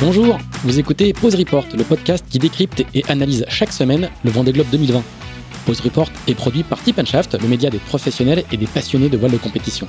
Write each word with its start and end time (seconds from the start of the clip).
Bonjour, 0.00 0.38
vous 0.64 0.78
écoutez 0.78 1.12
Pause 1.12 1.34
Report, 1.34 1.66
le 1.76 1.84
podcast 1.84 2.24
qui 2.26 2.38
décrypte 2.38 2.82
et 2.94 3.04
analyse 3.08 3.44
chaque 3.48 3.70
semaine 3.70 4.08
le 4.24 4.30
Vendée 4.30 4.50
Globe 4.50 4.68
2020. 4.72 5.02
Pause 5.66 5.80
Report 5.80 6.08
est 6.26 6.34
produit 6.34 6.62
par 6.62 6.82
Tip 6.82 7.04
Shaft, 7.04 7.36
le 7.38 7.46
média 7.46 7.68
des 7.68 7.80
professionnels 7.80 8.44
et 8.50 8.56
des 8.56 8.66
passionnés 8.66 9.10
de 9.10 9.18
voile 9.18 9.32
de 9.32 9.36
compétition. 9.36 9.86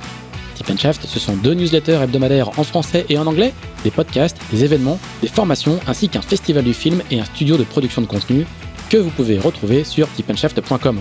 Tip 0.54 0.78
Shaft, 0.78 1.06
ce 1.06 1.18
sont 1.18 1.34
deux 1.36 1.54
newsletters 1.54 1.98
hebdomadaires 2.02 2.58
en 2.58 2.62
français 2.62 3.06
et 3.08 3.16
en 3.16 3.26
anglais, 3.26 3.54
des 3.84 3.90
podcasts, 3.90 4.36
des 4.50 4.64
événements, 4.64 5.00
des 5.22 5.28
formations, 5.28 5.80
ainsi 5.86 6.10
qu'un 6.10 6.20
festival 6.20 6.62
du 6.62 6.74
film 6.74 7.00
et 7.10 7.18
un 7.18 7.24
studio 7.24 7.56
de 7.56 7.64
production 7.64 8.02
de 8.02 8.06
contenu 8.06 8.44
que 8.90 8.98
vous 8.98 9.10
pouvez 9.10 9.38
retrouver 9.38 9.82
sur 9.82 10.12
tipandshaft.com. 10.12 11.00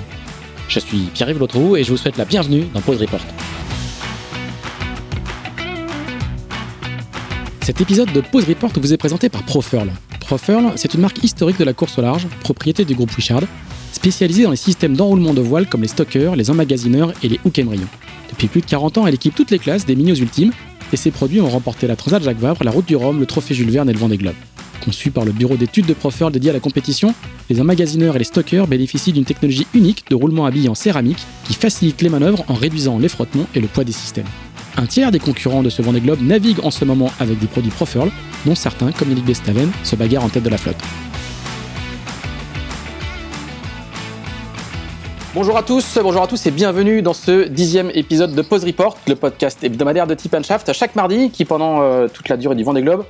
Je 0.70 0.80
suis 0.80 1.09
Pierre-Yves 1.14 1.75
et 1.75 1.84
je 1.84 1.91
vous 1.91 1.98
souhaite 1.98 2.16
la 2.16 2.23
bienvenue 2.23 2.64
dans 2.73 2.80
Pause 2.80 3.02
Report. 3.02 3.25
Cet 7.64 7.80
épisode 7.80 8.12
de 8.12 8.22
Pause 8.22 8.46
Report 8.46 8.72
vous 8.76 8.92
est 8.92 8.98
présenté 8.98 9.30
par 9.30 9.44
Profurl. 9.44 9.92
Profurl, 10.20 10.72
c'est 10.78 10.96
une 10.96 11.02
marque 11.02 11.24
historique 11.24 11.60
de 11.60 11.64
la 11.64 11.74
course 11.74 12.00
au 12.00 12.02
large, 12.02 12.28
propriété 12.40 12.86
du 12.86 12.96
groupe 12.96 13.12
Richard, 13.12 13.44
spécialisée 13.92 14.44
dans 14.44 14.50
les 14.50 14.58
systèmes 14.58 14.96
d'enroulement 14.96 15.36
de 15.36 15.42
voile 15.42 15.70
comme 15.70 15.84
les 15.84 15.88
stockers, 15.88 16.36
les 16.36 16.50
emmagasineurs 16.50 17.14
et 17.22 17.30
les 17.30 17.40
hook. 17.46 17.62
Depuis 18.32 18.48
plus 18.48 18.62
de 18.62 18.66
40 18.66 18.98
ans, 18.98 19.08
elle 19.08 19.14
équipe 19.14 19.36
toutes 19.36 19.52
les 19.52 19.60
classes 19.60 19.86
des 19.86 19.96
minios 19.96 20.16
ultimes, 20.16 20.52
et 20.92 20.98
ses 20.98 21.12
produits 21.12 21.40
ont 21.40 21.50
remporté 21.50 21.86
la 21.86 21.96
Transat 21.96 22.24
Jacques 22.24 22.40
Vabre, 22.40 22.64
la 22.64 22.72
Route 22.72 22.88
du 22.88 22.96
Rhum, 22.96 23.20
le 23.20 23.28
Trophée 23.28 23.54
Jules 23.54 23.70
Verne 23.70 23.90
et 23.92 23.94
le 23.94 24.00
Vendée 24.00 24.18
Globe. 24.18 24.36
Conçus 24.84 25.12
par 25.12 25.23
le 25.23 25.32
bureau 25.32 25.56
d'études 25.56 25.86
de 25.86 25.94
Profurl 25.94 26.32
dédié 26.32 26.50
à 26.50 26.54
la 26.54 26.59
compétition, 26.59 27.14
les 27.52 27.62
emmagasineurs 27.62 28.16
et 28.16 28.20
les 28.20 28.26
stockers 28.26 28.66
bénéficient 28.66 29.14
d'une 29.14 29.26
technologie 29.26 29.68
unique 29.76 30.06
de 30.09 30.16
roulement 30.16 30.48
à 30.48 30.52
billes 30.52 30.70
en 30.70 30.76
céramique 30.76 31.23
qui 31.46 31.54
facilite 31.54 32.02
les 32.02 32.09
manœuvres 32.09 32.44
en 32.48 32.56
réduisant 32.56 32.98
les 32.98 33.08
frottements 33.08 33.46
et 33.53 33.59
le 33.59 33.68
poids 33.68 33.84
des 33.84 33.92
systèmes. 33.92 34.25
Un 34.77 34.86
tiers 34.86 35.11
des 35.11 35.19
concurrents 35.19 35.64
de 35.64 35.69
ce 35.69 35.81
Vendée 35.81 36.00
Globe 36.00 36.22
naviguent 36.22 36.64
en 36.64 36.72
ce 36.72 36.86
moment 36.86 37.11
avec 37.19 37.38
des 37.39 37.47
produits 37.47 37.72
Profurl, 37.72 38.09
dont 38.45 38.55
certains, 38.55 38.91
comme 38.91 39.09
Yannick 39.09 39.25
Bestaven, 39.25 39.69
se 39.83 39.95
bagarrent 39.97 40.23
en 40.23 40.30
tête 40.30 40.44
de 40.44 40.50
la 40.50 40.58
flotte. 40.58 40.78
Bonjour 45.33 45.58
à 45.58 45.63
tous, 45.63 45.97
bonjour 46.02 46.22
à 46.22 46.28
tous 46.28 46.45
et 46.45 46.52
bienvenue 46.52 47.02
dans 47.02 47.13
ce 47.13 47.47
dixième 47.47 47.89
épisode 47.94 48.33
de 48.33 48.41
Pause 48.41 48.66
Report, 48.66 48.97
le 49.08 49.16
podcast 49.16 49.63
hebdomadaire 49.63 50.08
de 50.08 50.13
Tip 50.13 50.36
Shaft, 50.44 50.72
chaque 50.73 50.95
mardi 50.95 51.31
qui 51.31 51.45
pendant 51.45 51.81
euh, 51.81 52.08
toute 52.08 52.28
la 52.30 52.38
durée 52.38 52.56
du 52.56 52.63
Vendée 52.63 52.81
Globe 52.81 53.06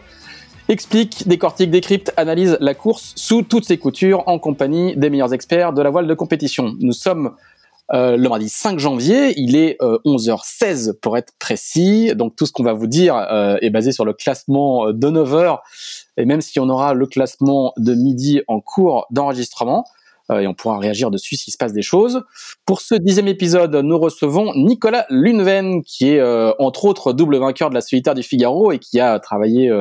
explique, 0.72 1.28
décortique, 1.28 1.70
décrypte, 1.70 2.14
analyse 2.18 2.58
la 2.62 2.73
course 2.73 3.14
sous 3.16 3.42
toutes 3.42 3.66
ses 3.66 3.78
coutures 3.78 4.23
en 4.28 4.40
compagnie 4.40 4.96
des 4.96 5.09
meilleurs 5.09 5.34
experts 5.34 5.73
de 5.73 5.81
la 5.81 5.90
voile 5.90 6.08
de 6.08 6.14
compétition. 6.14 6.75
Nous 6.80 6.94
sommes 6.94 7.31
euh, 7.94 8.16
le 8.16 8.30
mardi 8.30 8.50
5 8.50 8.80
janvier. 8.80 9.34
Il 9.38 9.56
est 9.56 9.78
11h16 9.81 10.89
euh, 10.89 10.94
pour 11.02 11.17
être 11.17 11.34
précis. 11.39 12.14
Donc 12.16 12.36
tout 12.36 12.45
ce 12.45 12.52
qu'on 12.52 12.64
va 12.64 12.73
vous 12.73 12.88
dire 12.88 13.16
euh, 13.16 13.58
est 13.61 13.70
basé 13.70 13.92
sur 13.92 14.06
le 14.06 14.14
classement 14.14 14.92
de 14.92 15.09
9h. 15.09 15.59
Et 16.17 16.25
même 16.25 16.42
si 16.42 16.59
on 16.59 16.69
aura 16.69 16.94
le 16.94 17.06
classement 17.06 17.73
de 17.78 17.94
midi 17.94 18.42
en 18.47 18.59
cours 18.59 19.08
d'enregistrement, 19.12 19.86
et 20.40 20.48
on 20.48 20.54
pourra 20.54 20.78
réagir 20.78 21.12
dessus 21.12 21.36
s'il 21.36 21.52
se 21.52 21.58
passe 21.58 21.74
des 21.74 21.82
choses. 21.82 22.24
Pour 22.66 22.82
ce 22.82 22.96
dixième 22.96 23.28
épisode, 23.28 23.76
nous 23.76 24.00
recevons 24.00 24.54
Nicolas 24.56 25.06
Luneven, 25.10 25.84
qui 25.84 26.10
est 26.10 26.22
entre 26.60 26.86
autres 26.86 27.14
double 27.14 27.38
vainqueur 27.38 27.70
de 27.70 27.76
la 27.76 27.82
solitaire 27.82 28.16
du 28.16 28.24
Figaro 28.24 28.72
et 28.72 28.80
qui 28.80 29.00
a 29.00 29.20
travaillé 29.20 29.72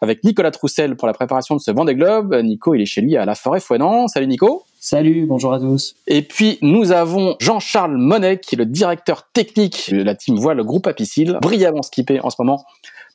avec 0.00 0.24
Nicolas 0.24 0.50
Troussel 0.50 0.96
pour 0.96 1.06
la 1.06 1.14
préparation 1.14 1.56
de 1.56 1.60
ce 1.60 1.70
Vendée 1.70 1.94
Globe. 1.94 2.34
Nico, 2.42 2.74
il 2.74 2.82
est 2.82 2.86
chez 2.86 3.00
lui 3.00 3.16
à 3.16 3.24
La 3.24 3.34
Forêt 3.34 3.60
Fouenant. 3.60 4.08
Salut 4.08 4.26
Nico. 4.26 4.64
Salut, 4.80 5.26
bonjour 5.26 5.52
à 5.52 5.58
tous. 5.58 5.96
Et 6.06 6.22
puis 6.22 6.58
nous 6.62 6.92
avons 6.92 7.34
Jean-Charles 7.40 7.96
Monet, 7.96 8.38
qui 8.38 8.54
est 8.54 8.58
le 8.58 8.66
directeur 8.66 9.28
technique 9.32 9.92
de 9.92 10.02
la 10.02 10.14
team 10.14 10.36
voile 10.36 10.62
groupe 10.62 10.86
Apicil, 10.86 11.36
brillamment 11.42 11.82
skippé 11.82 12.20
en 12.20 12.30
ce 12.30 12.36
moment 12.38 12.64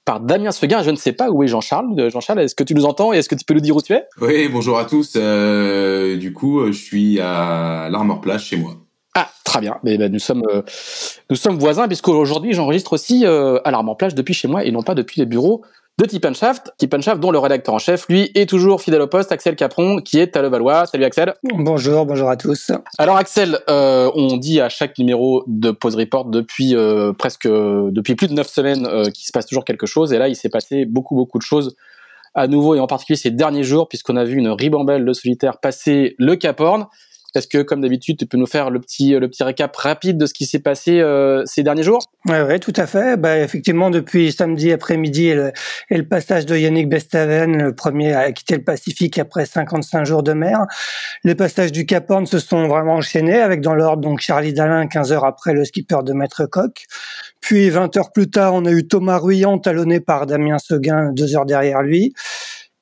par 0.05 0.19
Damien 0.19 0.51
Seguin. 0.51 0.83
Je 0.83 0.91
ne 0.91 0.95
sais 0.95 1.13
pas 1.13 1.29
où 1.29 1.43
est 1.43 1.47
Jean-Charles. 1.47 2.09
Jean-Charles, 2.09 2.41
est-ce 2.41 2.55
que 2.55 2.63
tu 2.63 2.75
nous 2.75 2.85
entends? 2.85 3.13
Et 3.13 3.17
est-ce 3.17 3.29
que 3.29 3.35
tu 3.35 3.45
peux 3.45 3.53
nous 3.53 3.59
dire 3.59 3.75
où 3.75 3.81
tu 3.81 3.93
es? 3.93 4.05
Oui, 4.21 4.47
bonjour 4.49 4.77
à 4.77 4.85
tous. 4.85 5.13
Euh, 5.15 6.17
du 6.17 6.33
coup, 6.33 6.65
je 6.67 6.71
suis 6.71 7.19
à 7.19 7.89
l'Armor 7.91 8.21
Plage 8.21 8.45
chez 8.45 8.57
moi. 8.57 8.75
Ah, 9.15 9.29
très 9.43 9.59
bien. 9.59 9.77
Mais 9.83 9.97
ben, 9.97 10.11
nous 10.11 10.19
sommes 10.19 10.43
euh, 10.49 10.63
nous 11.29 11.35
sommes 11.35 11.59
voisins 11.59 11.87
puisqu'aujourd'hui 11.87 12.53
j'enregistre 12.53 12.93
aussi 12.93 13.25
euh, 13.25 13.59
à 13.63 13.69
l'Armor 13.69 13.95
Plage 13.95 14.15
depuis 14.15 14.33
chez 14.33 14.47
moi 14.47 14.65
et 14.65 14.71
non 14.71 14.81
pas 14.81 14.95
depuis 14.95 15.19
les 15.19 15.27
bureaux 15.27 15.61
de 15.99 16.05
Tip 16.05 16.25
Shaft. 16.33 16.73
Tip 16.77 16.99
Shaft, 17.01 17.19
dont 17.19 17.29
le 17.29 17.37
rédacteur 17.37 17.75
en 17.75 17.79
chef, 17.79 18.07
lui, 18.09 18.31
est 18.33 18.49
toujours 18.49 18.81
fidèle 18.81 19.01
au 19.01 19.07
poste, 19.07 19.31
Axel 19.31 19.55
Capron, 19.55 19.97
qui 19.97 20.19
est 20.19 20.35
à 20.35 20.41
Levallois. 20.41 20.87
Salut 20.87 21.03
Axel. 21.03 21.35
Bonjour, 21.53 22.05
bonjour 22.05 22.29
à 22.29 22.35
tous. 22.35 22.71
Alors 22.97 23.17
Axel, 23.17 23.59
euh, 23.69 24.09
on 24.15 24.37
dit 24.37 24.59
à 24.59 24.69
chaque 24.69 24.97
numéro 24.97 25.43
de 25.45 25.69
Pause 25.69 25.95
Report 25.95 26.25
depuis 26.25 26.75
euh, 26.75 27.13
presque 27.13 27.47
depuis 27.47 28.15
plus 28.15 28.27
de 28.27 28.33
neuf 28.33 28.47
semaines 28.47 28.87
euh, 28.87 29.11
qu'il 29.11 29.25
se 29.25 29.31
passe 29.31 29.45
toujours 29.45 29.65
quelque 29.65 29.85
chose. 29.85 30.13
Et 30.13 30.17
là, 30.17 30.27
il 30.27 30.35
s'est 30.35 30.49
passé 30.49 30.85
beaucoup 30.85 31.15
beaucoup 31.15 31.37
de 31.37 31.43
choses 31.43 31.75
à 32.33 32.47
nouveau 32.47 32.73
et 32.73 32.79
en 32.79 32.87
particulier 32.87 33.17
ces 33.17 33.29
derniers 33.29 33.63
jours, 33.63 33.87
puisqu'on 33.87 34.15
a 34.15 34.23
vu 34.23 34.37
une 34.37 34.49
ribambelle 34.49 35.05
de 35.05 35.13
solitaire 35.13 35.59
passer 35.59 36.15
le 36.17 36.35
Cap 36.35 36.59
Horn. 36.59 36.87
Est-ce 37.35 37.47
que, 37.47 37.63
comme 37.63 37.81
d'habitude, 37.81 38.17
tu 38.17 38.25
peux 38.25 38.37
nous 38.37 38.45
faire 38.45 38.69
le 38.69 38.79
petit, 38.79 39.11
le 39.11 39.27
petit 39.27 39.43
récap 39.43 39.75
rapide 39.75 40.17
de 40.17 40.25
ce 40.25 40.33
qui 40.33 40.45
s'est 40.45 40.59
passé 40.59 40.99
euh, 40.99 41.43
ces 41.45 41.63
derniers 41.63 41.83
jours? 41.83 41.99
Oui, 42.27 42.39
ouais, 42.39 42.59
tout 42.59 42.73
à 42.75 42.85
fait. 42.85 43.17
Bah, 43.17 43.39
effectivement, 43.39 43.89
depuis 43.89 44.31
samedi 44.31 44.71
après-midi 44.71 45.27
et, 45.27 45.51
le, 45.89 46.03
passage 46.03 46.45
de 46.45 46.55
Yannick 46.55 46.89
Bestaven, 46.89 47.63
le 47.63 47.75
premier 47.75 48.13
à 48.13 48.31
quitter 48.31 48.55
le 48.55 48.63
Pacifique 48.63 49.17
après 49.17 49.45
55 49.45 50.05
jours 50.05 50.23
de 50.23 50.33
mer, 50.33 50.65
les 51.23 51.35
passages 51.35 51.71
du 51.71 51.85
Cap 51.85 52.09
Horn 52.09 52.25
se 52.25 52.39
sont 52.39 52.67
vraiment 52.67 52.95
enchaînés 52.95 53.39
avec 53.39 53.61
dans 53.61 53.73
l'ordre 53.73 54.01
donc 54.01 54.19
Charlie 54.19 54.53
Dalin 54.53 54.87
15 54.87 55.11
heures 55.11 55.25
après 55.25 55.53
le 55.53 55.65
skipper 55.65 56.03
de 56.03 56.13
Maître 56.13 56.45
Coq. 56.45 56.85
Puis 57.41 57.69
20 57.69 57.97
heures 57.97 58.11
plus 58.11 58.29
tard, 58.29 58.53
on 58.53 58.65
a 58.65 58.71
eu 58.71 58.87
Thomas 58.87 59.17
Ruyant 59.17 59.57
talonné 59.57 59.99
par 59.99 60.27
Damien 60.27 60.59
Seguin 60.59 61.11
deux 61.11 61.35
heures 61.35 61.45
derrière 61.45 61.81
lui. 61.81 62.13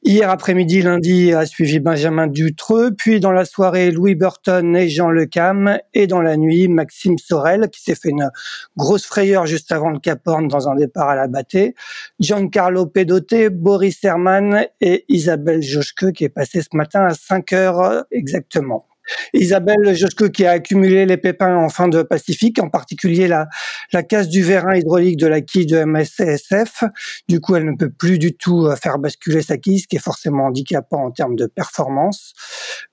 Hier 0.03 0.31
après-midi, 0.31 0.81
lundi, 0.81 1.31
a 1.31 1.45
suivi 1.45 1.79
Benjamin 1.79 2.25
Dutreux, 2.25 2.91
puis 2.91 3.19
dans 3.19 3.31
la 3.31 3.45
soirée, 3.45 3.91
Louis 3.91 4.15
Burton 4.15 4.75
et 4.75 4.89
Jean 4.89 5.11
Lecam, 5.11 5.77
et 5.93 6.07
dans 6.07 6.21
la 6.23 6.37
nuit, 6.37 6.67
Maxime 6.67 7.19
Sorel, 7.19 7.69
qui 7.69 7.83
s'est 7.83 7.93
fait 7.93 8.09
une 8.09 8.31
grosse 8.75 9.05
frayeur 9.05 9.45
juste 9.45 9.71
avant 9.71 9.91
le 9.91 9.99
Cap 9.99 10.21
Horn 10.25 10.47
dans 10.47 10.67
un 10.67 10.75
départ 10.75 11.09
à 11.09 11.15
la 11.15 11.27
bâtée, 11.27 11.75
Giancarlo 12.19 12.87
Pedote, 12.87 13.49
Boris 13.51 14.03
Herman 14.03 14.65
et 14.81 15.05
Isabelle 15.07 15.61
Joschke, 15.61 16.11
qui 16.13 16.23
est 16.23 16.29
passé 16.29 16.63
ce 16.63 16.75
matin 16.75 17.05
à 17.05 17.13
5 17.13 17.53
heures 17.53 18.05
exactement. 18.09 18.87
Isabelle 19.33 19.95
Joschke 19.95 20.31
qui 20.31 20.45
a 20.45 20.51
accumulé 20.51 21.05
les 21.05 21.17
pépins 21.17 21.55
en 21.55 21.69
fin 21.69 21.87
de 21.87 22.01
Pacifique, 22.01 22.59
en 22.61 22.69
particulier 22.69 23.27
la, 23.27 23.47
la 23.93 24.03
casse 24.03 24.27
du 24.27 24.43
vérin 24.43 24.75
hydraulique 24.75 25.17
de 25.17 25.27
la 25.27 25.41
quille 25.41 25.65
de 25.65 25.83
MSCSF. 25.83 26.83
Du 27.27 27.39
coup, 27.39 27.55
elle 27.55 27.65
ne 27.65 27.75
peut 27.75 27.89
plus 27.89 28.19
du 28.19 28.33
tout 28.33 28.65
euh, 28.65 28.75
faire 28.75 28.99
basculer 28.99 29.41
sa 29.41 29.57
quille, 29.57 29.79
ce 29.79 29.87
qui 29.87 29.95
est 29.95 30.03
forcément 30.03 30.45
handicapant 30.45 31.05
en 31.05 31.11
termes 31.11 31.35
de 31.35 31.45
performance. 31.45 32.33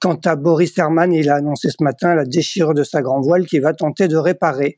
Quant 0.00 0.18
à 0.24 0.36
Boris 0.36 0.76
Herman, 0.76 1.12
il 1.12 1.28
a 1.30 1.36
annoncé 1.36 1.70
ce 1.70 1.82
matin 1.82 2.14
la 2.14 2.24
déchirure 2.24 2.74
de 2.74 2.84
sa 2.84 3.02
grand 3.02 3.20
voile 3.20 3.46
qu'il 3.46 3.62
va 3.62 3.72
tenter 3.74 4.08
de 4.08 4.16
réparer. 4.16 4.76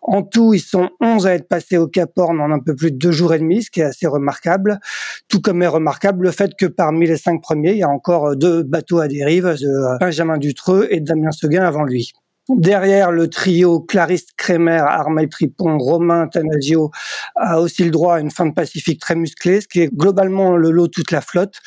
En 0.00 0.22
tout, 0.22 0.54
ils 0.54 0.60
sont 0.60 0.90
11 1.00 1.26
à 1.26 1.34
être 1.34 1.48
passés 1.48 1.76
au 1.76 1.86
Cap 1.86 2.10
Horn 2.16 2.40
en 2.40 2.50
un 2.50 2.60
peu 2.60 2.74
plus 2.74 2.90
de 2.90 2.96
deux 2.96 3.12
jours 3.12 3.34
et 3.34 3.38
demi, 3.38 3.62
ce 3.62 3.70
qui 3.70 3.80
est 3.80 3.84
assez 3.84 4.06
remarquable. 4.06 4.80
Tout 5.28 5.40
comme 5.40 5.62
est 5.62 5.68
remarquable 5.68 6.24
le 6.24 6.30
fait 6.30 6.52
que 6.58 6.66
parmi 6.66 7.06
les 7.06 7.16
cinq 7.16 7.40
premiers, 7.40 7.72
il 7.72 7.78
y 7.78 7.82
a 7.82 7.88
encore 7.88 8.36
deux 8.36 8.62
bateaux 8.62 8.98
à 8.98 9.08
dérive, 9.08 9.44
de 9.44 9.66
euh, 9.66 9.98
Benjamin 9.98 10.38
Dutreux 10.38 10.81
et 10.90 11.00
Damien 11.00 11.32
Seguin 11.32 11.64
avant 11.64 11.84
lui. 11.84 12.12
Derrière 12.48 13.12
le 13.12 13.28
trio 13.28 13.78
Clarisse 13.78 14.26
Kremer, 14.36 14.82
Armel 14.84 15.28
Tripon, 15.28 15.78
Romain 15.78 16.26
Tanagio 16.26 16.90
a 17.36 17.60
aussi 17.60 17.84
le 17.84 17.92
droit 17.92 18.16
à 18.16 18.20
une 18.20 18.32
fin 18.32 18.46
de 18.46 18.52
Pacifique 18.52 19.00
très 19.00 19.14
musclée, 19.14 19.60
ce 19.60 19.68
qui 19.68 19.80
est 19.80 19.94
globalement 19.94 20.56
le 20.56 20.72
lot 20.72 20.88
toute 20.88 21.12
la 21.12 21.20
flotte, 21.20 21.60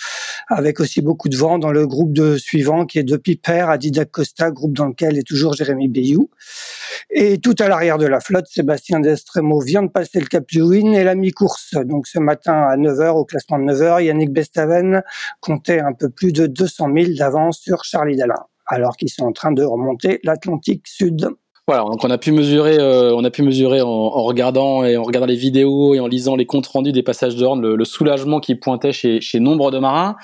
avec 0.50 0.82
aussi 0.82 1.00
beaucoup 1.02 1.30
de 1.30 1.38
vent 1.38 1.60
dans 1.60 1.72
le 1.72 1.88
groupe 1.88 2.12
de 2.12 2.36
suivant 2.36 2.86
qui 2.86 3.00
est 3.00 3.04
de 3.04 3.16
Piper 3.16 3.68
à 3.70 3.78
Didac 3.78 4.12
Costa, 4.12 4.52
groupe 4.52 4.74
dans 4.74 4.88
lequel 4.88 5.18
est 5.18 5.26
toujours 5.26 5.54
Jérémy 5.54 5.88
Bayou. 5.88 6.30
Et 7.10 7.38
tout 7.38 7.56
à 7.60 7.70
l'arrière 7.70 7.98
de 7.98 8.08
la 8.08 8.20
flotte, 8.20 8.48
Sébastien 8.48 9.00
Destremo 9.00 9.62
vient 9.62 9.84
de 9.84 9.90
passer 9.90 10.20
le 10.20 10.26
Cap 10.26 10.44
Lewin 10.52 10.92
et 10.92 11.06
la 11.06 11.16
mi-course. 11.16 11.76
Donc 11.86 12.06
ce 12.06 12.20
matin 12.20 12.68
à 12.70 12.76
9h, 12.76 13.12
au 13.12 13.24
classement 13.24 13.60
de 13.60 13.64
9h, 13.64 14.04
Yannick 14.04 14.34
Bestaven 14.34 15.04
comptait 15.40 15.80
un 15.80 15.94
peu 15.94 16.10
plus 16.10 16.34
de 16.34 16.48
200 16.48 16.90
000 16.94 17.12
d'avance 17.18 17.60
sur 17.60 17.86
Charlie 17.86 18.18
Dalin 18.18 18.46
alors 18.68 18.96
qu'ils 18.98 19.10
sont 19.10 19.26
en 19.26 19.32
train 19.32 19.52
de 19.52 19.64
remonter 19.64 20.20
l'Atlantique 20.24 20.88
Sud. 20.88 21.30
Voilà, 21.68 21.84
donc 21.84 22.04
on 22.04 22.12
a 22.12 22.18
pu 22.20 22.32
mesurer, 22.32 22.78
euh, 22.80 23.16
on 23.16 23.24
a 23.24 23.32
pu 23.32 23.42
mesurer 23.42 23.82
en, 23.82 24.10
regardant 24.10 24.84
et 24.84 24.98
en 24.98 25.04
regardant 25.04 25.26
les 25.26 25.36
vidéos 25.36 25.96
et 25.96 26.00
en 26.00 26.06
lisant 26.06 26.36
les 26.36 26.46
comptes 26.46 26.68
rendus 26.68 26.92
des 26.92 27.02
passages 27.02 27.36
de 27.36 27.60
le, 27.60 27.76
le 27.76 27.86
soulagement 27.86 28.40
qui 28.40 28.54
pointait 28.54 28.92
chez, 28.92 29.20
chez 29.20 29.40
nombre 29.40 29.72
de 29.72 29.80
marins. 29.80 30.16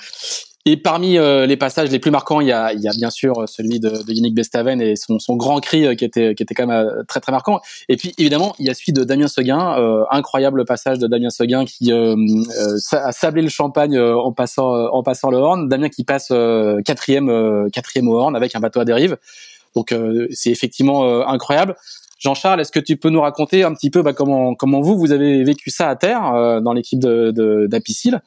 Et 0.64 0.76
parmi 0.76 1.18
euh, 1.18 1.44
les 1.44 1.56
passages 1.56 1.90
les 1.90 1.98
plus 1.98 2.12
marquants, 2.12 2.40
il 2.40 2.46
y 2.46 2.52
a, 2.52 2.72
il 2.72 2.80
y 2.80 2.86
a 2.86 2.92
bien 2.92 3.10
sûr 3.10 3.48
celui 3.48 3.80
de, 3.80 3.88
de 3.88 4.12
Yannick 4.12 4.32
Bestaven 4.32 4.80
et 4.80 4.94
son, 4.94 5.18
son 5.18 5.34
grand 5.34 5.58
cri 5.58 5.84
euh, 5.84 5.96
qui 5.96 6.04
était, 6.04 6.36
qui 6.36 6.44
était 6.44 6.54
quand 6.54 6.68
même 6.68 6.86
euh, 6.86 7.02
très 7.08 7.18
très 7.18 7.32
marquant. 7.32 7.60
Et 7.88 7.96
puis 7.96 8.14
évidemment, 8.16 8.54
il 8.60 8.66
y 8.66 8.70
a 8.70 8.74
celui 8.74 8.92
de 8.92 9.02
Damien 9.02 9.26
Seguin, 9.26 9.76
euh, 9.80 10.04
incroyable 10.12 10.64
passage 10.64 11.00
de 11.00 11.08
Damien 11.08 11.30
Seguin 11.30 11.64
qui 11.64 11.92
euh, 11.92 12.14
a 12.92 13.10
sablé 13.10 13.42
le 13.42 13.48
champagne 13.48 13.98
en 13.98 14.30
passant 14.32 14.72
en 14.72 15.02
passant 15.02 15.30
le 15.30 15.38
Horn. 15.38 15.68
Damien 15.68 15.88
qui 15.88 16.04
passe 16.04 16.32
quatrième 16.84 17.68
quatrième 17.72 18.08
au 18.08 18.16
Horn 18.20 18.36
avec 18.36 18.54
un 18.54 18.60
bateau 18.60 18.78
à 18.78 18.84
dérive. 18.84 19.16
Donc 19.74 19.92
c'est 20.30 20.50
effectivement 20.50 21.26
incroyable. 21.26 21.74
Jean-Charles, 22.20 22.60
est-ce 22.60 22.70
que 22.70 22.78
tu 22.78 22.96
peux 22.96 23.10
nous 23.10 23.20
raconter 23.20 23.64
un 23.64 23.74
petit 23.74 23.90
peu 23.90 24.02
bah, 24.02 24.12
comment 24.12 24.54
comment 24.54 24.80
vous 24.80 24.96
vous 24.96 25.10
avez 25.10 25.42
vécu 25.42 25.70
ça 25.70 25.88
à 25.88 25.96
terre 25.96 26.60
dans 26.62 26.72
l'équipe 26.72 27.00
de 27.00 27.66
d'Apicil 27.68 28.20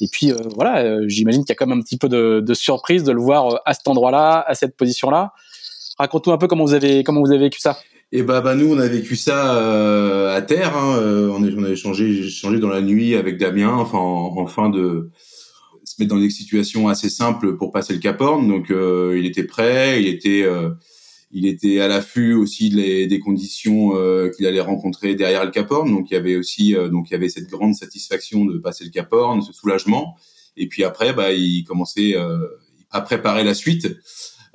Et 0.00 0.06
puis 0.10 0.32
voilà, 0.54 1.06
j'imagine 1.08 1.42
qu'il 1.42 1.50
y 1.50 1.52
a 1.52 1.56
quand 1.56 1.66
même 1.66 1.78
un 1.78 1.82
petit 1.82 1.96
peu 1.96 2.08
de, 2.08 2.54
surprise 2.54 3.04
de 3.04 3.12
le 3.12 3.20
voir 3.20 3.60
à 3.64 3.74
cet 3.74 3.88
endroit-là, 3.88 4.44
à 4.46 4.54
cette 4.54 4.76
position-là. 4.76 5.32
Raconte-nous 5.98 6.32
un 6.32 6.38
peu 6.38 6.46
comment 6.46 6.64
vous 6.64 6.74
avez 6.74 7.02
comment 7.02 7.20
vous 7.20 7.30
avez 7.30 7.40
vécu 7.40 7.58
ça. 7.58 7.78
Et 8.10 8.22
bah, 8.22 8.40
bah 8.40 8.54
nous 8.54 8.72
on 8.72 8.78
a 8.78 8.88
vécu 8.88 9.16
ça 9.16 9.56
euh, 9.56 10.34
à 10.34 10.40
terre. 10.40 10.76
Hein, 10.76 10.96
euh, 10.98 11.28
on, 11.28 11.42
on 11.42 11.64
avait 11.64 11.76
changé 11.76 12.28
changé 12.28 12.58
dans 12.58 12.68
la 12.68 12.80
nuit 12.80 13.14
avec 13.14 13.36
Damien, 13.36 13.74
enfin 13.74 13.98
en, 13.98 14.46
fin 14.46 14.70
de 14.70 15.10
se 15.84 15.94
mettre 15.98 16.14
dans 16.14 16.20
des 16.20 16.30
situations 16.30 16.88
assez 16.88 17.10
simples 17.10 17.56
pour 17.56 17.70
passer 17.70 17.92
le 17.92 17.98
Cap 17.98 18.20
Horn. 18.20 18.48
Donc 18.48 18.70
euh, 18.70 19.16
il 19.18 19.26
était 19.26 19.44
prêt, 19.44 20.00
il 20.00 20.08
était 20.08 20.46
il 21.30 21.46
était 21.46 21.80
à 21.80 21.88
l'affût 21.88 22.34
aussi 22.34 22.70
des, 22.70 23.06
des 23.06 23.18
conditions 23.18 23.92
qu'il 24.34 24.46
allait 24.46 24.60
rencontrer 24.60 25.14
derrière 25.14 25.44
le 25.44 25.50
Cap 25.50 25.70
Horn. 25.70 25.90
Donc 25.90 26.10
il 26.10 26.14
y 26.14 26.16
avait 26.16 26.36
aussi 26.36 26.74
donc 26.90 27.10
il 27.10 27.12
y 27.12 27.16
avait 27.16 27.28
cette 27.28 27.48
grande 27.48 27.74
satisfaction 27.74 28.44
de 28.44 28.58
passer 28.58 28.84
le 28.84 28.90
Cap 28.90 29.12
Horn, 29.12 29.42
ce 29.42 29.52
soulagement. 29.52 30.16
Et 30.56 30.68
puis 30.68 30.84
après 30.84 31.12
bah 31.12 31.32
il 31.32 31.64
commençait 31.64 32.16
à 32.90 33.00
préparer 33.00 33.44
la 33.44 33.54
suite. 33.54 33.88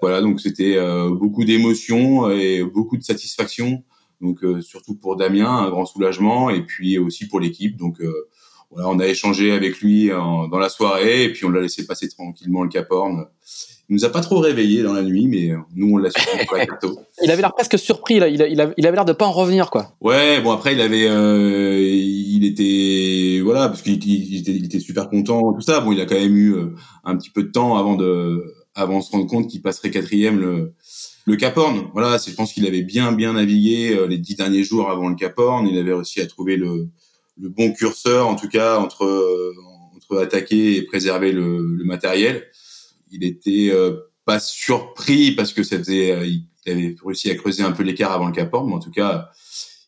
Voilà, 0.02 0.20
donc 0.22 0.42
c'était 0.42 0.76
euh, 0.76 1.10
beaucoup 1.12 1.46
d'émotions 1.46 2.30
et 2.30 2.62
beaucoup 2.62 2.98
de 2.98 3.04
satisfaction. 3.04 3.84
Donc 4.20 4.44
euh, 4.44 4.60
surtout 4.60 4.96
pour 4.96 5.16
Damien, 5.16 5.50
un 5.50 5.70
grand 5.70 5.86
soulagement, 5.86 6.50
et 6.50 6.66
puis 6.66 6.98
aussi 6.98 7.28
pour 7.28 7.40
l'équipe. 7.40 7.78
Donc 7.78 8.02
euh, 8.02 8.28
voilà, 8.70 8.90
on 8.90 9.00
a 9.00 9.08
échangé 9.08 9.54
avec 9.54 9.80
lui 9.80 10.10
dans 10.10 10.60
la 10.60 10.68
soirée, 10.68 11.24
et 11.24 11.32
puis 11.32 11.46
on 11.46 11.50
l'a 11.50 11.62
laissé 11.62 11.86
passer 11.86 12.10
tranquillement 12.10 12.64
le 12.64 12.70
Cap 12.70 12.88
Horn. 12.90 13.28
Il 13.94 13.98
nous 13.98 14.06
a 14.06 14.10
pas 14.10 14.22
trop 14.22 14.40
réveillé 14.40 14.82
dans 14.82 14.94
la 14.94 15.04
nuit, 15.04 15.28
mais 15.28 15.52
nous 15.76 15.94
on 15.94 15.98
l'a 15.98 16.10
la 16.58 16.66
Il 17.22 17.30
avait 17.30 17.44
l'air 17.44 17.54
presque 17.54 17.78
surpris, 17.78 18.18
là. 18.18 18.28
Il, 18.28 18.42
il, 18.42 18.60
avait 18.88 18.96
l'air 18.96 19.06
de 19.06 19.14
pas 19.14 19.28
en 19.28 19.32
revenir, 19.32 19.70
quoi. 19.70 19.96
Ouais, 20.02 20.42
bon 20.42 20.50
après 20.52 20.74
il 20.74 20.82
avait, 20.82 21.08
euh, 21.08 21.78
il 21.80 22.44
était, 22.44 23.40
voilà, 23.44 23.70
parce 23.70 23.84
qu'il 23.84 23.94
était, 23.94 24.08
il 24.08 24.66
était, 24.66 24.80
super 24.80 25.10
content, 25.10 25.54
tout 25.54 25.62
ça. 25.62 25.80
Bon, 25.80 25.92
il 25.92 26.02
a 26.02 26.08
quand 26.08 26.16
même 26.16 26.36
eu 26.36 26.56
un 27.04 27.16
petit 27.16 27.30
peu 27.30 27.44
de 27.44 27.52
temps 27.52 27.78
avant 27.78 27.96
de, 27.96 28.44
avant 28.74 28.98
de 28.98 29.04
se 29.04 29.12
rendre 29.12 29.28
compte 29.28 29.48
qu'il 29.48 29.62
passerait 29.62 29.92
quatrième 29.92 30.40
le, 30.40 30.74
le 31.26 31.36
Cap 31.36 31.56
Horn. 31.56 31.90
Voilà, 31.94 32.18
c'est, 32.18 32.32
je 32.32 32.36
pense 32.36 32.52
qu'il 32.52 32.66
avait 32.66 32.82
bien 32.82 33.12
bien 33.12 33.34
navigué 33.34 33.96
euh, 33.96 34.08
les 34.08 34.18
dix 34.18 34.34
derniers 34.34 34.64
jours 34.64 34.90
avant 34.90 35.08
le 35.08 35.16
Cap 35.16 35.38
Horn. 35.38 35.68
Il 35.68 35.78
avait 35.78 35.94
réussi 35.94 36.20
à 36.20 36.26
trouver 36.26 36.58
le, 36.58 36.88
le 37.40 37.50
bon 37.50 37.72
curseur, 37.74 38.28
en 38.28 38.36
tout 38.36 38.50
cas 38.50 38.80
entre 38.80 39.06
euh, 39.06 39.54
entre 39.96 40.18
attaquer 40.20 40.78
et 40.78 40.82
préserver 40.82 41.32
le, 41.32 41.60
le 41.60 41.84
matériel. 41.86 42.48
Il 43.14 43.24
était 43.24 43.70
euh, 43.72 44.12
pas 44.26 44.40
surpris 44.40 45.32
parce 45.32 45.54
que 45.54 45.64
ça 45.64 45.78
faisait, 45.78 46.28
il 46.28 46.48
avait 46.66 46.96
réussi 47.04 47.30
à 47.30 47.36
creuser 47.36 47.64
un 47.64 47.72
peu 47.72 47.84
l'écart 47.84 48.12
avant 48.12 48.28
le 48.28 48.34
Cap 48.34 48.52
mais 48.52 48.74
en 48.74 48.80
tout 48.80 48.92
cas, 48.92 49.30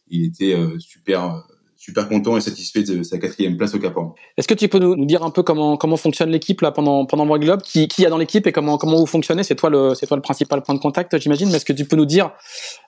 il 0.07 0.23
était 0.23 0.57
super 0.79 1.43
super 1.85 2.09
content 2.09 2.35
et 2.35 2.41
satisfait 2.41 2.81
de 2.81 3.03
sa 3.03 3.19
quatrième 3.19 3.57
place 3.57 3.75
au 3.75 3.79
Cap 3.79 3.95
Est-ce 4.37 4.47
que 4.47 4.55
tu 4.55 4.67
peux 4.67 4.79
nous, 4.79 5.05
dire 5.05 5.23
un 5.23 5.29
peu 5.29 5.43
comment 5.43 5.77
comment 5.77 5.97
fonctionne 5.97 6.31
l'équipe 6.31 6.61
là 6.61 6.71
pendant 6.71 7.05
pendant 7.05 7.25
World 7.25 7.43
Globe 7.43 7.61
qui 7.61 7.87
qui 7.87 8.01
y 8.01 8.05
a 8.07 8.09
dans 8.09 8.17
l'équipe 8.17 8.47
et 8.47 8.51
comment 8.51 8.79
comment 8.79 8.97
vous 8.97 9.05
fonctionnez? 9.05 9.43
C'est 9.43 9.53
toi 9.53 9.69
le 9.69 9.93
c'est 9.93 10.07
toi 10.07 10.17
le 10.17 10.23
principal 10.23 10.63
point 10.63 10.73
de 10.73 10.79
contact, 10.79 11.19
j'imagine. 11.19 11.49
Mais 11.49 11.57
est-ce 11.57 11.65
que 11.65 11.73
tu 11.73 11.85
peux 11.85 11.95
nous 11.95 12.07
dire 12.07 12.31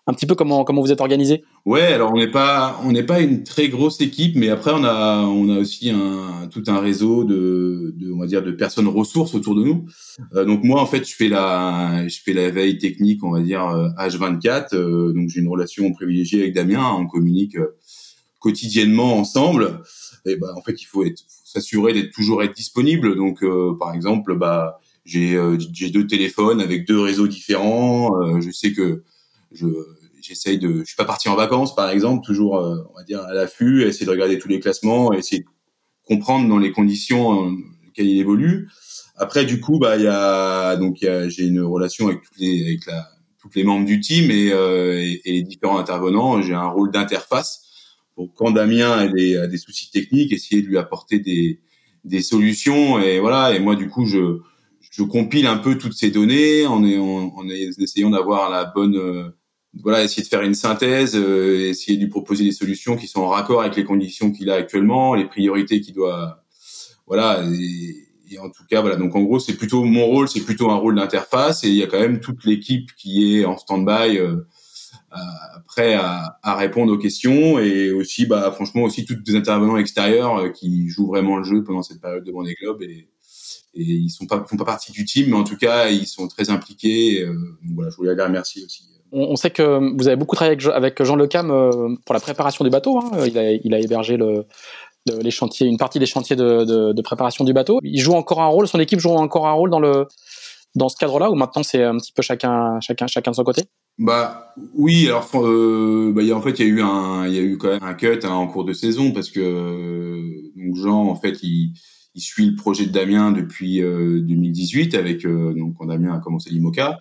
un 0.08 0.14
petit 0.14 0.26
peu 0.26 0.34
comment 0.34 0.64
comment 0.64 0.82
vous 0.82 0.92
êtes 0.92 1.02
organisé? 1.02 1.44
Ouais, 1.66 1.94
alors 1.94 2.12
on 2.12 2.18
n'est 2.18 2.32
pas 2.32 2.80
on 2.84 2.92
n'est 2.92 3.04
pas 3.04 3.20
une 3.20 3.44
très 3.44 3.70
grosse 3.70 4.02
équipe, 4.02 4.36
mais 4.36 4.50
après 4.50 4.72
on 4.74 4.84
a 4.84 5.20
on 5.20 5.48
a 5.50 5.60
aussi 5.60 5.92
un 5.92 6.48
tout 6.50 6.64
un 6.66 6.80
réseau 6.80 7.24
de, 7.24 7.94
de 7.96 8.12
on 8.12 8.18
va 8.18 8.26
dire 8.26 8.42
de 8.42 8.52
personnes 8.52 8.88
ressources 8.88 9.36
autour 9.36 9.54
de 9.54 9.64
nous. 9.64 9.86
Euh, 10.34 10.44
donc 10.44 10.64
moi 10.64 10.82
en 10.82 10.88
fait 10.88 11.08
je 11.08 11.16
fais 11.16 11.30
la 11.30 12.08
je 12.08 12.18
fais 12.24 12.34
la 12.34 12.50
veille 12.50 12.80
technique 12.80 13.24
on 13.24 13.30
va 13.30 13.42
dire 13.42 13.62
H24. 14.00 14.74
Euh, 14.74 14.78
euh, 14.78 15.14
donc 15.14 15.30
j'ai 15.30 15.42
une 15.42 15.50
relation 15.50 15.92
privilégiée 15.94 16.42
avec 16.42 16.56
Damien, 16.56 16.96
on 16.98 17.06
communique 17.06 17.58
quotidiennement 18.48 19.18
ensemble, 19.18 19.82
et 20.26 20.38
bah 20.38 20.54
en 20.56 20.62
fait 20.62 20.82
il 20.82 20.86
faut 20.86 21.04
s'assurer 21.44 21.92
d'être 21.92 22.14
toujours 22.14 22.42
être 22.44 22.56
disponible. 22.56 23.18
Donc 23.18 23.44
euh, 23.44 23.76
par 23.78 23.94
exemple, 23.94 24.38
bah 24.38 24.80
j'ai 25.04 25.36
euh, 25.36 25.58
j'ai 25.74 25.90
deux 25.90 26.08
téléphones 26.08 26.62
avec 26.62 26.88
deux 26.88 27.02
réseaux 27.02 27.28
différents. 27.28 28.18
Euh, 28.22 28.40
je 28.40 28.50
sais 28.52 28.72
que 28.72 29.04
je 29.52 29.68
j'essaye 30.22 30.60
de 30.60 30.80
je 30.80 30.86
suis 30.86 30.96
pas 30.96 31.04
parti 31.04 31.28
en 31.28 31.36
vacances 31.36 31.76
par 31.76 31.90
exemple, 31.90 32.26
toujours 32.26 32.54
on 32.54 32.98
va 32.98 33.04
dire 33.04 33.22
à 33.22 33.34
l'affût, 33.34 33.84
essayer 33.84 34.06
de 34.06 34.12
regarder 34.12 34.38
tous 34.40 34.48
les 34.48 34.62
classements, 34.62 35.12
essayer 35.12 35.42
de 35.42 35.48
comprendre 36.06 36.48
dans 36.48 36.58
les 36.58 36.72
conditions 36.72 37.52
dans 37.52 37.58
lesquelles 37.86 38.08
il 38.08 38.20
évolue. 38.20 38.70
Après 39.18 39.46
du 39.46 39.60
coup 39.60 39.78
bah 39.78 39.98
il 39.98 40.04
y 40.04 40.08
a 40.08 40.76
donc 40.78 40.98
j'ai 41.02 41.46
une 41.46 41.62
relation 41.62 42.08
avec 42.08 42.22
toutes 43.40 43.56
les 43.56 43.64
membres 43.64 43.86
du 43.86 44.00
team 44.00 44.32
et 44.32 45.22
les 45.26 45.44
différents 45.44 45.80
intervenants. 45.80 46.42
J'ai 46.42 46.56
un 46.56 46.68
rôle 46.68 46.92
d'interface 46.92 47.67
quand 48.36 48.52
Damien 48.52 48.92
a 48.92 49.08
des, 49.08 49.58
soucis 49.58 49.92
techniques, 49.92 50.32
essayer 50.32 50.62
de 50.62 50.68
lui 50.68 50.78
apporter 50.78 51.20
des, 51.20 52.22
solutions. 52.22 53.00
Et 53.00 53.20
voilà. 53.20 53.56
Et 53.56 53.60
moi, 53.60 53.76
du 53.76 53.90
coup, 53.90 54.06
je, 54.06 54.40
compile 55.04 55.46
un 55.46 55.58
peu 55.58 55.78
toutes 55.78 55.94
ces 55.94 56.10
données 56.10 56.66
en, 56.66 56.84
essayant 57.78 58.10
d'avoir 58.10 58.50
la 58.50 58.66
bonne, 58.66 58.98
euh, 58.98 59.30
voilà, 59.84 60.04
essayer 60.04 60.24
de 60.24 60.28
faire 60.28 60.42
une 60.42 60.56
synthèse, 60.56 61.16
euh, 61.16 61.70
essayer 61.70 61.98
de 61.98 62.04
lui 62.04 62.10
proposer 62.10 62.44
des 62.44 62.52
solutions 62.52 62.98
qui 62.98 63.08
sont 63.08 63.22
en 63.22 63.28
raccord 63.28 63.62
avec 63.62 63.76
les 63.76 63.84
conditions 63.84 64.32
qu'il 64.32 64.50
a 64.50 64.56
actuellement, 64.56 65.14
les 65.14 65.26
priorités 65.26 65.82
qu'il 65.82 65.94
doit, 65.94 66.44
voilà. 67.06 67.44
Et, 67.54 68.08
et, 68.32 68.40
en 68.40 68.50
tout 68.50 68.64
cas, 68.70 68.82
voilà. 68.82 68.96
Donc 68.96 69.16
en 69.16 69.22
gros, 69.22 69.40
c'est 69.40 69.56
plutôt 69.56 69.84
mon 69.84 70.06
rôle, 70.08 70.28
c'est 70.28 70.42
plutôt 70.42 70.72
un 70.72 70.76
rôle 70.76 70.96
d'interface. 70.96 71.64
Et 71.64 71.70
il 71.70 71.76
y 71.76 71.84
a 71.84 71.88
quand 71.88 72.00
même 72.00 72.20
toute 72.20 72.44
l'équipe 72.44 72.90
qui 72.98 73.38
est 73.38 73.46
en 73.46 73.58
stand-by. 73.58 74.18
Euh, 74.18 74.48
prêt 75.68 75.94
à, 75.94 76.56
répondre 76.56 76.92
aux 76.92 76.98
questions 76.98 77.60
et 77.60 77.92
aussi, 77.92 78.26
bah, 78.26 78.52
franchement, 78.52 78.84
aussi 78.84 79.06
tous 79.06 79.16
des 79.16 79.36
intervenants 79.36 79.78
extérieurs 79.78 80.38
euh, 80.38 80.50
qui 80.50 80.90
jouent 80.90 81.08
vraiment 81.08 81.38
le 81.38 81.44
jeu 81.44 81.64
pendant 81.64 81.84
cette 81.84 82.02
période 82.02 82.24
de 82.24 82.32
Vendée 82.32 82.56
Globe 82.60 82.82
et, 82.82 83.10
et 83.76 83.84
ils 83.84 84.10
sont 84.10 84.26
pas 84.26 84.44
font 84.48 84.58
pas 84.58 84.66
partie 84.66 84.92
du 84.92 85.06
team, 85.06 85.30
mais 85.30 85.36
en 85.36 85.44
tout 85.44 85.58
cas, 85.58 85.90
ils 85.90 86.08
sont 86.08 86.28
très 86.28 86.50
impliqués. 86.50 87.22
Euh, 87.22 87.36
voilà, 87.76 87.92
je 87.92 87.98
voulais 87.98 88.16
les 88.16 88.24
remercier 88.24 88.64
aussi. 88.66 88.84
On, 89.12 89.38
sait 89.38 89.52
que 89.52 89.96
vous 89.96 90.08
avez 90.08 90.18
beaucoup 90.18 90.36
travaillé 90.36 90.58
avec, 90.74 91.02
Jean 91.02 91.16
Lecam 91.16 91.50
euh, 91.50 91.96
pour 92.06 92.14
la 92.14 92.20
préparation 92.20 92.66
du 92.66 92.70
bateau. 92.70 92.98
Hein. 92.98 93.10
Il, 93.26 93.38
a, 93.38 93.52
il 93.52 93.74
a 93.74 93.80
hébergé 93.80 94.18
le, 94.18 94.46
les 95.22 95.32
chantiers, 95.32 95.68
une 95.68 95.78
partie 95.78 96.00
des 96.00 96.06
chantiers 96.06 96.36
de, 96.36 96.66
de, 96.66 96.92
de, 96.92 97.02
préparation 97.02 97.46
du 97.46 97.54
bateau. 97.54 97.80
Il 97.84 98.02
joue 98.02 98.14
encore 98.14 98.42
un 98.42 98.48
rôle, 98.48 98.68
son 98.68 98.80
équipe 98.80 99.00
joue 99.00 99.12
encore 99.12 99.48
un 99.48 99.54
rôle 99.54 99.70
dans 99.70 99.80
le 99.80 100.08
dans 100.76 100.90
ce 100.90 100.98
cadre-là, 100.98 101.32
ou 101.32 101.36
maintenant 101.36 101.64
c'est 101.64 101.84
un 101.84 101.98
petit 101.98 102.12
peu 102.12 102.22
chacun 102.22 102.80
chacun 102.82 103.08
chacun 103.08 103.32
de 103.32 103.36
son 103.36 103.44
côté? 103.44 103.64
Bah 104.00 104.54
oui, 104.74 105.08
alors 105.08 105.28
euh, 105.36 106.12
bah, 106.14 106.22
y 106.22 106.32
a, 106.32 106.38
en 106.38 106.42
fait 106.42 106.60
il 106.60 106.68
y 106.68 106.70
a 106.70 106.72
eu 106.72 106.82
un 106.82 107.26
il 107.28 107.34
y 107.34 107.40
a 107.40 107.42
eu 107.42 107.58
quand 107.58 107.70
même 107.70 107.84
un 107.84 107.96
cut 107.96 108.20
hein, 108.24 108.30
en 108.30 108.48
cours 108.48 108.64
de 108.64 108.74
saison 108.74 109.12
parce 109.12 109.32
que 109.32 109.40
euh, 109.40 110.52
donc 110.56 110.76
Jean 110.76 111.08
en 111.08 111.16
fait 111.16 111.42
il, 111.42 111.74
il 112.18 112.22
suit 112.22 112.50
le 112.50 112.56
projet 112.56 112.88
de 112.88 112.92
Damien 112.92 113.32
depuis 113.32 113.82
euh, 113.82 114.20
2018 114.22 114.96
avec 114.96 115.24
euh, 115.24 115.54
donc 115.54 115.76
quand 115.78 115.86
Damien 115.86 116.16
a 116.16 116.20
commencé 116.20 116.50
l'IMOCA 116.50 117.00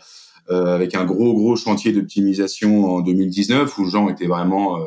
euh, 0.50 0.75
avec 0.75 0.95
un 0.95 1.07
gros 1.07 1.35
gros 1.35 1.57
chantier 1.57 1.93
d'optimisation 1.93 2.85
en 2.85 3.00
2019 3.00 3.79
où 3.79 3.88
Jean 3.88 4.11
était 4.11 4.26
vraiment 4.26 4.79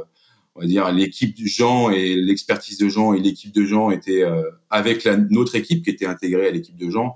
on 0.56 0.62
va 0.62 0.68
dire 0.68 0.92
l'équipe 0.92 1.36
de 1.36 1.48
Jean 1.48 1.89
et 1.89 2.16
l'expertise 2.16 2.78
de 2.78 2.89
Jean 2.89 3.13
et 3.13 3.20
l'équipe 3.20 3.54
de 3.54 3.66
Jean 3.66 3.89
était 3.89 4.24
avec 4.70 5.04
la 5.04 5.18
notre 5.18 5.56
équipe 5.56 5.84
qui 5.84 5.89
était 5.89 6.06
intégrée 6.06 6.48
à 6.48 6.51
l'équipe 6.51 6.78
de 6.78 6.89
Jean. 6.89 7.16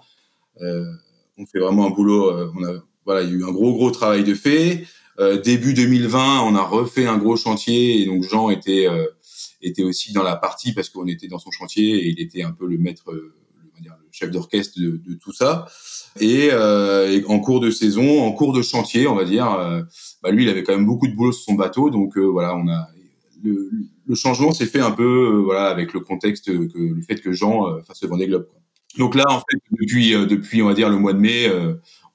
On 0.59 1.45
fait 1.45 1.59
vraiment 1.59 1.87
un 1.87 1.91
boulot 1.91 2.31
on 2.55 2.63
a 2.63 2.83
voilà, 3.05 3.21
il 3.23 3.29
y 3.29 3.31
a 3.31 3.35
eu 3.35 3.43
un 3.43 3.51
gros 3.51 3.73
gros 3.73 3.91
travail 3.91 4.23
de 4.23 4.33
fait. 4.33 4.85
Euh, 5.19 5.39
début 5.39 5.73
2020, 5.73 6.41
on 6.41 6.55
a 6.55 6.63
refait 6.63 7.05
un 7.05 7.17
gros 7.17 7.35
chantier 7.35 8.01
et 8.01 8.05
donc 8.05 8.23
Jean 8.23 8.49
était 8.49 8.87
euh, 8.87 9.05
était 9.61 9.83
aussi 9.83 10.11
dans 10.11 10.23
la 10.23 10.35
partie 10.35 10.73
parce 10.73 10.89
qu'on 10.89 11.07
était 11.07 11.27
dans 11.27 11.37
son 11.37 11.51
chantier 11.51 11.95
et 11.95 12.07
il 12.09 12.19
était 12.19 12.41
un 12.41 12.51
peu 12.51 12.65
le 12.65 12.77
maître, 12.79 13.11
euh, 13.11 13.33
le, 13.83 13.91
chef 14.11 14.31
d'orchestre 14.31 14.79
de, 14.79 14.99
tout 15.21 15.33
ça. 15.33 15.65
Et, 16.19 16.51
en 16.53 17.39
cours 17.39 17.59
de 17.59 17.71
saison, 17.71 18.21
en 18.21 18.31
cours 18.31 18.53
de 18.53 18.61
chantier, 18.61 19.07
on 19.07 19.15
va 19.15 19.25
dire, 19.25 19.45
bah 20.21 20.29
lui, 20.29 20.43
il 20.43 20.49
avait 20.49 20.61
quand 20.61 20.75
même 20.75 20.85
beaucoup 20.85 21.07
de 21.07 21.13
boulot 21.13 21.31
sur 21.31 21.45
son 21.45 21.53
bateau, 21.55 21.89
donc 21.89 22.17
voilà, 22.17 22.55
on 22.55 22.67
a 22.67 22.87
le, 23.43 24.15
changement 24.15 24.51
s'est 24.51 24.67
fait 24.67 24.79
un 24.79 24.91
peu 24.91 25.41
voilà 25.43 25.65
avec 25.65 25.93
le 25.93 26.01
contexte 26.01 26.45
que 26.45 26.51
le 26.51 27.01
fait 27.01 27.19
que 27.19 27.33
Jean 27.33 27.81
fasse 27.83 28.03
le 28.03 28.09
Vendée 28.09 28.27
Globe. 28.27 28.47
Donc 28.99 29.15
là, 29.15 29.25
en 29.29 29.39
fait, 29.39 29.57
depuis 29.71 30.11
depuis 30.11 30.61
on 30.61 30.67
va 30.67 30.75
dire 30.75 30.89
le 30.89 30.97
mois 30.97 31.13
de 31.13 31.19
mai 31.19 31.49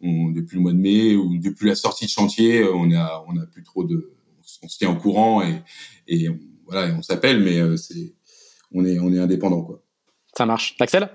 on, 0.00 0.30
depuis 0.30 0.56
le 0.56 0.62
mois 0.62 0.72
de 0.72 0.78
mai 0.78 1.16
ou 1.16 1.38
depuis 1.38 1.66
la 1.68 1.74
sortie 1.74 2.06
de 2.06 2.10
chantier, 2.10 2.64
on 2.64 2.90
a 2.92 3.24
on 3.28 3.36
a 3.36 3.46
plus 3.46 3.62
trop 3.62 3.84
de, 3.84 4.12
on 4.62 4.68
se 4.68 4.78
tient 4.78 4.90
en 4.90 4.96
courant 4.96 5.42
et 5.42 5.62
et 6.06 6.28
on, 6.28 6.38
voilà, 6.66 6.94
on 6.94 7.02
s'appelle, 7.02 7.42
mais 7.42 7.58
euh, 7.58 7.76
c'est 7.76 8.14
on 8.72 8.84
est 8.84 8.98
on 8.98 9.12
est 9.12 9.18
indépendant 9.18 9.62
quoi. 9.62 9.82
Ça 10.36 10.46
marche. 10.46 10.76
Axel? 10.80 11.08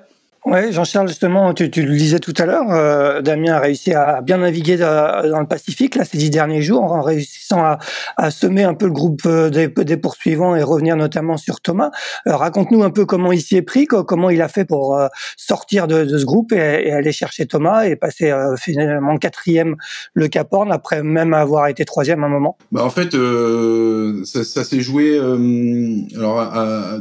Oui, 0.45 0.73
Jean-Charles, 0.73 1.07
justement, 1.07 1.53
tu, 1.53 1.71
tu, 1.71 1.83
le 1.83 1.95
disais 1.95 2.19
tout 2.19 2.33
à 2.37 2.45
l'heure, 2.45 2.69
euh, 2.69 3.21
Damien 3.21 3.53
a 3.53 3.59
réussi 3.61 3.93
à 3.93 4.21
bien 4.21 4.39
naviguer 4.39 4.75
dans 4.75 5.39
le 5.39 5.47
Pacifique 5.47 5.95
là 5.95 6.03
ces 6.03 6.17
dix 6.17 6.29
derniers 6.29 6.61
jours 6.61 6.83
en 6.83 7.01
réussissant 7.01 7.63
à, 7.63 7.79
à 8.17 8.29
semer 8.29 8.63
un 8.63 8.73
peu 8.73 8.87
le 8.87 8.91
groupe 8.91 9.21
euh, 9.25 9.49
des, 9.49 9.67
des, 9.67 9.97
poursuivants 9.97 10.55
et 10.55 10.63
revenir 10.63 10.97
notamment 10.97 11.37
sur 11.37 11.61
Thomas. 11.61 11.91
Euh, 12.27 12.35
raconte-nous 12.35 12.83
un 12.83 12.89
peu 12.89 13.05
comment 13.05 13.31
il 13.31 13.41
s'y 13.41 13.55
est 13.55 13.61
pris, 13.61 13.85
comment 13.87 14.29
il 14.29 14.41
a 14.41 14.49
fait 14.49 14.65
pour 14.65 14.97
euh, 14.97 15.07
sortir 15.37 15.87
de, 15.87 16.03
de, 16.03 16.17
ce 16.17 16.25
groupe 16.25 16.51
et, 16.51 16.87
et, 16.87 16.91
aller 16.91 17.13
chercher 17.13 17.45
Thomas 17.45 17.85
et 17.85 17.95
passer 17.95 18.31
euh, 18.31 18.57
finalement 18.57 19.17
quatrième 19.17 19.77
le 20.13 20.27
Cap 20.27 20.49
Horn 20.51 20.71
après 20.71 21.03
même 21.03 21.33
avoir 21.33 21.67
été 21.67 21.85
troisième 21.85 22.23
à 22.23 22.27
un 22.27 22.29
moment. 22.29 22.57
Bah 22.71 22.83
en 22.83 22.89
fait, 22.89 23.15
ça, 24.25 24.43
ça 24.43 24.63
s'est 24.63 24.81
joué 24.81 25.17
alors 26.15 26.51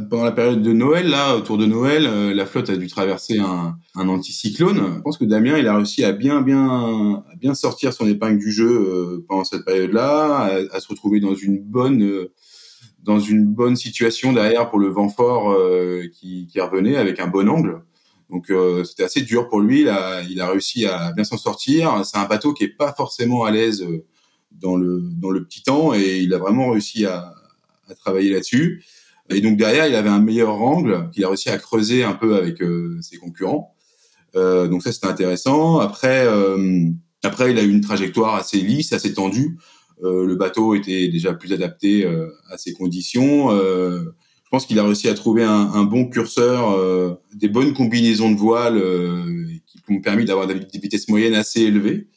pendant 0.09 0.23
la 0.23 0.31
période 0.31 0.61
de 0.61 0.71
Noël 0.71 1.09
là, 1.09 1.35
autour 1.35 1.57
de 1.57 1.65
Noël, 1.65 2.33
la 2.33 2.45
flotte 2.45 2.69
a 2.69 2.77
dû 2.77 2.87
traverser 2.87 3.32
un, 3.39 3.77
anticyclone. 3.95 4.95
Je 4.95 5.01
pense 5.01 5.17
que 5.17 5.25
Damien, 5.25 5.57
il 5.57 5.67
a 5.67 5.75
réussi 5.75 6.03
à 6.03 6.11
bien, 6.11 6.41
bien, 6.41 7.23
à 7.31 7.35
bien 7.35 7.53
sortir 7.53 7.93
son 7.93 8.07
épingle 8.07 8.39
du 8.39 8.51
jeu 8.51 8.69
euh, 8.69 9.25
pendant 9.27 9.43
cette 9.43 9.65
période-là, 9.65 10.59
à, 10.71 10.79
se 10.79 10.87
retrouver 10.87 11.19
dans 11.19 11.35
une 11.35 11.59
bonne, 11.59 12.03
euh, 12.03 12.33
dans 13.03 13.19
une 13.19 13.45
bonne 13.45 13.75
situation 13.75 14.33
derrière 14.33 14.69
pour 14.69 14.79
le 14.79 14.87
vent 14.87 15.09
fort 15.09 15.51
euh, 15.51 16.03
qui, 16.13 16.47
revenait 16.57 16.97
avec 16.97 17.19
un 17.19 17.27
bon 17.27 17.49
angle. 17.49 17.83
Donc 18.29 18.51
c'était 18.83 19.03
assez 19.03 19.21
dur 19.21 19.47
pour 19.47 19.59
lui. 19.59 19.81
Il 19.81 19.89
a, 20.41 20.47
réussi 20.49 20.87
à 20.87 21.11
bien 21.11 21.23
s'en 21.23 21.37
sortir. 21.37 22.03
C'est 22.03 22.17
un 22.17 22.25
bateau 22.25 22.53
qui 22.53 22.63
est 22.63 22.75
pas 22.75 22.91
forcément 22.91 23.43
à 23.43 23.51
l'aise 23.51 23.85
dans 24.51 24.75
le 24.75 25.01
dans 25.03 25.29
le 25.29 25.43
petit 25.43 25.61
temps 25.61 25.93
et 25.93 26.17
il 26.17 26.33
a 26.33 26.39
vraiment 26.39 26.71
réussi 26.71 27.05
à 27.05 27.31
travailler 27.99 28.31
là-dessus. 28.31 28.83
Et 29.29 29.41
donc 29.41 29.57
derrière, 29.57 29.87
il 29.87 29.95
avait 29.95 30.09
un 30.09 30.19
meilleur 30.19 30.61
angle 30.61 31.09
qu'il 31.11 31.23
a 31.23 31.27
réussi 31.27 31.49
à 31.49 31.57
creuser 31.57 32.03
un 32.03 32.13
peu 32.13 32.35
avec 32.35 32.61
euh, 32.61 32.97
ses 33.01 33.17
concurrents. 33.17 33.73
Euh, 34.35 34.67
donc 34.67 34.83
ça, 34.83 34.91
c'était 34.91 35.07
intéressant. 35.07 35.79
Après, 35.79 36.25
euh, 36.25 36.87
après, 37.23 37.51
il 37.51 37.59
a 37.59 37.63
eu 37.63 37.69
une 37.69 37.81
trajectoire 37.81 38.35
assez 38.35 38.57
lisse, 38.57 38.93
assez 38.93 39.13
tendue. 39.13 39.57
Euh, 40.03 40.25
le 40.25 40.35
bateau 40.35 40.75
était 40.75 41.07
déjà 41.07 41.33
plus 41.33 41.53
adapté 41.53 42.05
euh, 42.05 42.27
à 42.49 42.57
ces 42.57 42.73
conditions. 42.73 43.51
je 43.51 44.49
pense 44.51 44.65
qu'il 44.65 44.77
a 44.79 44.83
réussi 44.83 45.07
à 45.07 45.13
trouver 45.13 45.43
un, 45.43 45.71
un 45.73 45.83
bon 45.83 46.09
curseur, 46.09 47.17
des 47.33 47.47
bonnes 47.47 47.73
combinaisons 47.73 48.31
de 48.31 48.37
voiles 48.37 48.79
qui 49.65 49.81
ont 49.89 49.99
permis 49.99 50.25
d'avoir 50.25 50.45
des 50.45 50.59
vitesses 50.79 51.09
moyennes 51.09 51.33
assez 51.33 51.61
élevées. 51.61 52.07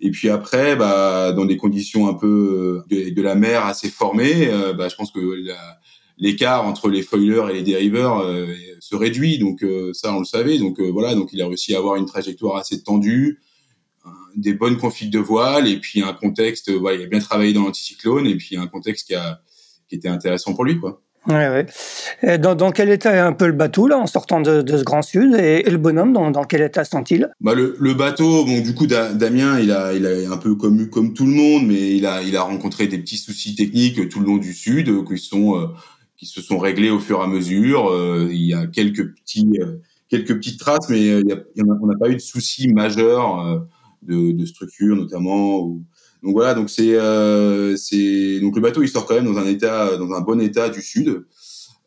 Et 0.00 0.12
puis 0.12 0.30
après, 0.30 0.76
bah, 0.76 1.32
dans 1.32 1.46
des 1.46 1.56
conditions 1.56 2.06
un 2.06 2.14
peu 2.14 2.84
de, 2.88 3.10
de 3.10 3.22
la 3.22 3.34
mer 3.34 3.66
assez 3.66 3.88
formées, 3.88 4.48
bah, 4.78 4.88
je 4.88 4.94
pense 4.94 5.10
que 5.10 5.18
la, 5.44 5.80
l'écart 6.20 6.66
entre 6.66 6.88
les 6.88 7.02
foilers 7.02 7.50
et 7.50 7.54
les 7.54 7.62
dériveurs 7.62 8.20
euh, 8.20 8.46
se 8.78 8.94
réduit. 8.94 9.38
Donc 9.38 9.62
euh, 9.64 9.92
ça, 9.94 10.14
on 10.14 10.20
le 10.20 10.24
savait. 10.24 10.58
Donc 10.58 10.78
euh, 10.78 10.90
voilà, 10.90 11.14
donc 11.14 11.30
il 11.32 11.42
a 11.42 11.48
réussi 11.48 11.74
à 11.74 11.78
avoir 11.78 11.96
une 11.96 12.06
trajectoire 12.06 12.56
assez 12.56 12.82
tendue, 12.82 13.40
des 14.36 14.54
bonnes 14.54 14.76
configs 14.76 15.10
de 15.10 15.18
voile 15.18 15.66
et 15.66 15.78
puis 15.80 16.02
un 16.02 16.12
contexte. 16.12 16.70
Voilà, 16.70 16.98
il 16.98 17.02
a 17.02 17.06
bien 17.06 17.18
travaillé 17.18 17.52
dans 17.52 17.62
l'anticyclone 17.62 18.26
et 18.26 18.36
puis 18.36 18.56
un 18.56 18.68
contexte 18.68 19.08
qui 19.08 19.14
a 19.14 19.40
qui 19.88 19.96
était 19.96 20.08
intéressant 20.08 20.54
pour 20.54 20.64
lui, 20.64 20.78
quoi. 20.78 21.02
Ouais, 21.26 21.66
ouais. 22.22 22.38
Dans, 22.38 22.54
dans, 22.54 22.70
quel 22.70 22.88
état 22.88 23.14
est 23.14 23.18
un 23.18 23.34
peu 23.34 23.46
le 23.46 23.52
bateau 23.52 23.86
là 23.86 23.98
en 23.98 24.06
sortant 24.06 24.40
de, 24.40 24.62
de 24.62 24.78
ce 24.78 24.84
grand 24.84 25.02
sud 25.02 25.34
et, 25.34 25.62
le 25.64 25.76
bonhomme 25.76 26.14
dans, 26.14 26.30
dans 26.30 26.44
quel 26.44 26.62
état 26.62 26.82
sont-ils 26.84 27.28
bah 27.42 27.52
le, 27.52 27.76
le, 27.78 27.92
bateau 27.92 28.46
bon 28.46 28.62
du 28.62 28.74
coup 28.74 28.86
Damien 28.86 29.60
il 29.60 29.70
a 29.70 29.92
il 29.92 30.06
a 30.06 30.32
un 30.32 30.38
peu 30.38 30.54
comme 30.54 30.88
comme 30.88 31.12
tout 31.12 31.26
le 31.26 31.32
monde 31.32 31.66
mais 31.66 31.94
il 31.94 32.06
a 32.06 32.22
il 32.22 32.34
a 32.38 32.42
rencontré 32.42 32.86
des 32.86 32.96
petits 32.96 33.18
soucis 33.18 33.54
techniques 33.54 34.08
tout 34.08 34.20
le 34.20 34.26
long 34.26 34.38
du 34.38 34.54
sud 34.54 35.04
qui 35.04 35.18
sont 35.18 35.70
qui 36.20 36.26
se 36.26 36.42
sont 36.42 36.58
réglés 36.58 36.90
au 36.90 36.98
fur 36.98 37.18
et 37.18 37.22
à 37.22 37.26
mesure. 37.26 37.88
Euh, 37.88 38.28
il 38.30 38.42
y 38.42 38.52
a 38.52 38.66
quelques 38.66 39.14
petits 39.14 39.48
euh, 39.58 39.78
quelques 40.10 40.36
petites 40.36 40.60
traces, 40.60 40.90
mais 40.90 41.08
euh, 41.08 41.22
il 41.24 41.30
y 41.30 41.32
a, 41.32 41.64
on 41.80 41.86
n'a 41.86 41.96
pas 41.96 42.10
eu 42.10 42.14
de 42.14 42.20
soucis 42.20 42.68
majeurs 42.68 43.66
de, 44.02 44.32
de, 44.32 44.44
structure 44.44 44.96
notamment. 44.96 45.80
Donc 46.22 46.32
voilà, 46.32 46.52
donc 46.52 46.68
c'est 46.68 46.98
c'est 47.78 48.40
donc 48.40 48.54
le 48.54 48.60
bateau 48.60 48.82
il 48.82 48.88
sort 48.88 49.06
quand 49.06 49.14
même 49.14 49.24
dans 49.24 49.38
un 49.38 49.46
état 49.46 49.96
dans 49.96 50.12
un 50.12 50.20
bon 50.20 50.40
état 50.40 50.68
du 50.68 50.82
sud. 50.82 51.24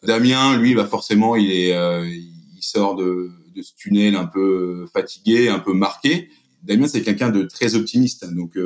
Damien, 0.02 0.58
lui, 0.58 0.74
va 0.74 0.86
forcément 0.86 1.36
il 1.36 1.52
est 1.52 1.70
il 1.70 2.64
sort 2.64 2.96
de, 2.96 3.30
de 3.56 3.62
ce 3.62 3.74
tunnel 3.76 4.16
un 4.16 4.26
peu 4.26 4.88
fatigué, 4.92 5.50
un 5.50 5.60
peu 5.60 5.74
marqué. 5.74 6.30
Damien, 6.64 6.88
c'est 6.88 7.04
quelqu'un 7.04 7.30
de 7.30 7.44
très 7.44 7.76
optimiste, 7.76 8.24
hein, 8.24 8.32
donc 8.32 8.58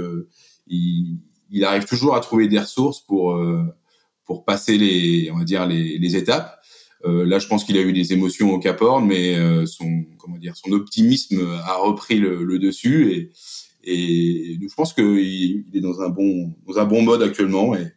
il, 0.68 1.18
il, 1.52 1.66
arrive 1.66 1.84
toujours 1.84 2.16
à 2.16 2.22
trouver 2.22 2.48
des 2.48 2.60
ressources 2.60 3.02
pour 3.02 3.38
pour 4.28 4.46
passer 4.46 4.78
les, 4.78 5.32
on 5.34 5.40
va 5.40 5.44
dire 5.44 5.66
les, 5.66 5.98
les 5.98 6.16
étapes. 6.16 6.60
Euh, 7.06 7.26
là, 7.26 7.40
je 7.40 7.48
pense 7.48 7.64
qu'il 7.64 7.78
a 7.78 7.82
eu 7.82 7.94
des 7.94 8.14
émotions 8.14 8.54
au 8.54 8.60
Cap 8.60 8.82
Horn, 8.82 9.06
mais 9.06 9.36
euh, 9.38 9.66
son, 9.66 10.04
comment 10.20 10.38
dire, 10.38 10.56
son 10.56 10.72
optimisme 10.72 11.48
a 11.66 11.76
repris 11.78 12.20
le, 12.20 12.44
le 12.44 12.60
dessus 12.60 13.12
et, 13.12 13.32
et 13.84 14.60
je 14.62 14.76
pense 14.76 14.94
qu'il 14.94 15.18
il 15.18 15.78
est 15.78 15.82
dans 15.82 16.02
un 16.02 16.10
bon, 16.10 16.54
dans 16.68 16.78
un 16.78 16.86
bon 16.86 17.02
mode 17.02 17.24
actuellement 17.24 17.74
et, 17.76 17.88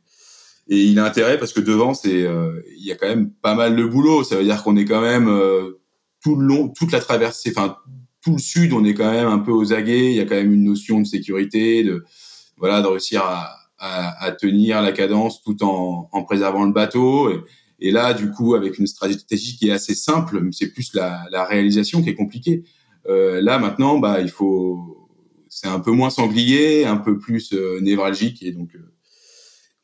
et 0.71 0.85
il 0.85 0.99
a 1.01 1.05
intérêt 1.05 1.37
parce 1.37 1.53
que 1.53 1.61
devant, 1.61 1.95
c'est, 1.95 2.23
euh, 2.23 2.63
il 2.79 2.87
y 2.87 2.93
a 2.93 2.95
quand 2.95 3.09
même 3.09 3.33
pas 3.43 3.57
mal 3.57 3.75
de 3.75 3.85
boulot. 3.85 4.23
Ça 4.23 4.37
veut 4.37 4.45
dire 4.45 4.63
qu'on 4.63 4.77
est 4.77 4.85
quand 4.85 5.01
même 5.01 5.29
euh, 5.29 5.81
tout 6.23 6.37
le 6.37 6.47
long, 6.47 6.69
toute 6.69 6.93
la 6.93 7.01
traversée, 7.01 7.53
enfin 7.55 7.77
tout 8.23 8.33
le 8.33 8.39
sud, 8.39 8.73
on 8.73 8.85
est 8.85 8.95
quand 8.95 9.11
même 9.11 9.27
un 9.27 9.41
peu 9.41 9.51
aux 9.51 9.73
aguets. 9.73 10.13
Il 10.13 10.17
y 10.17 10.21
a 10.21 10.27
quand 10.27 10.37
même 10.37 10.53
une 10.53 10.65
notion 10.65 11.01
de 11.01 11.07
sécurité, 11.07 11.83
de 11.83 12.05
voilà, 12.57 12.83
de 12.83 12.87
réussir 12.87 13.23
à, 13.25 13.57
à, 13.81 14.25
à, 14.25 14.33
tenir 14.33 14.83
la 14.83 14.93
cadence 14.93 15.43
tout 15.43 15.63
en, 15.65 16.09
en 16.13 16.23
préservant 16.23 16.65
le 16.65 16.73
bateau. 16.73 17.31
Et, 17.81 17.91
là, 17.91 18.13
du 18.13 18.31
coup, 18.31 18.55
avec 18.55 18.79
une 18.79 18.87
stratégie 18.87 19.57
qui 19.57 19.69
est 19.69 19.73
assez 19.73 19.95
simple, 19.95 20.49
c'est 20.53 20.69
plus 20.69 20.95
la, 20.95 21.25
la, 21.31 21.45
réalisation 21.45 22.03
qui 22.03 22.11
est 22.11 22.15
compliquée. 22.15 22.63
Euh, 23.09 23.41
là, 23.41 23.59
maintenant, 23.59 23.99
bah, 23.99 24.21
il 24.21 24.31
faut, 24.31 25.09
c'est 25.49 25.67
un 25.67 25.81
peu 25.81 25.91
moins 25.91 26.11
sanglier, 26.11 26.85
un 26.85 26.99
peu 26.99 27.19
plus 27.19 27.53
euh, 27.53 27.81
névralgique, 27.81 28.43
et 28.43 28.53
donc, 28.53 28.75
euh, 28.75 28.93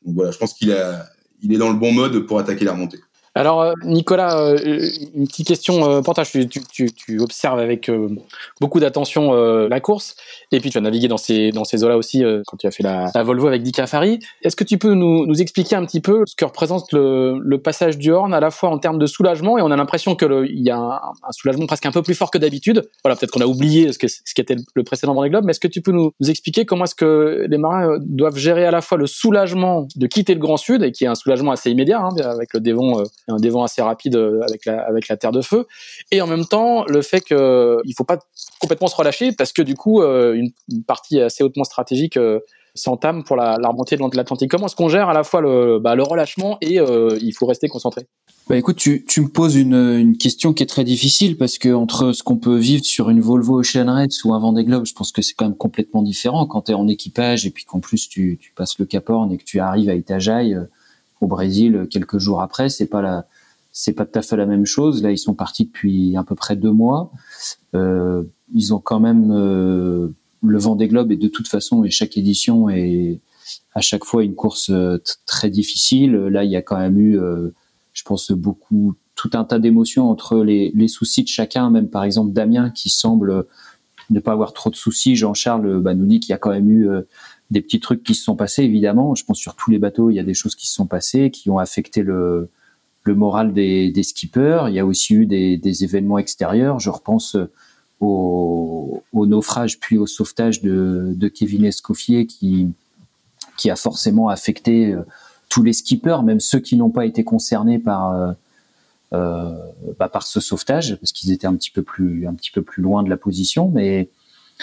donc 0.05 0.15
voilà, 0.15 0.31
je 0.31 0.37
pense 0.37 0.53
qu'il 0.53 0.71
a, 0.71 1.07
il 1.41 1.53
est 1.53 1.57
dans 1.57 1.71
le 1.71 1.77
bon 1.77 1.91
mode 1.91 2.19
pour 2.27 2.39
attaquer 2.39 2.65
la 2.65 2.73
remontée. 2.73 2.99
Alors, 3.37 3.61
euh, 3.61 3.73
Nicolas, 3.83 4.35
euh, 4.39 4.89
une 5.13 5.27
petite 5.27 5.47
question 5.47 5.87
euh, 5.87 6.01
Portage. 6.01 6.31
Tu, 6.31 6.47
tu, 6.47 6.91
tu, 6.91 7.19
observes 7.19 7.59
avec 7.59 7.91
beaucoup 8.59 8.79
d'attention 8.79 9.33
la 9.33 9.79
course, 9.79 10.15
et 10.51 10.59
puis 10.59 10.69
tu 10.69 10.77
as 10.77 10.81
navigué 10.81 11.07
dans 11.07 11.17
ces, 11.17 11.51
dans 11.51 11.63
ces 11.63 11.83
eaux-là 11.83 11.97
aussi 11.97 12.23
quand 12.47 12.57
tu 12.57 12.67
as 12.67 12.71
fait 12.71 12.83
la, 12.83 13.11
la 13.13 13.23
Volvo 13.23 13.47
avec 13.47 13.63
Dick 13.63 13.79
Afari. 13.79 14.19
Est-ce 14.41 14.55
que 14.55 14.63
tu 14.63 14.77
peux 14.77 14.93
nous, 14.93 15.25
nous, 15.25 15.41
expliquer 15.41 15.75
un 15.75 15.85
petit 15.85 16.01
peu 16.01 16.23
ce 16.25 16.35
que 16.35 16.45
représente 16.45 16.91
le, 16.91 17.39
le 17.39 17.61
passage 17.61 17.97
du 17.97 18.11
Horn, 18.11 18.33
à 18.33 18.39
la 18.39 18.51
fois 18.51 18.69
en 18.69 18.77
termes 18.77 18.97
de 18.97 19.05
soulagement, 19.05 19.57
et 19.57 19.61
on 19.61 19.71
a 19.71 19.75
l'impression 19.75 20.15
qu'il 20.15 20.61
y 20.61 20.69
a 20.69 20.77
un, 20.77 21.31
soulagement 21.31 21.65
presque 21.65 21.85
un 21.85 21.91
peu 21.91 22.01
plus 22.01 22.15
fort 22.15 22.31
que 22.31 22.37
d'habitude. 22.37 22.89
Voilà, 23.03 23.15
peut-être 23.15 23.31
qu'on 23.31 23.41
a 23.41 23.47
oublié 23.47 23.91
ce, 23.93 23.97
que, 23.97 24.07
ce 24.07 24.33
qui 24.33 24.41
était 24.41 24.55
le 24.75 24.83
précédent 24.83 25.13
Vendée 25.13 25.29
Globe, 25.29 25.45
mais 25.45 25.51
est-ce 25.51 25.59
que 25.59 25.67
tu 25.67 25.81
peux 25.81 25.91
nous, 25.91 26.11
expliquer 26.27 26.65
comment 26.65 26.85
est-ce 26.85 26.95
que 26.95 27.45
les 27.49 27.57
marins 27.57 27.97
doivent 28.01 28.37
gérer 28.37 28.65
à 28.65 28.71
la 28.71 28.81
fois 28.81 28.97
le 28.97 29.07
soulagement 29.07 29.87
de 29.95 30.07
quitter 30.07 30.33
le 30.33 30.39
Grand 30.39 30.57
Sud, 30.57 30.83
et 30.83 30.91
qui 30.91 31.03
est 31.03 31.07
un 31.07 31.15
soulagement 31.15 31.51
assez 31.51 31.69
immédiat, 31.71 31.99
hein, 31.99 32.09
avec 32.23 32.53
le 32.53 32.59
Devon 33.27 33.37
un 33.37 33.39
dévent 33.39 33.63
assez 33.63 33.81
rapide 33.81 34.15
euh, 34.15 34.41
avec 34.47 34.65
la, 34.65 34.81
avec 34.81 35.07
la 35.07 35.17
terre 35.17 35.31
de 35.31 35.41
feu, 35.41 35.67
et 36.11 36.21
en 36.21 36.27
même 36.27 36.45
temps 36.45 36.85
le 36.85 37.01
fait 37.01 37.21
qu'il 37.21 37.37
il 37.85 37.93
faut 37.95 38.03
pas 38.03 38.19
complètement 38.59 38.87
se 38.87 38.95
relâcher 38.95 39.31
parce 39.31 39.53
que 39.53 39.61
du 39.61 39.75
coup 39.75 40.01
euh, 40.01 40.33
une, 40.33 40.83
partie 40.83 41.19
assez 41.19 41.43
hautement 41.43 41.63
stratégique 41.63 42.17
euh, 42.17 42.39
s'entame 42.75 43.23
pour 43.23 43.35
la, 43.35 43.57
la, 43.59 43.69
remontée 43.69 43.97
de 43.97 44.15
l'Atlantique. 44.15 44.51
Comment 44.51 44.67
est-ce 44.67 44.75
qu'on 44.75 44.89
gère 44.89 45.09
à 45.09 45.13
la 45.13 45.23
fois 45.23 45.41
le, 45.41 45.79
bah, 45.79 45.95
le 45.95 46.03
relâchement 46.03 46.57
et 46.61 46.79
euh, 46.79 47.17
il 47.21 47.33
faut 47.33 47.45
rester 47.45 47.67
concentré? 47.67 48.07
Bah 48.47 48.55
écoute, 48.55 48.77
tu, 48.77 49.03
tu 49.05 49.21
me 49.21 49.27
poses 49.27 49.55
une, 49.55 50.15
question 50.17 50.53
qui 50.53 50.63
est 50.63 50.67
très 50.67 50.85
difficile 50.85 51.37
parce 51.37 51.57
que 51.57 51.73
entre 51.73 52.13
ce 52.13 52.23
qu'on 52.23 52.37
peut 52.37 52.55
vivre 52.55 52.85
sur 52.85 53.09
une 53.09 53.19
Volvo 53.19 53.59
Ocean 53.59 53.87
Race 53.87 54.23
ou 54.23 54.33
un 54.33 54.39
Vendée 54.39 54.63
Globe, 54.63 54.85
je 54.85 54.93
pense 54.93 55.11
que 55.11 55.21
c'est 55.21 55.33
quand 55.33 55.45
même 55.45 55.57
complètement 55.57 56.01
différent. 56.01 56.45
Quand 56.45 56.63
tu 56.63 56.71
es 56.71 56.75
en 56.75 56.87
équipage 56.87 57.45
et 57.45 57.49
puis 57.49 57.65
qu'en 57.65 57.79
plus 57.79 58.07
tu, 58.07 58.37
tu 58.39 58.53
passes 58.53 58.79
le 58.79 58.85
Cap 58.85 59.09
Horn 59.09 59.31
et 59.33 59.37
que 59.37 59.43
tu 59.43 59.59
arrives 59.59 59.89
à 59.89 59.95
Itajaï 59.95 60.57
au 61.21 61.27
Brésil 61.27 61.87
quelques 61.89 62.17
jours 62.17 62.41
après, 62.41 62.69
c'est 62.69 62.87
pas 62.87 63.01
la 63.01 63.25
c'est 63.79 63.93
pas 63.93 64.05
tout 64.05 64.17
à 64.17 64.23
fait 64.23 64.35
la 64.37 64.47
même 64.47 64.65
chose. 64.65 65.03
Là, 65.03 65.11
ils 65.11 65.19
sont 65.19 65.35
partis 65.35 65.65
depuis 65.65 66.17
à 66.17 66.23
peu 66.23 66.33
près 66.33 66.55
deux 66.55 66.71
mois. 66.71 67.11
Euh, 67.75 68.23
ils 68.51 68.73
ont 68.73 68.79
quand 68.79 68.99
même 68.99 69.31
euh, 69.31 70.07
le 70.41 70.57
vent 70.57 70.75
des 70.75 70.87
globes 70.87 71.11
et 71.11 71.15
de 71.15 71.27
toute 71.27 71.47
façon, 71.47 71.83
et 71.83 71.91
chaque 71.91 72.17
édition 72.17 72.69
est 72.69 73.19
à 73.75 73.81
chaque 73.81 74.03
fois 74.03 74.23
une 74.23 74.33
course 74.33 74.71
euh, 74.71 74.97
très 75.27 75.51
difficile. 75.51 76.13
Là, 76.15 76.43
il 76.43 76.49
y 76.49 76.55
a 76.55 76.63
quand 76.63 76.79
même 76.79 76.97
eu, 76.99 77.19
je 77.93 78.03
pense, 78.03 78.31
beaucoup, 78.31 78.95
tout 79.13 79.29
un 79.33 79.43
tas 79.43 79.59
d'émotions 79.59 80.09
entre 80.09 80.43
les, 80.43 80.71
les, 80.73 80.87
soucis 80.87 81.21
de 81.21 81.27
chacun. 81.27 81.69
Même 81.69 81.87
par 81.87 82.03
exemple 82.03 82.31
Damien 82.31 82.71
qui 82.71 82.89
semble 82.89 83.45
ne 84.09 84.19
pas 84.19 84.31
avoir 84.31 84.53
trop 84.53 84.71
de 84.71 84.75
soucis. 84.75 85.15
Jean-Charles 85.15 85.81
bah, 85.81 85.93
nous 85.93 86.07
dit 86.07 86.19
qu'il 86.19 86.31
y 86.31 86.35
a 86.35 86.39
quand 86.39 86.49
même 86.49 86.71
eu 86.71 86.89
des 87.51 87.61
petits 87.61 87.79
trucs 87.79 88.03
qui 88.03 88.13
se 88.13 88.23
sont 88.23 88.35
passés. 88.35 88.63
Évidemment, 88.63 89.15
je 89.15 89.23
pense 89.23 89.37
sur 89.37 89.55
tous 89.55 89.71
les 89.71 89.79
bateaux, 89.79 90.09
il 90.09 90.15
y 90.15 90.19
a 90.19 90.23
des 90.23 90.33
choses 90.33 90.55
qui 90.55 90.67
se 90.67 90.73
sont 90.73 90.85
passées, 90.85 91.31
qui 91.31 91.49
ont 91.49 91.59
affecté 91.59 92.03
le 92.03 92.49
le 93.03 93.15
moral 93.15 93.53
des, 93.53 93.89
des, 93.89 94.03
skippers. 94.03 94.65
Il 94.67 94.75
y 94.75 94.79
a 94.79 94.85
aussi 94.85 95.13
eu 95.13 95.25
des, 95.25 95.55
des 95.55 95.85
événements 95.85 96.17
extérieurs. 96.17 96.81
Je 96.81 96.89
repense 96.89 97.37
au, 97.99 99.01
au, 99.13 99.25
naufrage 99.25 99.79
puis 99.79 99.97
au 99.97 100.05
sauvetage 100.05 100.61
de, 100.61 101.13
de 101.15 101.27
Kevin 101.27 101.65
Escoffier 101.65 102.27
qui, 102.27 102.67
qui 103.57 103.69
a 103.69 103.75
forcément 103.75 104.29
affecté 104.29 104.91
euh, 104.91 105.01
tous 105.49 105.63
les 105.63 105.73
skippers, 105.73 106.23
même 106.23 106.39
ceux 106.39 106.59
qui 106.59 106.75
n'ont 106.75 106.89
pas 106.89 107.05
été 107.05 107.23
concernés 107.23 107.79
par 107.79 108.11
euh, 108.11 108.31
euh, 109.13 109.55
bah 109.97 110.09
par 110.09 110.23
ce 110.23 110.41
sauvetage, 110.41 110.97
parce 110.97 111.13
qu'ils 111.13 111.31
étaient 111.31 111.47
un 111.47 111.55
petit 111.55 111.71
peu 111.71 111.81
plus 111.81 112.27
un 112.27 112.33
petit 112.33 112.51
peu 112.51 112.61
plus 112.61 112.83
loin 112.83 113.03
de 113.03 113.09
la 113.09 113.17
position. 113.17 113.69
Mais 113.73 114.09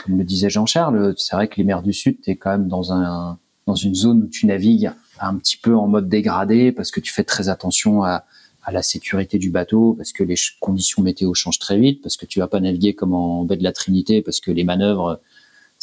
comme 0.02 0.18
le 0.18 0.24
disait 0.24 0.50
Jean-Charles, 0.50 1.14
c'est 1.16 1.36
vrai 1.36 1.48
que 1.48 1.56
les 1.56 1.64
mers 1.64 1.82
du 1.82 1.92
Sud, 1.92 2.20
tu 2.22 2.30
es 2.30 2.36
quand 2.36 2.50
même 2.50 2.68
dans 2.68 2.92
un 2.92 3.38
dans 3.66 3.74
une 3.74 3.94
zone 3.94 4.24
où 4.24 4.26
tu 4.26 4.46
navigues 4.46 4.92
un 5.20 5.36
petit 5.36 5.56
peu 5.56 5.74
en 5.74 5.86
mode 5.86 6.08
dégradé 6.08 6.70
parce 6.70 6.90
que 6.90 7.00
tu 7.00 7.12
fais 7.12 7.24
très 7.24 7.48
attention 7.48 8.02
à, 8.02 8.24
à 8.64 8.72
la 8.72 8.82
sécurité 8.82 9.38
du 9.38 9.50
bateau 9.50 9.94
parce 9.94 10.12
que 10.12 10.24
les 10.24 10.36
conditions 10.60 11.02
météo 11.02 11.34
changent 11.34 11.58
très 11.58 11.78
vite, 11.78 12.02
parce 12.02 12.16
que 12.16 12.26
tu 12.26 12.40
vas 12.40 12.48
pas 12.48 12.60
naviguer 12.60 12.94
comme 12.94 13.14
en 13.14 13.44
baie 13.44 13.56
de 13.56 13.62
la 13.62 13.72
Trinité, 13.72 14.22
parce 14.22 14.40
que 14.40 14.50
les 14.50 14.64
manœuvres 14.64 15.20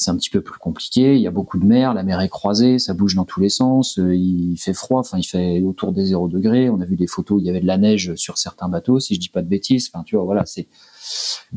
c'est 0.02 0.10
un 0.10 0.16
petit 0.16 0.32
peu 0.32 0.42
plus 0.42 0.58
compliqué. 0.58 1.16
Il 1.16 1.22
y 1.22 1.28
a 1.28 1.32
beaucoup 1.32 1.60
de 1.60 1.66
mer, 1.66 1.94
la 1.94 2.02
mer 2.02 2.22
est 2.22 2.30
croisée, 2.30 2.80
ça 2.80 2.96
bouge 2.96 3.14
dans 3.14 3.24
tous 3.24 3.40
les 3.40 3.50
sens. 3.50 4.00
Euh, 4.00 4.16
il 4.16 4.58
fait 4.58 4.74
froid, 4.74 5.02
enfin 5.02 5.20
il 5.20 5.24
fait 5.24 5.62
autour 5.62 5.92
des 5.92 6.06
0 6.06 6.28
degrés. 6.28 6.72
On 6.72 6.82
a 6.82 6.86
vu 6.86 6.96
des 6.96 7.06
photos, 7.06 7.40
il 7.40 7.46
y 7.46 7.52
avait 7.52 7.62
de 7.62 7.68
la 7.68 7.78
neige 7.78 8.16
sur 8.16 8.40
certains 8.40 8.68
bateaux, 8.68 9.00
si 9.00 9.14
je 9.14 9.20
dis 9.20 9.30
pas 9.30 9.44
de 9.44 9.48
bêtises. 9.48 9.92
Enfin 9.94 10.04
tu 10.04 10.16
vois, 10.16 10.26
voilà, 10.26 10.44
c'est. 10.48 10.68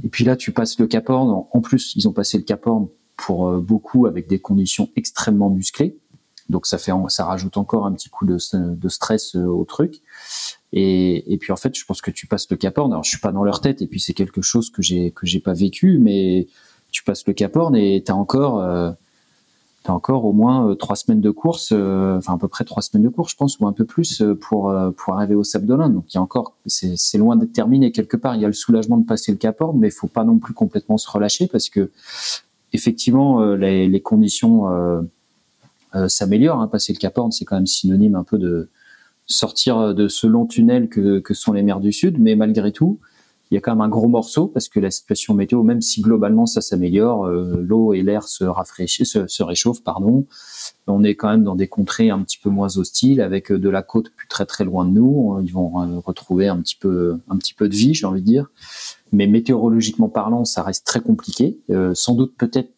Et 0.04 0.08
puis 0.08 0.24
là, 0.24 0.36
tu 0.36 0.52
passes 0.52 0.78
le 0.78 0.86
Cap 0.86 1.08
Horn. 1.08 1.46
En 1.50 1.60
plus, 1.62 1.94
ils 1.96 2.06
ont 2.06 2.12
passé 2.12 2.36
le 2.36 2.44
Cap 2.44 2.66
Horn 2.66 2.88
pour 3.16 3.48
euh, 3.48 3.60
beaucoup 3.60 4.06
avec 4.06 4.28
des 4.28 4.38
conditions 4.38 4.90
extrêmement 4.94 5.48
musclées. 5.48 5.96
Donc 6.50 6.66
ça 6.66 6.76
fait, 6.76 6.92
ça 7.08 7.24
rajoute 7.24 7.56
encore 7.56 7.86
un 7.86 7.92
petit 7.92 8.10
coup 8.10 8.26
de, 8.26 8.36
stress 8.88 9.36
euh, 9.36 9.46
au 9.46 9.64
truc. 9.64 10.02
Et, 10.74 11.32
et, 11.32 11.38
puis 11.38 11.50
en 11.50 11.56
fait, 11.56 11.74
je 11.74 11.84
pense 11.86 12.02
que 12.02 12.10
tu 12.10 12.26
passes 12.26 12.50
le 12.50 12.58
Cap 12.58 12.76
Horn. 12.76 12.92
Alors 12.92 13.04
je 13.04 13.08
suis 13.08 13.20
pas 13.20 13.32
dans 13.32 13.44
leur 13.44 13.62
tête, 13.62 13.80
et 13.80 13.86
puis 13.86 14.00
c'est 14.00 14.12
quelque 14.12 14.42
chose 14.42 14.68
que 14.68 14.82
j'ai 14.82 15.12
que 15.12 15.24
j'ai 15.24 15.40
pas 15.40 15.54
vécu, 15.54 15.98
mais 15.98 16.46
tu 16.94 17.02
passes 17.02 17.26
le 17.26 17.32
Cap 17.34 17.56
Horn 17.56 17.74
et 17.74 18.02
t'as 18.06 18.14
encore 18.14 18.60
euh, 18.60 18.92
as 19.86 19.92
encore 19.92 20.24
au 20.24 20.32
moins 20.32 20.70
euh, 20.70 20.74
trois 20.76 20.96
semaines 20.96 21.20
de 21.20 21.30
course, 21.30 21.70
euh, 21.72 22.16
enfin 22.16 22.34
à 22.34 22.38
peu 22.38 22.48
près 22.48 22.64
trois 22.64 22.82
semaines 22.82 23.02
de 23.02 23.08
course, 23.08 23.32
je 23.32 23.36
pense, 23.36 23.58
ou 23.58 23.66
un 23.66 23.72
peu 23.72 23.84
plus 23.84 24.22
pour 24.40 24.74
pour 24.96 25.14
arriver 25.14 25.34
au 25.34 25.42
Sable 25.44 25.66
d'Olonne. 25.66 25.92
Donc 25.92 26.04
il 26.08 26.14
y 26.14 26.18
a 26.18 26.22
encore, 26.22 26.54
c'est 26.66 27.18
loin 27.18 27.36
d'être 27.36 27.52
terminé 27.52 27.90
quelque 27.90 28.16
part. 28.16 28.36
Il 28.36 28.40
y 28.40 28.44
a 28.44 28.48
le 28.48 28.54
soulagement 28.54 28.96
de 28.96 29.04
passer 29.04 29.32
le 29.32 29.38
Cap 29.38 29.60
Horn, 29.60 29.76
mais 29.76 29.88
il 29.88 29.92
faut 29.92 30.06
pas 30.06 30.24
non 30.24 30.38
plus 30.38 30.54
complètement 30.54 30.96
se 30.96 31.10
relâcher 31.10 31.48
parce 31.48 31.68
que 31.68 31.90
effectivement 32.72 33.44
les, 33.54 33.88
les 33.88 34.00
conditions 34.00 34.68
s'améliorent. 36.06 36.60
Hein. 36.60 36.68
Passer 36.68 36.92
le 36.92 36.98
Cap 36.98 37.18
Horn, 37.18 37.32
c'est 37.32 37.44
quand 37.44 37.56
même 37.56 37.66
synonyme 37.66 38.14
un 38.14 38.24
peu 38.24 38.38
de 38.38 38.68
sortir 39.26 39.94
de 39.94 40.06
ce 40.06 40.26
long 40.26 40.46
tunnel 40.46 40.88
que, 40.88 41.18
que 41.18 41.34
sont 41.34 41.52
les 41.52 41.62
mers 41.62 41.80
du 41.80 41.92
Sud, 41.92 42.18
mais 42.20 42.36
malgré 42.36 42.72
tout, 42.72 43.00
il 43.50 43.54
y 43.54 43.58
a 43.58 43.60
quand 43.60 43.72
même 43.72 43.82
un 43.82 43.88
gros 43.88 44.08
morceau 44.08 44.46
parce 44.46 44.68
que 44.68 44.80
la 44.80 44.90
situation 44.90 45.34
météo, 45.34 45.62
même 45.62 45.80
si 45.80 46.00
globalement 46.00 46.46
ça 46.46 46.60
s'améliore, 46.60 47.26
euh, 47.26 47.60
l'eau 47.60 47.92
et 47.92 48.02
l'air 48.02 48.24
se 48.24 49.42
réchauffent, 49.42 49.82
pardon. 49.82 50.26
On 50.86 51.04
est 51.04 51.14
quand 51.14 51.28
même 51.28 51.44
dans 51.44 51.54
des 51.54 51.68
contrées 51.68 52.10
un 52.10 52.22
petit 52.22 52.38
peu 52.38 52.50
moins 52.50 52.76
hostiles, 52.76 53.20
avec 53.20 53.52
euh, 53.52 53.58
de 53.58 53.68
la 53.68 53.82
côte 53.82 54.10
plus 54.10 54.28
très 54.28 54.46
très 54.46 54.64
loin 54.64 54.84
de 54.84 54.90
nous. 54.90 55.38
Ils 55.42 55.52
vont 55.52 55.80
euh, 55.80 55.98
retrouver 55.98 56.48
un 56.48 56.60
petit 56.60 56.76
peu 56.76 57.18
un 57.28 57.36
petit 57.36 57.54
peu 57.54 57.68
de 57.68 57.74
vie, 57.74 57.94
j'ai 57.94 58.06
envie 58.06 58.22
de 58.22 58.26
dire. 58.26 58.50
Mais 59.12 59.26
météorologiquement 59.26 60.08
parlant, 60.08 60.44
ça 60.44 60.62
reste 60.62 60.86
très 60.86 61.00
compliqué. 61.00 61.60
sans 61.94 62.14
doute 62.14 62.34
peut-être 62.36 62.70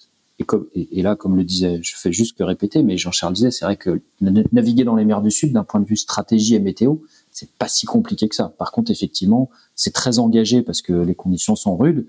et, 0.74 0.98
et, 0.98 1.02
là, 1.02 1.16
comme 1.16 1.34
le 1.36 1.44
disait, 1.44 1.80
je 1.82 1.96
fais 1.96 2.12
juste 2.12 2.36
que 2.36 2.42
répéter, 2.42 2.82
mais 2.82 2.98
Jean-Charles 2.98 3.32
disait, 3.32 3.50
c'est 3.50 3.64
vrai 3.64 3.76
que 3.76 4.02
naviguer 4.20 4.84
dans 4.84 4.94
les 4.94 5.06
mers 5.06 5.22
du 5.22 5.30
Sud, 5.30 5.52
d'un 5.52 5.64
point 5.64 5.80
de 5.80 5.86
vue 5.86 5.96
stratégie 5.96 6.54
et 6.54 6.60
météo, 6.60 6.96
c'est 7.36 7.52
pas 7.58 7.68
si 7.68 7.84
compliqué 7.84 8.30
que 8.30 8.34
ça. 8.34 8.48
Par 8.56 8.72
contre, 8.72 8.90
effectivement, 8.90 9.50
c'est 9.74 9.92
très 9.92 10.18
engagé 10.18 10.62
parce 10.62 10.80
que 10.80 10.94
les 10.94 11.14
conditions 11.14 11.54
sont 11.54 11.76
rudes, 11.76 12.06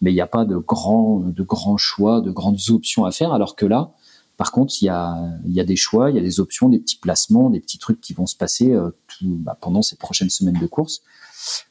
mais 0.00 0.10
il 0.10 0.14
n'y 0.14 0.22
a 0.22 0.26
pas 0.26 0.46
de 0.46 0.56
grands, 0.56 1.18
de 1.18 1.42
grands 1.42 1.76
choix, 1.76 2.22
de 2.22 2.30
grandes 2.30 2.58
options 2.70 3.04
à 3.04 3.12
faire. 3.12 3.34
Alors 3.34 3.56
que 3.56 3.66
là, 3.66 3.92
par 4.38 4.52
contre, 4.52 4.72
il 4.80 4.86
y 4.86 4.88
a, 4.88 5.18
y 5.44 5.60
a 5.60 5.64
des 5.64 5.76
choix, 5.76 6.08
il 6.08 6.16
y 6.16 6.18
a 6.18 6.22
des 6.22 6.40
options, 6.40 6.70
des 6.70 6.78
petits 6.78 6.96
placements, 6.96 7.50
des 7.50 7.60
petits 7.60 7.76
trucs 7.76 8.00
qui 8.00 8.14
vont 8.14 8.24
se 8.24 8.36
passer 8.36 8.72
euh, 8.72 8.88
bah, 9.20 9.58
pendant 9.60 9.82
ces 9.82 9.96
prochaines 9.96 10.30
semaines 10.30 10.58
de 10.58 10.66
course, 10.66 11.02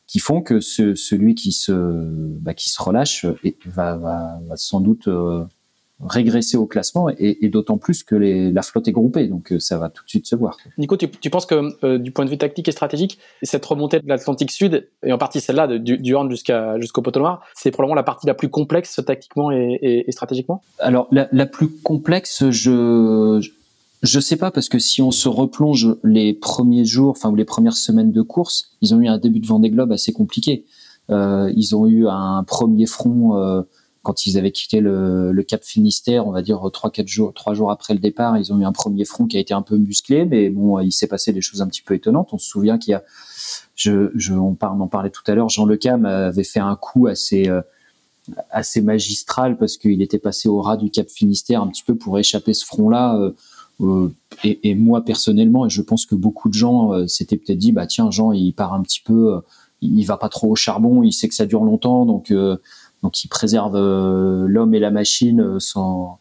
qui 0.05 0.19
font 0.19 0.43
que 0.43 0.59
ce, 0.59 0.93
celui 0.93 1.33
qui 1.33 1.51
se, 1.51 1.71
bah, 2.41 2.53
qui 2.53 2.69
se 2.69 2.79
relâche 2.79 3.25
et 3.43 3.57
va, 3.65 3.97
va, 3.97 4.39
va 4.47 4.55
sans 4.55 4.81
doute 4.81 5.07
euh, 5.07 5.45
régresser 6.07 6.55
au 6.55 6.65
classement 6.65 7.09
et, 7.09 7.37
et 7.41 7.49
d'autant 7.49 7.77
plus 7.77 8.03
que 8.03 8.15
les, 8.15 8.51
la 8.51 8.61
flotte 8.61 8.87
est 8.87 8.93
groupée, 8.93 9.27
donc 9.27 9.51
euh, 9.51 9.59
ça 9.59 9.77
va 9.77 9.89
tout 9.89 10.03
de 10.03 10.09
suite 10.09 10.27
se 10.27 10.35
voir. 10.35 10.57
Nico, 10.77 10.95
tu, 10.95 11.09
tu 11.09 11.29
penses 11.29 11.45
que 11.45 11.73
euh, 11.83 11.97
du 11.97 12.11
point 12.11 12.25
de 12.25 12.29
vue 12.29 12.37
tactique 12.37 12.67
et 12.67 12.71
stratégique, 12.71 13.19
cette 13.43 13.65
remontée 13.65 13.99
de 13.99 14.07
l'Atlantique 14.07 14.51
Sud, 14.51 14.87
et 15.03 15.11
en 15.11 15.17
partie 15.17 15.41
celle-là 15.41 15.67
du, 15.67 15.97
du 15.97 16.13
Horn 16.13 16.29
jusqu'à 16.29 16.79
jusqu'au 16.79 17.01
poteau 17.01 17.19
noir, 17.19 17.43
c'est 17.53 17.71
probablement 17.71 17.95
la 17.95 18.03
partie 18.03 18.27
la 18.27 18.33
plus 18.33 18.49
complexe 18.49 19.01
tactiquement 19.05 19.51
et, 19.51 19.77
et, 19.81 20.07
et 20.07 20.11
stratégiquement? 20.11 20.61
Alors 20.79 21.07
la, 21.11 21.27
la, 21.31 21.45
plus 21.45 21.69
complexe, 21.81 22.49
je 22.49 23.45
je 24.01 24.19
sais 24.21 24.37
pas 24.37 24.51
parce 24.51 24.69
que 24.69 24.79
si 24.79 25.01
on 25.01 25.11
se 25.11 25.27
replonge 25.27 25.97
les 26.03 26.33
premiers 26.33 26.85
jours, 26.85 27.11
enfin 27.11 27.29
ou 27.29 27.35
les 27.35 27.45
premières 27.45 27.75
semaines 27.75 28.13
de 28.13 28.21
course, 28.21 28.71
ils 28.81 28.95
ont 28.95 29.01
eu 29.01 29.07
un 29.07 29.17
début 29.17 29.39
de 29.39 29.47
Vendée 29.47 29.69
Globe 29.69 29.91
assez 29.91 30.13
compliqué. 30.13 30.63
Euh, 31.09 31.51
ils 31.55 31.75
ont 31.75 31.87
eu 31.87 32.07
un 32.07 32.43
premier 32.43 32.85
front 32.85 33.35
euh, 33.35 33.63
quand 34.01 34.25
ils 34.25 34.37
avaient 34.37 34.51
quitté 34.51 34.79
le, 34.79 35.31
le 35.31 35.43
Cap 35.43 35.63
Finistère, 35.63 36.25
on 36.27 36.31
va 36.31 36.41
dire 36.41 36.61
trois 36.71 36.89
quatre 36.89 37.07
jours, 37.07 37.33
trois 37.33 37.53
jours 37.53 37.71
après 37.71 37.93
le 37.93 37.99
départ, 37.99 38.37
ils 38.37 38.53
ont 38.53 38.59
eu 38.59 38.65
un 38.65 38.71
premier 38.71 39.05
front 39.05 39.25
qui 39.25 39.37
a 39.37 39.39
été 39.39 39.53
un 39.53 39.61
peu 39.61 39.77
musclé, 39.77 40.25
mais 40.25 40.49
bon, 40.49 40.79
il 40.79 40.91
s'est 40.91 41.07
passé 41.07 41.33
des 41.33 41.41
choses 41.41 41.61
un 41.61 41.67
petit 41.67 41.81
peu 41.81 41.93
étonnantes. 41.93 42.29
On 42.31 42.37
se 42.37 42.47
souvient 42.47 42.77
qu'il 42.77 42.91
y 42.91 42.95
a, 42.95 43.03
je, 43.75 44.33
on, 44.33 44.57
en 44.61 44.87
parlait 44.87 45.09
tout 45.09 45.23
à 45.27 45.35
l'heure, 45.35 45.49
Jean 45.49 45.65
Lecam 45.65 46.05
avait 46.05 46.43
fait 46.43 46.59
un 46.59 46.75
coup 46.75 47.07
assez 47.07 47.49
euh, 47.49 47.61
assez 48.49 48.81
magistral 48.81 49.57
parce 49.57 49.77
qu'il 49.77 50.01
était 50.01 50.19
passé 50.19 50.49
au 50.49 50.61
ras 50.61 50.77
du 50.77 50.89
Cap 50.89 51.09
Finistère 51.09 51.61
un 51.61 51.67
petit 51.67 51.83
peu 51.83 51.95
pour 51.95 52.17
échapper 52.19 52.53
ce 52.53 52.65
front-là. 52.65 53.15
Euh, 53.17 53.31
euh, 53.81 54.13
et, 54.43 54.75
moi 54.75 55.05
personnellement, 55.05 55.65
et 55.65 55.69
je 55.69 55.81
pense 55.81 56.05
que 56.05 56.13
beaucoup 56.13 56.49
de 56.49 56.53
gens 56.53 56.93
euh, 56.93 57.07
s'étaient 57.07 57.37
peut-être 57.37 57.57
dit, 57.57 57.71
bah 57.71 57.87
tiens, 57.87 58.11
Jean, 58.11 58.33
il 58.33 58.51
part 58.51 58.73
un 58.73 58.81
petit 58.81 58.99
peu, 58.99 59.39
il 59.81 60.03
va 60.03 60.17
pas 60.17 60.27
trop 60.27 60.49
au 60.49 60.55
charbon, 60.55 61.01
il 61.01 61.13
sait 61.13 61.29
que 61.29 61.35
ça 61.35 61.45
dure 61.45 61.63
longtemps, 61.63 62.05
donc 62.05 62.33
donc 63.03 63.23
il 63.23 63.27
préserve 63.27 63.75
euh, 63.75 64.45
l'homme 64.47 64.73
et 64.73 64.79
la 64.79 64.91
machine 64.91 65.41
euh, 65.41 65.59
sans, 65.59 66.19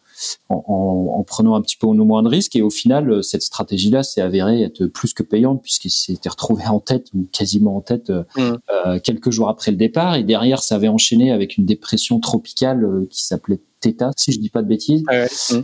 en, 0.48 0.64
en, 0.66 1.18
en, 1.18 1.24
prenant 1.24 1.54
un 1.54 1.60
petit 1.60 1.76
peu 1.76 1.86
au 1.86 1.94
moins 1.94 2.22
de 2.22 2.28
risques. 2.28 2.56
Et 2.56 2.62
au 2.62 2.70
final, 2.70 3.10
euh, 3.10 3.22
cette 3.22 3.42
stratégie-là 3.42 4.02
s'est 4.02 4.20
avérée 4.20 4.62
être 4.62 4.86
plus 4.86 5.14
que 5.14 5.22
payante 5.22 5.62
puisqu'il 5.62 5.90
s'était 5.90 6.28
retrouvé 6.28 6.66
en 6.66 6.80
tête 6.80 7.08
ou 7.14 7.26
quasiment 7.32 7.76
en 7.76 7.80
tête 7.80 8.10
mmh. 8.10 8.40
euh, 8.70 8.98
quelques 9.02 9.30
jours 9.30 9.48
après 9.48 9.70
le 9.70 9.76
départ. 9.76 10.16
Et 10.16 10.24
derrière, 10.24 10.62
ça 10.62 10.76
avait 10.76 10.88
enchaîné 10.88 11.32
avec 11.32 11.56
une 11.56 11.64
dépression 11.64 12.20
tropicale 12.20 13.06
qui 13.10 13.24
s'appelait 13.24 13.60
Theta, 13.80 14.10
si 14.16 14.32
je 14.32 14.40
dis 14.40 14.50
pas 14.50 14.62
de 14.62 14.68
bêtises. 14.68 15.02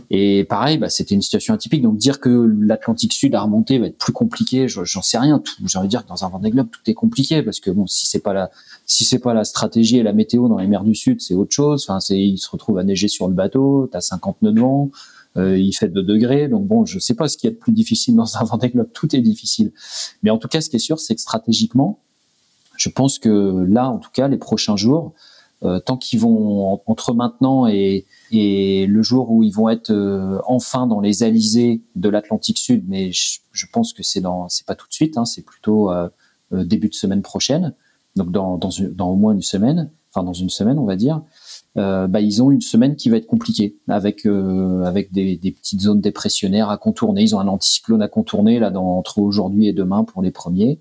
Et 0.09 0.43
pareil, 0.45 0.77
bah, 0.77 0.89
c'était 0.89 1.15
une 1.15 1.21
situation 1.21 1.53
atypique. 1.53 1.81
Donc 1.81 1.97
dire 1.97 2.19
que 2.19 2.29
l'Atlantique 2.29 3.13
Sud 3.13 3.35
a 3.35 3.41
remonté 3.41 3.77
va 3.79 3.87
être 3.87 3.97
plus 3.97 4.13
compliqué, 4.13 4.67
j'en 4.67 5.01
sais 5.01 5.17
rien. 5.17 5.41
J'ai 5.65 5.77
envie 5.77 5.87
de 5.87 5.89
dire 5.89 6.03
que 6.03 6.09
dans 6.09 6.23
un 6.23 6.29
Vendée 6.29 6.49
Globe, 6.49 6.67
tout 6.71 6.89
est 6.89 6.93
compliqué 6.93 7.43
parce 7.43 7.59
que 7.59 7.71
bon, 7.71 7.87
si 7.87 8.05
c'est 8.05 8.19
pas 8.19 8.33
la, 8.33 8.51
si 8.85 9.03
c'est 9.03 9.19
pas 9.19 9.33
la 9.33 9.43
stratégie 9.43 9.97
et 9.97 10.03
la 10.03 10.13
météo 10.13 10.47
dans 10.47 10.57
les 10.57 10.67
mers 10.67 10.83
du 10.83 10.95
Sud, 10.95 11.21
c'est 11.21 11.33
autre 11.33 11.53
chose. 11.53 11.85
Enfin, 11.87 11.99
c'est, 11.99 12.19
il 12.19 12.37
se 12.37 12.49
retrouve 12.49 12.77
à 12.77 12.83
neiger 12.83 13.07
sur 13.07 13.27
le 13.27 13.33
bateau, 13.33 13.89
t'as 13.91 14.01
50 14.01 14.41
nœuds 14.41 14.51
de 14.51 14.59
vent, 14.59 14.91
euh, 15.37 15.57
il 15.57 15.73
fait 15.73 15.89
2 15.89 16.03
degrés. 16.03 16.47
Donc 16.47 16.65
bon, 16.67 16.85
je 16.85 16.99
sais 16.99 17.15
pas 17.15 17.27
ce 17.27 17.37
qui 17.37 17.47
est 17.47 17.51
le 17.51 17.57
plus 17.57 17.73
difficile 17.73 18.15
dans 18.15 18.37
un 18.37 18.43
Vendée 18.43 18.69
Globe. 18.69 18.89
Tout 18.93 19.15
est 19.15 19.21
difficile. 19.21 19.71
Mais 20.23 20.29
en 20.29 20.37
tout 20.37 20.47
cas, 20.47 20.61
ce 20.61 20.69
qui 20.69 20.77
est 20.77 20.79
sûr, 20.79 20.99
c'est 20.99 21.15
que 21.15 21.21
stratégiquement, 21.21 21.99
je 22.77 22.89
pense 22.89 23.19
que 23.19 23.65
là, 23.67 23.89
en 23.89 23.99
tout 23.99 24.09
cas, 24.13 24.27
les 24.27 24.37
prochains 24.37 24.75
jours, 24.75 25.13
euh, 25.65 25.79
tant 25.79 25.97
qu'ils 25.97 26.19
vont 26.19 26.79
entre 26.85 27.13
maintenant 27.13 27.65
et, 27.67 28.05
le 28.31 29.01
jour 29.01 29.31
où 29.31 29.43
ils 29.43 29.51
vont 29.51 29.69
être 29.69 29.91
euh, 29.91 30.39
enfin 30.45 30.87
dans 30.87 30.99
les 30.99 31.23
alizés 31.23 31.81
de 31.95 32.09
l'Atlantique 32.09 32.57
Sud, 32.57 32.83
mais 32.87 33.11
je, 33.11 33.65
pense 33.71 33.93
que 33.93 34.03
c'est 34.03 34.21
dans 34.21 34.47
pas 34.67 34.75
tout 34.75 34.87
de 34.87 34.93
suite, 34.93 35.17
hein, 35.17 35.25
c'est 35.25 35.43
plutôt 35.43 35.91
euh, 35.91 36.09
début 36.51 36.89
de 36.89 36.93
semaine 36.93 37.21
prochaine, 37.21 37.73
donc 38.15 38.31
dans, 38.31 38.59
au 38.59 39.15
moins 39.15 39.33
une 39.33 39.41
semaine, 39.41 39.89
enfin 40.11 40.23
dans 40.23 40.33
une 40.33 40.49
semaine 40.49 40.77
on 40.77 40.85
va 40.85 40.95
dire. 40.95 41.21
bah, 41.75 42.19
ils 42.19 42.43
ont 42.43 42.51
une 42.51 42.61
semaine 42.61 42.95
qui 42.95 43.09
va 43.09 43.17
être 43.17 43.27
compliquée 43.27 43.77
avec 43.87 44.25
avec 44.25 45.11
des, 45.11 45.37
petites 45.37 45.81
zones 45.81 46.01
dépressionnaires 46.01 46.69
à 46.69 46.77
contourner. 46.77 47.23
Ils 47.23 47.35
ont 47.35 47.39
un 47.39 47.47
anticyclone 47.47 48.01
à 48.01 48.07
contourner 48.07 48.59
là 48.59 48.71
entre 48.77 49.19
aujourd'hui 49.19 49.67
et 49.67 49.73
demain 49.73 50.03
pour 50.03 50.21
les 50.21 50.31
premiers. 50.31 50.79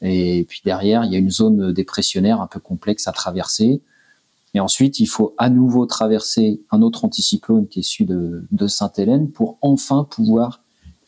Et 0.00 0.44
puis 0.48 0.60
derrière, 0.64 1.04
il 1.04 1.12
y 1.12 1.16
a 1.16 1.18
une 1.18 1.30
zone 1.30 1.72
dépressionnaire 1.72 2.40
un 2.40 2.46
peu 2.46 2.60
complexe 2.60 3.06
à 3.08 3.12
traverser. 3.12 3.82
Et 4.54 4.60
ensuite, 4.60 5.00
il 5.00 5.06
faut 5.06 5.34
à 5.36 5.50
nouveau 5.50 5.84
traverser 5.84 6.60
un 6.70 6.80
autre 6.80 7.04
anticyclone 7.04 7.66
qui 7.66 7.80
est 7.80 7.82
celui 7.82 8.06
de, 8.06 8.44
de 8.52 8.66
Sainte-Hélène 8.66 9.30
pour 9.30 9.58
enfin 9.60 10.06
pouvoir 10.08 10.60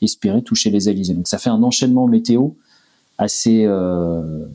espérer 0.03 0.43
toucher 0.43 0.71
les 0.71 0.89
Élysées. 0.89 1.15
Donc 1.15 1.29
ça 1.29 1.39
fait 1.39 1.51
un 1.51 1.63
enchaînement 1.63 2.07
météo 2.07 2.51
assez 3.19 3.65
euh, 3.65 4.47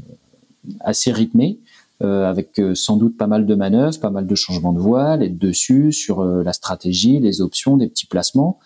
rythmé, 1.07 1.59
euh, 2.03 2.29
avec 2.29 2.59
euh, 2.59 2.75
sans 2.75 2.97
doute 2.97 3.17
pas 3.17 3.27
mal 3.27 3.45
de 3.45 3.55
manœuvres, 3.55 3.99
pas 3.99 4.09
mal 4.09 4.27
de 4.27 4.35
changements 4.35 4.73
de 4.73 4.79
voile, 4.79 5.23
être 5.23 5.37
dessus 5.37 5.91
sur 5.91 6.23
la 6.23 6.53
stratégie, 6.53 7.19
les 7.19 7.41
options, 7.41 7.77
des 7.77 7.87
petits 7.87 8.07
placements. 8.07 8.59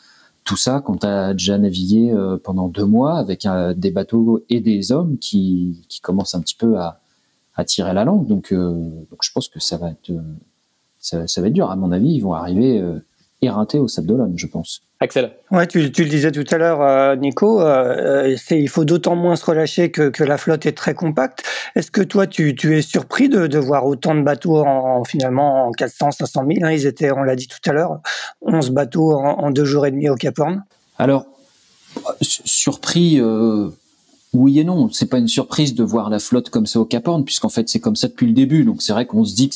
Tout 0.44 0.58
ça, 0.58 0.82
quand 0.86 0.98
tu 0.98 1.08
as 1.08 1.34
déjà 1.34 1.58
navigué 1.58 2.14
pendant 2.44 2.68
deux 2.68 2.86
mois 2.86 3.18
avec 3.18 3.48
des 3.78 3.90
bateaux 3.90 4.44
et 4.50 4.60
des 4.60 4.92
hommes 4.92 5.18
qui 5.18 5.82
commencent 6.04 6.36
un 6.36 6.42
petit 6.42 6.54
peu 6.54 6.78
à, 6.78 7.02
à 7.56 7.66
tirer 7.66 7.94
la 7.94 8.04
langue. 8.04 8.28
Donc, 8.28 8.52
euh, 8.52 8.72
donc 9.10 9.20
je 9.22 9.32
pense 9.32 9.48
que 9.48 9.60
ça 9.60 9.78
va 9.78 9.90
être 9.92 10.10
euh, 10.10 10.22
ça, 11.00 11.28
ça, 11.28 11.42
va 11.42 11.48
être 11.48 11.54
dur. 11.54 11.70
À 11.70 11.76
mon 11.76 11.92
avis, 11.92 12.10
ils 12.10 12.22
vont 12.22 12.34
arriver 12.34 12.80
euh, 12.80 13.00
éreintés 13.42 13.80
au 13.80 13.88
Sable 13.88 14.08
d'Olonne, 14.08 14.34
je 14.38 14.48
pense. 14.48 14.82
Axel. 15.00 15.32
Ouais, 15.52 15.68
tu, 15.68 15.92
tu, 15.92 16.04
le 16.04 16.10
disais 16.10 16.32
tout 16.32 16.46
à 16.52 16.58
l'heure, 16.58 16.82
euh, 16.82 17.16
Nico. 17.16 17.62
Euh, 17.62 18.36
il 18.50 18.70
faut 18.70 18.86
d'autant 18.86 19.16
moins 19.16 19.36
se 19.36 19.46
relâcher 19.46 19.92
que, 19.92 20.10
que, 20.10 20.24
la 20.24 20.38
flotte 20.38 20.66
est 20.66 20.72
très 20.72 20.94
compacte. 20.94 21.44
Est-ce 21.76 21.92
que 21.92 22.02
toi, 22.02 22.28
tu, 22.28 22.56
tu 22.56 22.78
es 22.78 22.82
surpris 22.82 23.30
de, 23.30 23.48
de, 23.48 23.60
voir 23.60 23.86
autant 23.86 24.16
de 24.16 24.22
bateaux 24.22 24.66
en, 24.66 25.04
finalement 25.04 25.68
en 25.68 25.72
400, 25.72 26.12
500 26.12 26.46
000 26.48 26.66
hein, 26.66 26.72
Ils 26.72 26.86
étaient, 26.86 27.12
on 27.12 27.24
l'a 27.24 27.36
dit 27.36 27.48
tout 27.48 27.70
à 27.70 27.74
l'heure, 27.74 28.00
11 28.42 28.72
bateaux 28.72 29.14
en, 29.14 29.44
en, 29.44 29.52
deux 29.52 29.66
jours 29.66 29.86
et 29.86 29.92
demi 29.92 30.10
au 30.10 30.16
Cap 30.16 30.40
Horn? 30.40 30.64
Alors, 30.98 31.26
surpris. 32.22 33.20
Euh 33.20 33.70
oui 34.36 34.60
et 34.60 34.64
non. 34.64 34.90
C'est 34.92 35.08
pas 35.08 35.18
une 35.18 35.28
surprise 35.28 35.74
de 35.74 35.84
voir 35.84 36.10
la 36.10 36.20
flotte 36.20 36.50
comme 36.50 36.66
ça 36.66 36.80
au 36.80 36.86
Cap 36.86 37.08
Horn, 37.08 37.24
puisqu'en 37.24 37.50
fait 37.50 37.70
c'est 37.70 37.80
comme 37.80 37.96
ça 37.96 38.08
depuis 38.08 38.28
le 38.28 38.34
début. 38.34 38.64
Donc 38.64 38.82
c'est 38.82 38.94
vrai 38.94 39.06
qu'on 39.06 39.26
se 39.26 39.36
dit 39.36 39.50
que 39.50 39.56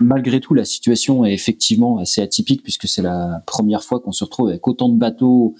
malgré 0.00 0.40
tout, 0.40 0.54
la 0.54 0.64
situation 0.64 1.24
est 1.24 1.32
effectivement 1.32 1.98
assez 1.98 2.20
atypique 2.20 2.62
puisque 2.62 2.88
c'est 2.88 3.02
la 3.02 3.42
première 3.46 3.82
fois 3.82 4.00
qu'on 4.00 4.12
se 4.12 4.24
retrouve 4.24 4.48
avec 4.48 4.66
autant 4.68 4.88
de 4.88 4.98
bateaux 4.98 5.54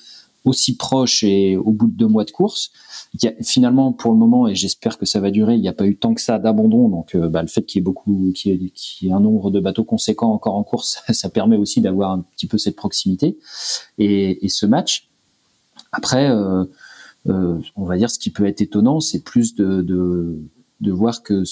aussi 0.44 0.76
proches 0.76 1.24
et 1.24 1.56
au 1.56 1.72
bout 1.72 1.88
de 1.88 1.96
deux 1.96 2.06
mois 2.06 2.24
de 2.24 2.30
course. 2.30 2.70
Il 3.14 3.24
y 3.24 3.28
a, 3.28 3.32
finalement, 3.42 3.92
pour 3.92 4.12
le 4.12 4.16
moment, 4.16 4.46
et 4.46 4.54
j'espère 4.54 4.96
que 4.96 5.04
ça 5.04 5.18
va 5.20 5.30
durer, 5.30 5.54
il 5.54 5.60
n'y 5.60 5.68
a 5.68 5.72
pas 5.72 5.86
eu 5.86 5.96
tant 5.96 6.14
que 6.14 6.20
ça 6.20 6.38
d'abandon. 6.38 6.88
Donc, 6.88 7.14
euh, 7.14 7.28
bah, 7.28 7.42
le 7.42 7.48
fait 7.48 7.62
qu'il 7.62 7.78
y 7.78 7.80
ait 7.80 7.82
beaucoup, 7.82 8.32
qu'il 8.34 8.70
y, 9.02 9.08
ait, 9.08 9.12
un 9.12 9.20
nombre 9.20 9.50
de 9.50 9.58
bateaux 9.58 9.84
conséquents 9.84 10.32
encore 10.32 10.54
en 10.54 10.62
course, 10.62 11.02
ça, 11.10 11.28
permet 11.28 11.56
aussi 11.56 11.80
d'avoir 11.80 12.12
un 12.12 12.20
petit 12.36 12.46
peu 12.46 12.58
cette 12.58 12.76
proximité 12.76 13.36
et, 13.98 14.44
et 14.44 14.48
ce 14.48 14.66
match. 14.66 15.08
Après, 15.92 16.30
euh, 16.30 16.64
on 17.28 17.84
va 17.84 17.96
dire 17.96 18.10
ce 18.10 18.18
qui 18.18 18.30
peut 18.30 18.46
être 18.46 18.60
étonnant, 18.60 19.00
c'est 19.00 19.22
plus 19.22 19.54
de, 19.54 20.38
voir 20.80 21.22
que 21.22 21.42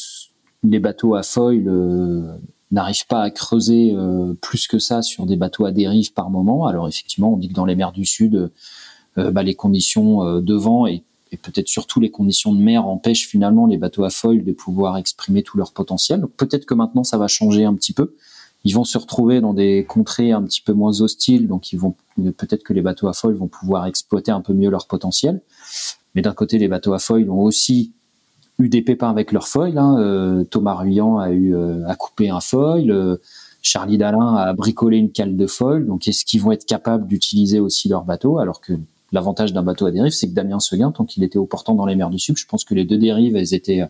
les 0.62 0.78
bateaux 0.78 1.14
à 1.14 1.22
foil 1.22 1.64
euh, 1.68 2.36
n'arrivent 2.70 3.06
pas 3.06 3.22
à 3.22 3.30
creuser 3.30 3.92
euh, 3.94 4.34
plus 4.40 4.66
que 4.66 4.78
ça 4.78 5.02
sur 5.02 5.26
des 5.26 5.36
bateaux 5.36 5.66
à 5.66 5.72
dérive 5.72 6.12
par 6.12 6.30
moment. 6.30 6.66
Alors 6.66 6.88
effectivement, 6.88 7.34
on 7.34 7.36
dit 7.36 7.48
que 7.48 7.54
dans 7.54 7.66
les 7.66 7.76
mers 7.76 7.92
du 7.92 8.06
Sud, 8.06 8.50
euh, 9.18 9.30
bah, 9.30 9.42
les 9.42 9.54
conditions 9.54 10.40
de 10.40 10.54
vent 10.54 10.86
et, 10.86 11.02
et 11.32 11.36
peut-être 11.36 11.68
surtout 11.68 12.00
les 12.00 12.10
conditions 12.10 12.54
de 12.54 12.60
mer 12.60 12.86
empêchent 12.86 13.28
finalement 13.28 13.66
les 13.66 13.76
bateaux 13.76 14.04
à 14.04 14.10
foil 14.10 14.44
de 14.44 14.52
pouvoir 14.52 14.96
exprimer 14.96 15.42
tout 15.42 15.58
leur 15.58 15.72
potentiel. 15.72 16.24
Peut-être 16.36 16.64
que 16.64 16.74
maintenant 16.74 17.04
ça 17.04 17.18
va 17.18 17.28
changer 17.28 17.64
un 17.64 17.74
petit 17.74 17.92
peu 17.92 18.14
ils 18.64 18.74
vont 18.74 18.84
se 18.84 18.96
retrouver 18.96 19.40
dans 19.40 19.52
des 19.52 19.84
contrées 19.84 20.32
un 20.32 20.42
petit 20.42 20.62
peu 20.62 20.72
moins 20.72 21.00
hostiles, 21.02 21.46
donc 21.48 21.72
ils 21.72 21.78
vont 21.78 21.94
peut-être 22.16 22.62
que 22.62 22.72
les 22.72 22.80
bateaux 22.80 23.08
à 23.08 23.12
foil 23.12 23.34
vont 23.34 23.48
pouvoir 23.48 23.86
exploiter 23.86 24.32
un 24.32 24.40
peu 24.40 24.54
mieux 24.54 24.70
leur 24.70 24.86
potentiel. 24.86 25.42
Mais 26.14 26.22
d'un 26.22 26.32
côté, 26.32 26.58
les 26.58 26.68
bateaux 26.68 26.94
à 26.94 26.98
foil 26.98 27.30
ont 27.30 27.42
aussi 27.42 27.92
eu 28.58 28.68
des 28.68 28.82
pépins 28.82 29.10
avec 29.10 29.32
leur 29.32 29.48
foil. 29.48 29.76
Hein. 29.76 29.98
Euh, 29.98 30.44
Thomas 30.44 30.74
Ruyant 30.74 31.18
a 31.18 31.30
eu 31.30 31.54
euh, 31.54 31.86
a 31.86 31.94
coupé 31.94 32.30
un 32.30 32.40
foil. 32.40 32.90
Euh, 32.90 33.16
Charlie 33.60 33.98
Dalin 33.98 34.36
a 34.36 34.52
bricolé 34.52 34.96
une 34.96 35.10
cale 35.10 35.36
de 35.36 35.46
foil. 35.46 35.86
Donc, 35.86 36.06
est-ce 36.06 36.24
qu'ils 36.24 36.40
vont 36.40 36.52
être 36.52 36.66
capables 36.66 37.06
d'utiliser 37.06 37.60
aussi 37.60 37.88
leur 37.88 38.04
bateau 38.04 38.38
Alors 38.38 38.60
que 38.60 38.74
l'avantage 39.12 39.52
d'un 39.52 39.62
bateau 39.62 39.86
à 39.86 39.90
dérive, 39.90 40.12
c'est 40.12 40.28
que 40.28 40.34
Damien 40.34 40.60
Seguin, 40.60 40.92
tant 40.92 41.04
qu'il 41.04 41.22
était 41.22 41.38
au 41.38 41.46
portant 41.46 41.74
dans 41.74 41.86
les 41.86 41.96
mers 41.96 42.10
du 42.10 42.18
Sud, 42.18 42.36
je 42.36 42.46
pense 42.46 42.64
que 42.64 42.74
les 42.74 42.84
deux 42.84 42.98
dérives, 42.98 43.36
elles 43.36 43.54
étaient 43.54 43.88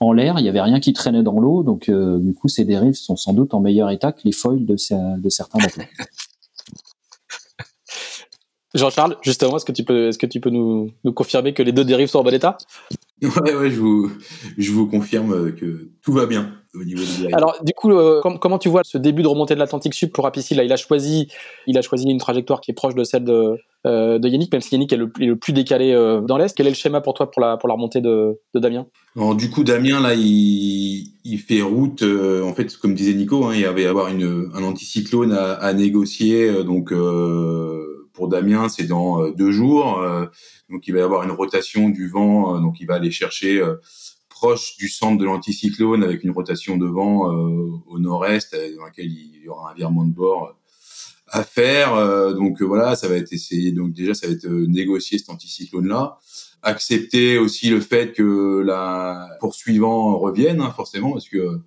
en 0.00 0.12
l'air, 0.12 0.38
il 0.38 0.44
y 0.44 0.48
avait 0.48 0.60
rien 0.60 0.80
qui 0.80 0.92
traînait 0.92 1.22
dans 1.22 1.38
l'eau, 1.38 1.62
donc 1.62 1.88
euh, 1.88 2.18
du 2.18 2.34
coup 2.34 2.48
ces 2.48 2.64
dérives 2.64 2.94
sont 2.94 3.16
sans 3.16 3.32
doute 3.32 3.54
en 3.54 3.60
meilleur 3.60 3.90
état 3.90 4.12
que 4.12 4.20
les 4.24 4.32
foils 4.32 4.64
de, 4.64 4.76
de 5.18 5.28
certains 5.28 5.58
bateaux. 5.58 5.82
Jean-Charles, 8.74 9.16
justement, 9.22 9.56
est-ce 9.56 9.64
que 9.64 9.72
tu 9.72 9.84
peux, 9.84 10.08
est-ce 10.08 10.18
que 10.18 10.26
tu 10.26 10.40
peux 10.40 10.50
nous, 10.50 10.90
nous, 11.04 11.12
confirmer 11.12 11.54
que 11.54 11.62
les 11.62 11.70
deux 11.70 11.84
dérives 11.84 12.08
sont 12.08 12.18
en 12.18 12.24
bon 12.24 12.34
état? 12.34 12.58
Ouais, 13.42 13.54
ouais, 13.54 13.70
je 13.70 13.80
vous, 13.80 14.10
je 14.58 14.72
vous 14.72 14.86
confirme 14.86 15.52
que 15.54 15.88
tout 16.02 16.12
va 16.12 16.26
bien 16.26 16.52
au 16.74 16.84
niveau 16.84 17.02
du 17.02 17.32
Alors, 17.32 17.56
du 17.62 17.72
coup, 17.72 17.92
euh, 17.92 18.20
comment 18.40 18.58
tu 18.58 18.68
vois 18.68 18.82
ce 18.84 18.98
début 18.98 19.22
de 19.22 19.28
remontée 19.28 19.54
de 19.54 19.60
l'Atlantique 19.60 19.94
Sud 19.94 20.12
pour 20.12 20.26
Apicil? 20.26 20.56
Là, 20.56 20.64
il 20.64 20.72
a 20.72 20.76
choisi, 20.76 21.28
il 21.66 21.78
a 21.78 21.82
choisi 21.82 22.08
une 22.08 22.18
trajectoire 22.18 22.60
qui 22.60 22.70
est 22.72 22.74
proche 22.74 22.94
de 22.94 23.04
celle 23.04 23.24
de, 23.24 23.56
euh, 23.86 24.18
de 24.18 24.28
Yannick, 24.28 24.52
même 24.52 24.60
si 24.60 24.74
Yannick 24.74 24.92
est 24.92 24.96
le, 24.96 25.10
le 25.18 25.36
plus 25.36 25.52
décalé 25.52 25.92
euh, 25.92 26.20
dans 26.20 26.36
l'est. 26.36 26.54
Quel 26.54 26.66
est 26.66 26.70
le 26.70 26.76
schéma 26.76 27.00
pour 27.00 27.14
toi 27.14 27.30
pour 27.30 27.40
la, 27.40 27.56
pour 27.56 27.68
la 27.68 27.74
remontée 27.74 28.00
de, 28.00 28.40
de 28.54 28.60
Damien? 28.60 28.86
Alors, 29.16 29.34
du 29.34 29.50
coup, 29.50 29.62
Damien, 29.64 30.00
là, 30.00 30.14
il, 30.14 31.12
il 31.24 31.38
fait 31.38 31.62
route. 31.62 32.02
Euh, 32.02 32.42
en 32.42 32.52
fait, 32.54 32.76
comme 32.76 32.94
disait 32.94 33.14
Nico, 33.14 33.44
hein, 33.44 33.52
il 33.54 33.60
y 33.60 33.86
avoir 33.86 34.08
une, 34.08 34.50
un 34.54 34.64
anticyclone 34.64 35.32
à, 35.32 35.52
à 35.54 35.72
négocier. 35.72 36.64
donc, 36.64 36.92
pour 38.14 38.28
Damien, 38.28 38.70
c'est 38.70 38.84
dans 38.84 39.28
deux 39.30 39.52
jours. 39.52 40.02
donc, 40.70 40.88
il 40.88 40.94
va 40.94 41.00
y 41.00 41.02
avoir 41.02 41.22
une 41.24 41.32
rotation 41.32 41.90
du 41.90 42.08
vent. 42.08 42.60
donc, 42.60 42.80
il 42.80 42.86
va 42.86 42.94
aller 42.94 43.10
chercher 43.10 43.62
proche 44.30 44.76
du 44.78 44.88
centre 44.88 45.18
de 45.18 45.24
l'anticyclone 45.24 46.02
avec 46.02 46.24
une 46.24 46.30
rotation 46.30 46.78
de 46.78 46.86
vent 46.86 47.26
au 47.86 47.98
nord-est 47.98 48.56
dans 48.76 48.84
laquelle 48.84 49.10
il 49.10 49.42
y 49.42 49.48
aura 49.48 49.72
un 49.72 49.74
virement 49.74 50.04
de 50.04 50.12
bord 50.12 50.56
à 51.34 51.42
faire. 51.42 51.94
Euh, 51.94 52.32
donc 52.32 52.62
euh, 52.62 52.64
voilà, 52.64 52.96
ça 52.96 53.08
va 53.08 53.16
être 53.16 53.32
essayé. 53.32 53.72
Donc 53.72 53.92
déjà, 53.92 54.14
ça 54.14 54.26
va 54.26 54.32
être 54.32 54.46
euh, 54.46 54.66
négocier 54.66 55.18
cet 55.18 55.28
anticyclone 55.30 55.88
là, 55.88 56.18
accepter 56.62 57.38
aussi 57.38 57.68
le 57.68 57.80
fait 57.80 58.12
que 58.12 58.62
la 58.64 59.28
poursuivant 59.40 60.16
revienne 60.18 60.60
hein, 60.60 60.72
forcément 60.74 61.12
parce 61.12 61.28
que 61.28 61.60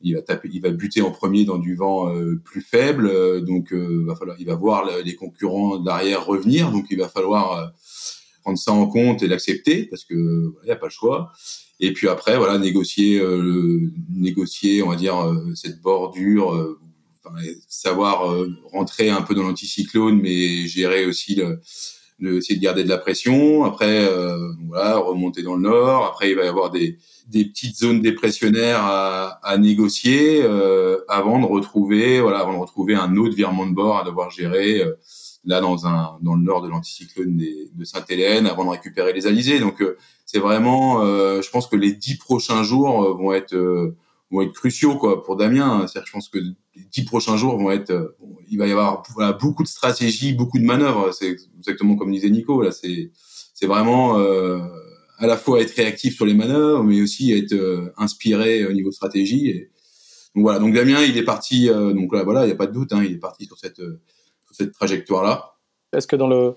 il 0.00 0.14
va 0.14 0.22
taper, 0.22 0.48
il 0.52 0.60
va 0.60 0.70
buter 0.70 1.02
en 1.02 1.10
premier 1.10 1.44
dans 1.44 1.58
du 1.58 1.74
vent 1.74 2.12
plus 2.44 2.60
faible, 2.60 3.44
donc 3.44 3.72
va 3.72 4.14
falloir, 4.14 4.36
il 4.38 4.46
va 4.46 4.54
voir 4.54 4.88
les 5.04 5.16
concurrents 5.16 5.78
derrière 5.78 6.24
revenir, 6.24 6.70
donc 6.70 6.86
il 6.90 6.98
va 6.98 7.08
falloir 7.08 7.72
prendre 8.42 8.58
ça 8.58 8.72
en 8.72 8.86
compte 8.86 9.22
et 9.22 9.28
l'accepter 9.28 9.86
parce 9.86 10.04
que 10.04 10.14
il 10.14 10.66
n'y 10.66 10.70
a 10.70 10.76
pas 10.76 10.86
le 10.86 10.92
choix. 10.92 11.32
Et 11.80 11.92
puis 11.92 12.08
après, 12.08 12.36
voilà, 12.36 12.58
négocier, 12.58 13.20
négocier, 14.08 14.82
on 14.82 14.90
va 14.90 14.96
dire 14.96 15.16
cette 15.54 15.80
bordure 15.80 16.78
savoir 17.68 18.30
euh, 18.30 18.50
rentrer 18.72 19.10
un 19.10 19.22
peu 19.22 19.34
dans 19.34 19.42
l'anticyclone, 19.42 20.20
mais 20.20 20.66
gérer 20.66 21.06
aussi 21.06 21.34
le, 21.34 21.60
le, 22.18 22.38
essayer 22.38 22.58
de 22.58 22.62
garder 22.62 22.84
de 22.84 22.88
la 22.88 22.98
pression. 22.98 23.64
Après, 23.64 24.06
euh, 24.06 24.52
voilà, 24.66 24.96
remonter 24.96 25.42
dans 25.42 25.54
le 25.54 25.62
nord. 25.62 26.06
Après, 26.06 26.30
il 26.30 26.36
va 26.36 26.44
y 26.44 26.48
avoir 26.48 26.70
des, 26.70 26.98
des 27.28 27.44
petites 27.44 27.76
zones 27.76 28.00
dépressionnaires 28.00 28.80
à, 28.82 29.40
à 29.42 29.58
négocier 29.58 30.42
euh, 30.42 30.98
avant 31.08 31.40
de 31.40 31.46
retrouver, 31.46 32.20
voilà, 32.20 32.38
avant 32.40 32.54
de 32.54 32.58
retrouver 32.58 32.94
un 32.94 33.16
autre 33.16 33.34
virement 33.34 33.66
de 33.66 33.74
bord 33.74 33.98
à 33.98 34.04
devoir 34.04 34.30
gérer. 34.30 34.82
Euh, 34.82 34.94
là, 35.44 35.60
dans 35.60 35.86
un 35.86 36.18
dans 36.20 36.34
le 36.34 36.42
nord 36.42 36.62
de 36.62 36.68
l'anticyclone 36.68 37.40
de 37.72 37.84
Sainte-Hélène, 37.84 38.46
avant 38.46 38.64
de 38.64 38.70
récupérer 38.70 39.12
les 39.12 39.26
alizés. 39.26 39.60
Donc, 39.60 39.82
c'est 40.26 40.40
vraiment, 40.40 41.00
je 41.00 41.50
pense 41.50 41.68
que 41.68 41.76
les 41.76 41.92
dix 41.92 42.16
prochains 42.16 42.64
jours 42.64 43.16
vont 43.16 43.32
être 43.32 43.54
vont 44.30 44.42
être 44.42 44.52
cruciaux 44.52 44.96
quoi 44.96 45.22
pour 45.24 45.36
Damien. 45.36 45.86
cest 45.86 46.04
je 46.06 46.12
pense 46.12 46.28
que 46.28 46.38
les 46.38 46.54
dix 46.92 47.04
prochains 47.04 47.36
jours 47.36 47.58
vont 47.58 47.70
être, 47.70 47.90
euh, 47.90 48.16
il 48.50 48.58
va 48.58 48.66
y 48.66 48.72
avoir 48.72 49.02
voilà, 49.14 49.32
beaucoup 49.32 49.62
de 49.62 49.68
stratégies, 49.68 50.34
beaucoup 50.34 50.58
de 50.58 50.64
manœuvres. 50.64 51.12
C'est 51.12 51.36
exactement 51.58 51.96
comme 51.96 52.12
disait 52.12 52.30
Nico. 52.30 52.62
Là, 52.62 52.72
c'est 52.72 53.10
c'est 53.54 53.66
vraiment 53.66 54.18
euh, 54.18 54.60
à 55.18 55.26
la 55.26 55.36
fois 55.36 55.60
être 55.60 55.74
réactif 55.74 56.14
sur 56.14 56.26
les 56.26 56.34
manœuvres, 56.34 56.84
mais 56.84 57.00
aussi 57.02 57.32
être 57.32 57.54
euh, 57.54 57.92
inspiré 57.96 58.64
au 58.66 58.72
niveau 58.72 58.92
stratégie. 58.92 59.48
Et, 59.48 59.70
donc 60.34 60.42
voilà. 60.44 60.60
Donc 60.60 60.74
Damien, 60.74 61.02
il 61.02 61.16
est 61.16 61.24
parti. 61.24 61.68
Euh, 61.68 61.92
donc 61.92 62.14
là, 62.14 62.22
voilà, 62.22 62.44
il 62.44 62.46
n'y 62.46 62.52
a 62.52 62.56
pas 62.56 62.66
de 62.66 62.72
doute. 62.72 62.92
Hein, 62.92 63.02
il 63.04 63.12
est 63.12 63.18
parti 63.18 63.46
sur 63.46 63.58
cette 63.58 63.78
sur 63.78 64.52
cette 64.52 64.72
trajectoire 64.72 65.24
là. 65.24 65.54
Est-ce 65.92 66.06
que 66.06 66.16
dans 66.16 66.28
le 66.28 66.54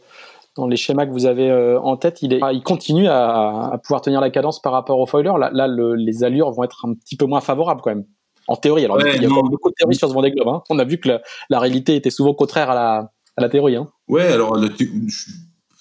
dans 0.56 0.68
les 0.68 0.78
schémas 0.78 1.06
que 1.06 1.12
vous 1.12 1.26
avez 1.26 1.52
en 1.82 1.96
tête, 1.98 2.22
il, 2.22 2.34
est, 2.34 2.42
il 2.54 2.62
continue 2.62 3.08
à, 3.08 3.72
à, 3.72 3.78
pouvoir 3.78 4.02
tenir 4.02 4.20
la 4.20 4.30
cadence 4.30 4.62
par 4.62 4.74
rapport 4.74 5.00
au 5.00 5.06
foiler. 5.06 5.32
Là, 5.40 5.50
là 5.54 5.68
le, 5.68 5.96
les 5.96 6.24
allures 6.24 6.52
vont 6.52 6.64
être 6.64 6.86
un 6.86 6.94
petit 6.94 7.16
peu 7.16 7.26
moins 7.26 7.42
favorables 7.42 7.82
quand 7.82 7.92
même. 7.92 8.06
En 8.48 8.56
théorie, 8.56 8.84
alors 8.84 9.00
il 9.00 9.22
y 9.22 9.26
a 9.26 9.30
beaucoup 9.30 9.70
de 9.70 9.76
théories 9.78 9.96
sur 9.96 10.10
ce 10.10 10.14
Vendée 10.14 10.32
Globe. 10.32 10.48
Hein. 10.48 10.62
On 10.70 10.80
a 10.80 10.84
vu 10.84 10.98
que 10.98 11.10
la, 11.50 11.60
réalité 11.60 11.96
était 11.96 12.10
souvent 12.10 12.34
contraire 12.34 12.70
à 12.70 12.76
la, 12.76 13.12
à 13.38 13.42
la 13.42 13.50
théorie. 13.50 13.76
Hein. 13.76 13.88
Ouais, 14.08 14.28
alors 14.28 14.60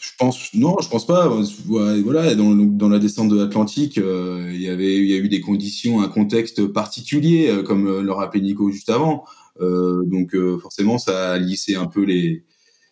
je 0.00 0.10
pense 0.18 0.54
non, 0.54 0.76
je 0.80 0.88
pense 0.88 1.06
pas. 1.06 1.28
Voilà, 1.66 2.34
dans, 2.34 2.54
dans 2.54 2.88
la 2.88 2.98
descente 2.98 3.28
de 3.28 3.36
l'Atlantique, 3.36 3.98
euh, 3.98 4.50
il 4.52 4.60
y 4.60 4.68
avait, 4.68 4.96
il 4.96 5.06
y 5.06 5.14
a 5.14 5.16
eu 5.16 5.28
des 5.28 5.40
conditions, 5.40 6.00
un 6.00 6.08
contexte 6.08 6.66
particulier, 6.66 7.48
euh, 7.48 7.62
comme 7.62 7.86
euh, 7.86 8.02
le 8.02 8.12
rappelait 8.12 8.40
Nico 8.40 8.70
juste 8.70 8.90
avant. 8.90 9.24
donc 9.58 10.34
forcément, 10.62 10.98
ça 10.98 11.32
a 11.32 11.38
lissé 11.38 11.74
un 11.74 11.86
peu 11.86 12.02
les, 12.04 12.44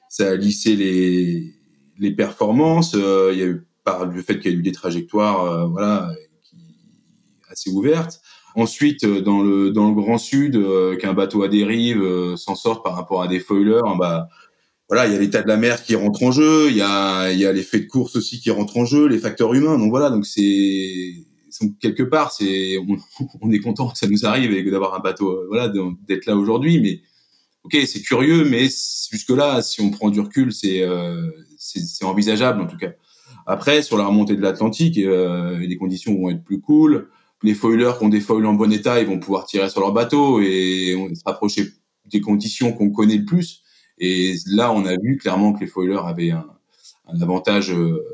ça 0.08 0.30
a 0.30 0.34
lissé 0.36 0.76
les, 0.76 1.54
les 1.98 2.12
performances. 2.12 2.94
il 2.94 3.38
y 3.38 3.42
a 3.42 3.46
eu 3.46 3.66
par 3.84 4.06
le 4.06 4.22
fait 4.22 4.38
qu'il 4.38 4.52
y 4.52 4.54
a 4.54 4.58
eu 4.58 4.62
des 4.62 4.72
trajectoires, 4.72 5.68
voilà, 5.68 6.10
qui, 6.42 6.56
assez 7.50 7.70
ouvertes. 7.70 8.20
Ensuite, 8.58 9.04
euh, 9.04 9.20
dans 9.20 9.40
le 9.40 9.70
dans 9.70 9.88
le 9.88 9.94
Grand 9.94 10.18
Sud, 10.18 10.56
euh, 10.56 10.96
qu'un 10.96 11.12
bateau 11.12 11.44
à 11.44 11.48
dérive 11.48 12.02
euh, 12.02 12.36
s'en 12.36 12.56
sort 12.56 12.82
par 12.82 12.96
rapport 12.96 13.22
à 13.22 13.28
des 13.28 13.40
foilers, 13.40 13.82
bah 13.98 14.28
voilà, 14.88 15.06
il 15.06 15.12
y 15.12 15.16
a 15.16 15.20
l'état 15.20 15.42
de 15.42 15.48
la 15.48 15.56
mer 15.56 15.84
qui 15.84 15.94
rentre 15.94 16.22
en 16.24 16.32
jeu, 16.32 16.68
il 16.70 16.76
y 16.76 16.82
a 16.82 17.30
y 17.30 17.44
a 17.46 17.52
l'effet 17.52 17.78
de 17.78 17.86
course 17.86 18.16
aussi 18.16 18.40
qui 18.40 18.50
rentre 18.50 18.76
en 18.76 18.84
jeu, 18.84 19.06
les 19.06 19.18
facteurs 19.18 19.54
humains. 19.54 19.78
Donc 19.78 19.90
voilà, 19.90 20.10
donc 20.10 20.26
c'est 20.26 21.14
quelque 21.80 22.02
part, 22.02 22.32
c'est 22.32 22.78
on, 22.78 22.96
on, 23.42 23.50
est 23.52 23.60
content 23.60 23.90
que 23.90 23.98
ça 23.98 24.08
nous 24.08 24.26
arrive 24.26 24.52
et 24.52 24.68
d'avoir 24.68 24.94
un 24.94 25.00
bateau, 25.00 25.44
voilà, 25.48 25.68
d'être 26.08 26.26
là 26.26 26.36
aujourd'hui. 26.36 26.80
Mais 26.80 27.00
ok, 27.64 27.76
c'est 27.86 28.00
curieux, 28.00 28.44
mais 28.44 28.62
jusque 28.62 29.30
là, 29.30 29.62
si 29.62 29.82
on 29.82 29.90
prend 29.90 30.10
du 30.10 30.20
recul, 30.20 30.52
c'est 30.52 30.84
c'est 31.68 32.04
envisageable 32.04 32.60
en 32.60 32.66
tout 32.66 32.76
cas. 32.76 32.90
Après, 33.46 33.82
sur 33.82 33.96
la 33.96 34.06
remontée 34.06 34.36
de 34.36 34.42
l'Atlantique, 34.42 34.96
les 34.96 35.76
conditions 35.78 36.14
vont 36.14 36.30
être 36.30 36.44
plus 36.44 36.60
cool 36.60 37.08
les 37.42 37.54
foilers 37.54 37.92
qui 37.98 38.04
ont 38.04 38.08
des 38.08 38.20
foils 38.20 38.46
en 38.46 38.54
bon 38.54 38.72
état, 38.72 39.00
ils 39.00 39.06
vont 39.06 39.18
pouvoir 39.18 39.46
tirer 39.46 39.68
sur 39.70 39.80
leur 39.80 39.92
bateau 39.92 40.40
et 40.40 40.96
on 40.98 41.14
se 41.14 41.22
rapprocher 41.24 41.68
des 42.06 42.20
conditions 42.20 42.72
qu'on 42.72 42.90
connaît 42.90 43.16
le 43.16 43.24
plus. 43.24 43.62
Et 43.98 44.34
là, 44.46 44.72
on 44.72 44.84
a 44.86 44.96
vu 44.96 45.18
clairement 45.18 45.52
que 45.52 45.60
les 45.60 45.66
foilers 45.66 46.04
avaient 46.04 46.30
un, 46.30 46.46
avantage, 47.20 47.72
euh, 47.72 48.04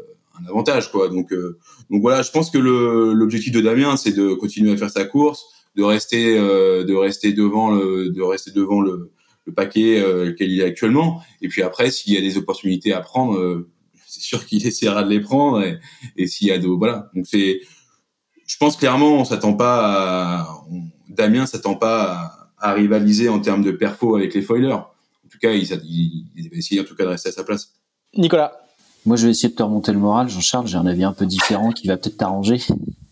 un 0.41 0.47
avantage 0.47 0.91
quoi. 0.91 1.09
Donc, 1.09 1.33
euh, 1.33 1.59
donc 1.91 2.03
voilà, 2.03 2.23
je 2.23 2.31
pense 2.31 2.51
que 2.51 2.59
l'objectif 2.59 3.53
de 3.53 3.61
Damien, 3.61 3.97
c'est 3.97 4.13
de 4.13 4.35
continuer 4.35 4.73
à 4.73 4.77
faire 4.77 4.91
sa 4.91 5.05
course, 5.05 5.47
de 5.77 5.83
rester, 5.83 6.39
euh, 6.39 6.85
de 6.85 6.95
rester 6.95 7.33
devant 7.33 7.71
le, 7.71 8.11
de 8.11 8.23
rester 8.23 8.51
devant 8.51 8.81
le, 8.81 9.11
le 9.47 9.53
paquet 9.53 10.03
qu'elle 10.39 10.51
il 10.51 10.61
est 10.61 10.65
actuellement. 10.65 11.23
Et 11.43 11.49
puis 11.49 11.63
après, 11.63 11.91
s'il 11.91 12.15
y 12.15 12.17
a 12.17 12.21
des 12.21 12.37
opportunités 12.39 12.93
à 12.93 13.01
prendre, 13.01 13.65
c'est 14.07 14.23
sûr 14.23 14.47
qu'il 14.47 14.67
essaiera 14.67 15.03
de 15.03 15.11
les 15.11 15.21
prendre. 15.21 15.63
Et, 15.63 15.79
et 16.17 16.27
s'il 16.27 16.49
y 16.49 16.53
a 16.53 16.59
de, 16.59 16.67
voilà. 16.67 17.11
Donc 17.15 17.27
c'est 17.27 17.61
je 18.47 18.57
pense 18.59 18.77
clairement, 18.77 19.15
on 19.15 19.25
s'attend 19.25 19.55
pas 19.55 20.41
à, 20.41 20.65
Damien 21.09 21.47
s'attend 21.47 21.75
pas 21.75 22.49
à 22.59 22.73
rivaliser 22.73 23.29
en 23.29 23.41
termes 23.41 23.63
de 23.63 23.71
perfo 23.71 24.17
avec 24.17 24.35
les 24.35 24.43
foilers. 24.43 24.73
En 24.73 25.29
tout 25.31 25.39
cas, 25.39 25.53
il, 25.53 25.65
il, 26.35 26.51
va 26.51 26.57
essayer 26.57 26.81
en 26.81 26.85
tout 26.85 26.95
cas 26.95 27.05
de 27.05 27.11
rester 27.11 27.31
à 27.31 27.33
sa 27.33 27.45
place. 27.45 27.73
Nicolas. 28.17 28.53
Moi, 29.07 29.17
je 29.17 29.27
vais 29.27 29.33
essayer 29.33 29.51
de 29.51 29.55
te 29.55 29.63
remonter 29.63 29.93
le 29.93 29.99
moral, 29.99 30.31
Jean-Charles. 30.31 30.67
J'ai 30.67 30.79
un 30.79 30.87
avis 30.87 31.05
un 31.05 31.13
peu 31.13 31.27
différent 31.27 31.73
qui 31.73 31.89
va 31.89 31.97
peut-être 31.99 32.17
t'arranger. 32.17 32.61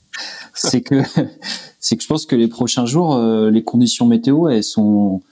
c'est 0.54 0.80
que, 0.80 1.02
c'est 1.80 1.96
que 1.96 2.02
je 2.02 2.08
pense 2.08 2.24
que 2.24 2.36
les 2.36 2.48
prochains 2.48 2.86
jours, 2.86 3.14
euh, 3.14 3.50
les 3.50 3.62
conditions 3.62 4.06
météo, 4.06 4.48
elles 4.48 4.64
sont, 4.64 5.22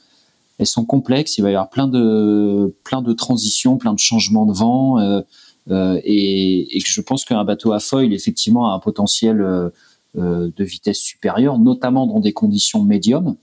elles 0.60 0.66
sont 0.66 0.84
complexes. 0.84 1.38
Il 1.38 1.42
va 1.42 1.50
y 1.50 1.54
avoir 1.54 1.70
plein 1.70 1.88
de, 1.88 2.76
plein 2.84 3.00
de 3.00 3.14
transitions, 3.14 3.78
plein 3.78 3.94
de 3.94 3.98
changements 3.98 4.44
de 4.44 4.52
vent, 4.52 4.98
euh, 4.98 5.22
euh, 5.70 5.98
et, 6.04 6.76
et 6.76 6.80
je 6.80 7.00
pense 7.00 7.24
qu'un 7.24 7.42
bateau 7.44 7.72
à 7.72 7.80
foil, 7.80 8.12
effectivement, 8.12 8.70
a 8.70 8.74
un 8.74 8.78
potentiel 8.78 9.40
euh, 9.40 9.70
de 10.14 10.64
vitesse 10.64 10.98
supérieure, 10.98 11.58
notamment 11.58 12.06
dans 12.06 12.20
des 12.20 12.32
conditions 12.32 12.82
médium 12.82 13.36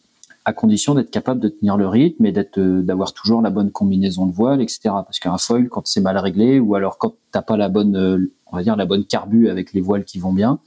à 0.46 0.54
condition 0.54 0.94
d'être 0.94 1.12
capable 1.12 1.42
de 1.42 1.50
tenir 1.50 1.76
le 1.76 1.90
rythme 1.90 2.26
et 2.26 2.32
d'être, 2.32 2.58
d'avoir 2.58 3.12
toujours 3.12 3.42
la 3.42 3.50
bonne 3.50 3.70
combinaison 3.70 4.26
de 4.28 4.32
voile, 4.32 4.62
etc. 4.62 4.80
Parce 4.84 5.20
qu'un 5.20 5.38
foil, 5.38 5.68
quand 5.68 5.86
c'est 5.86 6.00
mal 6.00 6.18
réglé, 6.18 6.62
ou 6.62 6.74
alors 6.76 6.98
quand 6.98 7.16
t'as 7.34 7.42
pas 7.42 7.58
la 7.58 7.68
bonne, 7.68 8.30
on 8.46 8.56
va 8.56 8.64
dire 8.64 8.78
la 8.78 8.86
bonne 8.86 9.04
carbu 9.04 9.50
avec 9.50 9.74
les 9.74 9.82
voiles 9.82 10.06
qui 10.06 10.20
vont 10.20 10.32
bien, 10.32 10.60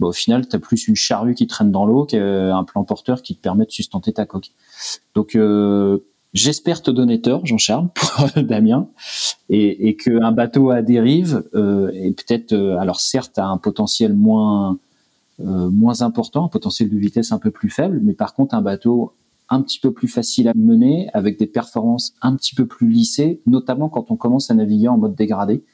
bah, 0.00 0.08
au 0.08 0.12
final, 0.12 0.48
tu 0.48 0.56
as 0.56 0.58
plus 0.58 0.88
une 0.88 0.96
charrue 0.96 1.34
qui 1.34 1.46
traîne 1.46 1.70
dans 1.70 1.86
l'eau 1.86 2.04
qu'un 2.04 2.64
plan 2.64 2.84
porteur 2.84 3.22
qui 3.22 3.36
te 3.36 3.40
permet 3.40 3.64
de 3.64 3.70
sustenter 3.70 4.12
ta 4.12 4.26
coque. 4.26 4.50
Donc, 5.14 5.36
euh, 5.36 5.98
j'espère 6.32 6.82
te 6.82 6.90
donner 6.90 7.20
tort, 7.20 7.46
Jean-Charles, 7.46 7.88
pour 7.94 8.42
Damien, 8.42 8.88
et, 9.48 9.88
et 9.88 9.96
qu'un 9.96 10.32
bateau 10.32 10.70
à 10.70 10.82
dérive 10.82 11.44
euh, 11.54 11.90
est 11.92 12.12
peut-être, 12.12 12.52
euh, 12.52 12.78
alors 12.78 13.00
certes, 13.00 13.38
a 13.38 13.46
un 13.46 13.58
potentiel 13.58 14.14
moins 14.14 14.78
euh, 15.40 15.68
moins 15.68 16.02
important, 16.02 16.44
un 16.44 16.48
potentiel 16.48 16.88
de 16.88 16.96
vitesse 16.96 17.32
un 17.32 17.38
peu 17.38 17.50
plus 17.50 17.68
faible, 17.68 18.00
mais 18.04 18.12
par 18.12 18.34
contre, 18.34 18.54
un 18.54 18.62
bateau 18.62 19.12
un 19.48 19.62
petit 19.62 19.80
peu 19.80 19.92
plus 19.92 20.06
facile 20.06 20.46
à 20.46 20.52
mener, 20.54 21.08
avec 21.12 21.40
des 21.40 21.46
performances 21.46 22.14
un 22.22 22.36
petit 22.36 22.54
peu 22.54 22.66
plus 22.66 22.88
lissées, 22.88 23.40
notamment 23.46 23.88
quand 23.88 24.12
on 24.12 24.16
commence 24.16 24.52
à 24.52 24.54
naviguer 24.54 24.86
en 24.86 24.96
mode 24.96 25.16
dégradé, 25.16 25.64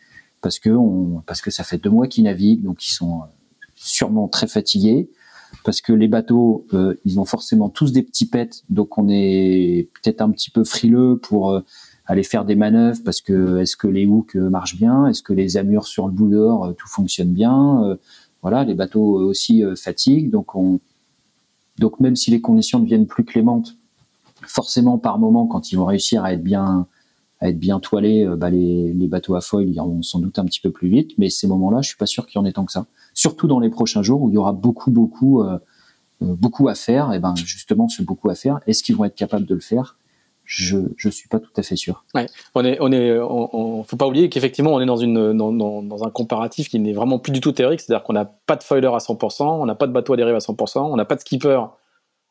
parce 0.41 0.59
que 0.59 0.71
on, 0.71 1.23
parce 1.27 1.43
que 1.43 1.51
ça 1.51 1.63
fait 1.63 1.77
deux 1.77 1.91
mois 1.91 2.07
qu'ils 2.07 2.25
naviguent, 2.25 2.63
donc 2.63 2.87
ils 2.87 2.93
sont 2.93 3.21
sûrement 3.81 4.29
très 4.29 4.47
fatigués, 4.47 5.11
parce 5.65 5.81
que 5.81 5.93
les 5.93 6.09
bateaux, 6.09 6.67
euh, 6.75 6.95
ils 7.05 7.19
ont 7.19 7.25
forcément 7.25 7.69
tous 7.69 7.93
des 7.93 8.03
petits 8.03 8.27
pets, 8.27 8.63
donc 8.69 8.99
on 8.99 9.09
est 9.09 9.89
peut-être 9.95 10.21
un 10.21 10.31
petit 10.31 10.51
peu 10.51 10.65
frileux 10.65 11.19
pour 11.19 11.51
euh, 11.51 11.61
aller 12.07 12.23
faire 12.23 12.45
des 12.45 12.55
manœuvres, 12.55 13.01
parce 13.05 13.21
que 13.21 13.59
est-ce 13.59 13.77
que 13.77 13.89
les 13.89 14.07
hooks 14.07 14.35
marchent 14.37 14.77
bien, 14.77 15.07
est-ce 15.07 15.23
que 15.23 15.33
les 15.33 15.57
amures 15.57 15.87
sur 15.87 16.07
le 16.07 16.13
bout 16.13 16.29
d'or, 16.29 16.67
euh, 16.67 16.73
tout 16.73 16.89
fonctionne 16.89 17.33
bien, 17.33 17.99
voilà, 18.43 18.65
les 18.65 18.75
bateaux 18.75 19.21
aussi 19.21 19.63
fatiguent, 19.77 20.31
donc 20.31 20.55
on 20.55 20.81
donc 21.79 21.99
même 21.99 22.17
si 22.17 22.31
les 22.31 22.43
conditions 22.43 22.79
deviennent 22.79 23.07
plus 23.07 23.25
clémentes, 23.25 23.77
forcément 24.47 24.99
par 24.99 25.19
moment, 25.19 25.47
quand 25.47 25.73
ils 25.73 25.77
vont 25.77 25.87
réussir 25.87 26.25
à 26.25 26.35
être 26.35 26.43
bien 26.43 26.87
à 27.41 27.49
être 27.49 27.59
bien 27.59 27.81
toilés, 27.81 28.25
euh, 28.25 28.37
bah 28.37 28.51
les, 28.51 28.93
les, 28.93 29.09
bateaux 29.09 29.35
à 29.35 29.41
foil 29.41 29.69
iront 29.71 30.03
sans 30.03 30.19
doute 30.19 30.39
un 30.39 30.45
petit 30.45 30.61
peu 30.61 30.71
plus 30.71 30.89
vite. 30.89 31.13
Mais 31.19 31.31
ces 31.31 31.47
moments-là, 31.47 31.81
je 31.81 31.89
suis 31.89 31.97
pas 31.97 32.07
sûr 32.07 32.27
qu'il 32.27 32.39
y 32.39 32.43
en 32.43 32.45
ait 32.45 32.53
tant 32.53 32.65
que 32.65 32.73
ça. 32.73 32.87
Surtout 33.21 33.47
dans 33.47 33.61
les 33.61 33.69
prochains 33.69 34.03
jours 34.03 34.23
où 34.23 34.31
il 34.31 34.35
y 34.35 34.39
aura 34.39 34.53
beaucoup, 34.53 34.91
beaucoup, 34.91 35.43
euh, 35.43 35.59
euh 36.23 36.35
beaucoup 36.35 36.69
à 36.69 36.75
faire. 36.75 37.13
Et 37.13 37.19
ben 37.19 37.35
justement, 37.37 37.87
ce 37.87 38.03
beaucoup 38.03 38.31
à 38.31 38.35
faire, 38.35 38.61
est-ce 38.67 38.83
qu'ils 38.83 38.97
vont 38.97 39.05
être 39.05 39.15
capables 39.15 39.45
de 39.45 39.55
le 39.55 39.61
faire? 39.61 39.99
Je 40.47 40.79
je 40.97 41.11
suis 41.11 41.29
pas 41.29 41.39
tout 41.39 41.53
à 41.55 41.63
fait 41.63 41.77
sûr. 41.77 42.03
Ouais, 42.15 42.25
on 42.55 42.65
est 42.65 42.79
on 42.81 42.91
est 42.91 43.19
on, 43.21 43.85
faut 43.85 43.99
pas 43.99 44.07
oublier 44.07 44.31
qu'effectivement 44.31 44.73
on 44.73 44.81
est 44.81 44.87
dans 44.87 44.97
une 44.97 45.37
dans, 45.37 45.53
dans, 45.53 46.05
un 46.05 46.11
comparatif 46.11 46.71
qui 46.71 46.81
n'est 46.81 46.95
vraiment 46.95 47.19
plus 47.19 47.31
du 47.31 47.41
tout 47.41 47.53
théorique, 47.53 47.81
c'est-à-dire 47.83 48.03
qu'on 48.03 48.15
n'a 48.15 48.25
pas 48.25 48.57
de 48.57 48.63
foiler 48.63 48.89
à 48.89 48.97
100%, 48.97 49.43
on 49.45 49.67
n'a 49.67 49.75
pas 49.75 49.87
de 49.87 49.93
bateau 49.93 50.15
à 50.15 50.17
dérive 50.17 50.35
à 50.35 50.39
100%, 50.39 50.79
on 50.79 50.97
n'a 50.97 51.05
pas 51.05 51.15
de 51.15 51.21
skipper 51.21 51.61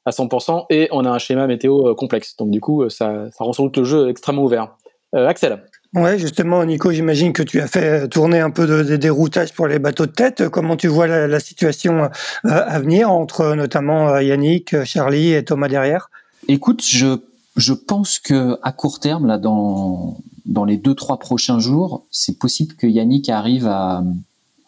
à 0.05 0.11
100% 0.11 0.65
et 0.71 0.89
on 0.91 1.05
a 1.05 1.11
un 1.11 1.19
schéma 1.19 1.45
météo 1.45 1.87
euh, 1.87 1.93
complexe. 1.93 2.35
Donc 2.35 2.49
du 2.49 2.59
coup 2.59 2.89
ça 2.89 3.29
ça 3.31 3.43
rend 3.43 3.53
sans 3.53 3.65
doute 3.65 3.77
le 3.77 3.83
jeu 3.85 4.09
extrêmement 4.09 4.43
ouvert. 4.43 4.75
Axel. 5.13 5.63
Ouais, 5.95 6.19
justement, 6.19 6.63
Nico, 6.65 6.91
j'imagine 6.91 7.33
que 7.33 7.41
tu 7.41 7.59
as 7.59 7.67
fait 7.67 8.07
tourner 8.09 8.39
un 8.39 8.51
peu 8.51 8.67
de, 8.67 8.95
des 8.95 9.09
routages 9.09 9.53
pour 9.53 9.67
les 9.67 9.79
bateaux 9.79 10.05
de 10.05 10.11
tête. 10.11 10.47
Comment 10.49 10.77
tu 10.77 10.87
vois 10.87 11.07
la, 11.07 11.27
la 11.27 11.39
situation 11.39 12.03
euh, 12.03 12.07
à 12.43 12.79
venir 12.79 13.09
entre 13.11 13.55
notamment 13.55 14.19
Yannick, 14.19 14.83
Charlie 14.83 15.33
et 15.33 15.43
Thomas 15.43 15.67
derrière? 15.67 16.11
Écoute, 16.47 16.83
je 16.85 17.17
je 17.55 17.73
pense 17.73 18.19
que 18.19 18.57
à 18.61 18.71
court 18.71 18.99
terme, 18.99 19.25
là, 19.25 19.39
dans 19.39 20.17
dans 20.45 20.63
les 20.63 20.77
deux 20.77 20.93
trois 20.93 21.17
prochains 21.17 21.59
jours, 21.59 22.05
c'est 22.11 22.37
possible 22.37 22.75
que 22.75 22.85
Yannick 22.85 23.27
arrive 23.29 23.67
à, 23.67 24.03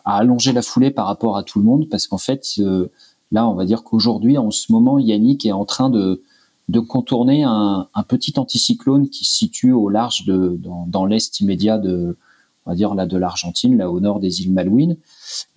à 0.06 0.18
allonger 0.18 0.54
la 0.54 0.64
foulée 0.64 0.92
par 0.92 1.06
rapport 1.06 1.38
à 1.38 1.44
tout 1.44 1.60
le 1.60 1.66
monde, 1.66 1.88
parce 1.90 2.08
qu'en 2.08 2.18
fait, 2.18 2.44
euh, 2.58 2.88
là, 3.32 3.48
on 3.48 3.54
va 3.54 3.66
dire 3.66 3.84
qu'aujourd'hui, 3.84 4.40
en 4.40 4.50
ce 4.50 4.72
moment, 4.72 4.98
Yannick 4.98 5.46
est 5.46 5.52
en 5.52 5.66
train 5.66 5.90
de 5.92 6.22
de 6.72 6.80
contourner 6.80 7.44
un, 7.44 7.88
petit 8.08 8.34
anticyclone 8.38 9.10
qui 9.10 9.26
se 9.26 9.34
situe 9.34 9.74
au 9.74 9.90
large 9.90 10.26
de 10.26 10.58
dans, 10.88 11.06
l'est 11.06 11.40
immédiat 11.42 11.78
de 11.78 12.18
on 12.66 12.72
va 12.72 12.76
dire 12.76 12.96
là 12.96 13.06
de 13.06 13.18
l'Argentine, 13.18 13.78
là 13.78 13.92
au 13.92 14.00
nord 14.00 14.20
des 14.20 14.42
îles 14.42 14.54
Malouines, 14.54 14.96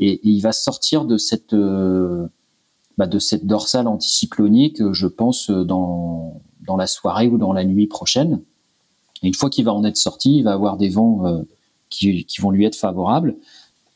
et, 0.00 0.20
il 0.28 0.40
va 0.40 0.52
sortir 0.52 1.04
de 1.04 1.16
cette 1.16 1.52
euh, 1.54 2.26
bah, 2.98 3.06
de 3.06 3.20
cette 3.20 3.46
dorsale 3.46 3.86
anticyclonique, 3.86 4.82
je 4.92 5.06
pense 5.06 5.50
dans 5.50 6.40
dans 6.66 6.76
la 6.76 6.88
soirée 6.88 7.28
ou 7.28 7.38
dans 7.38 7.52
la 7.52 7.64
nuit 7.64 7.86
prochaine. 7.86 8.40
Et 9.22 9.28
une 9.28 9.34
fois 9.34 9.50
qu'il 9.50 9.64
va 9.64 9.72
en 9.72 9.84
être 9.84 9.96
sorti, 9.96 10.38
il 10.38 10.42
va 10.42 10.52
avoir 10.52 10.76
des 10.76 10.88
vents 10.88 11.26
euh, 11.26 11.42
qui, 11.90 12.24
qui, 12.24 12.40
vont 12.40 12.50
lui 12.50 12.64
être 12.64 12.76
favorables, 12.76 13.36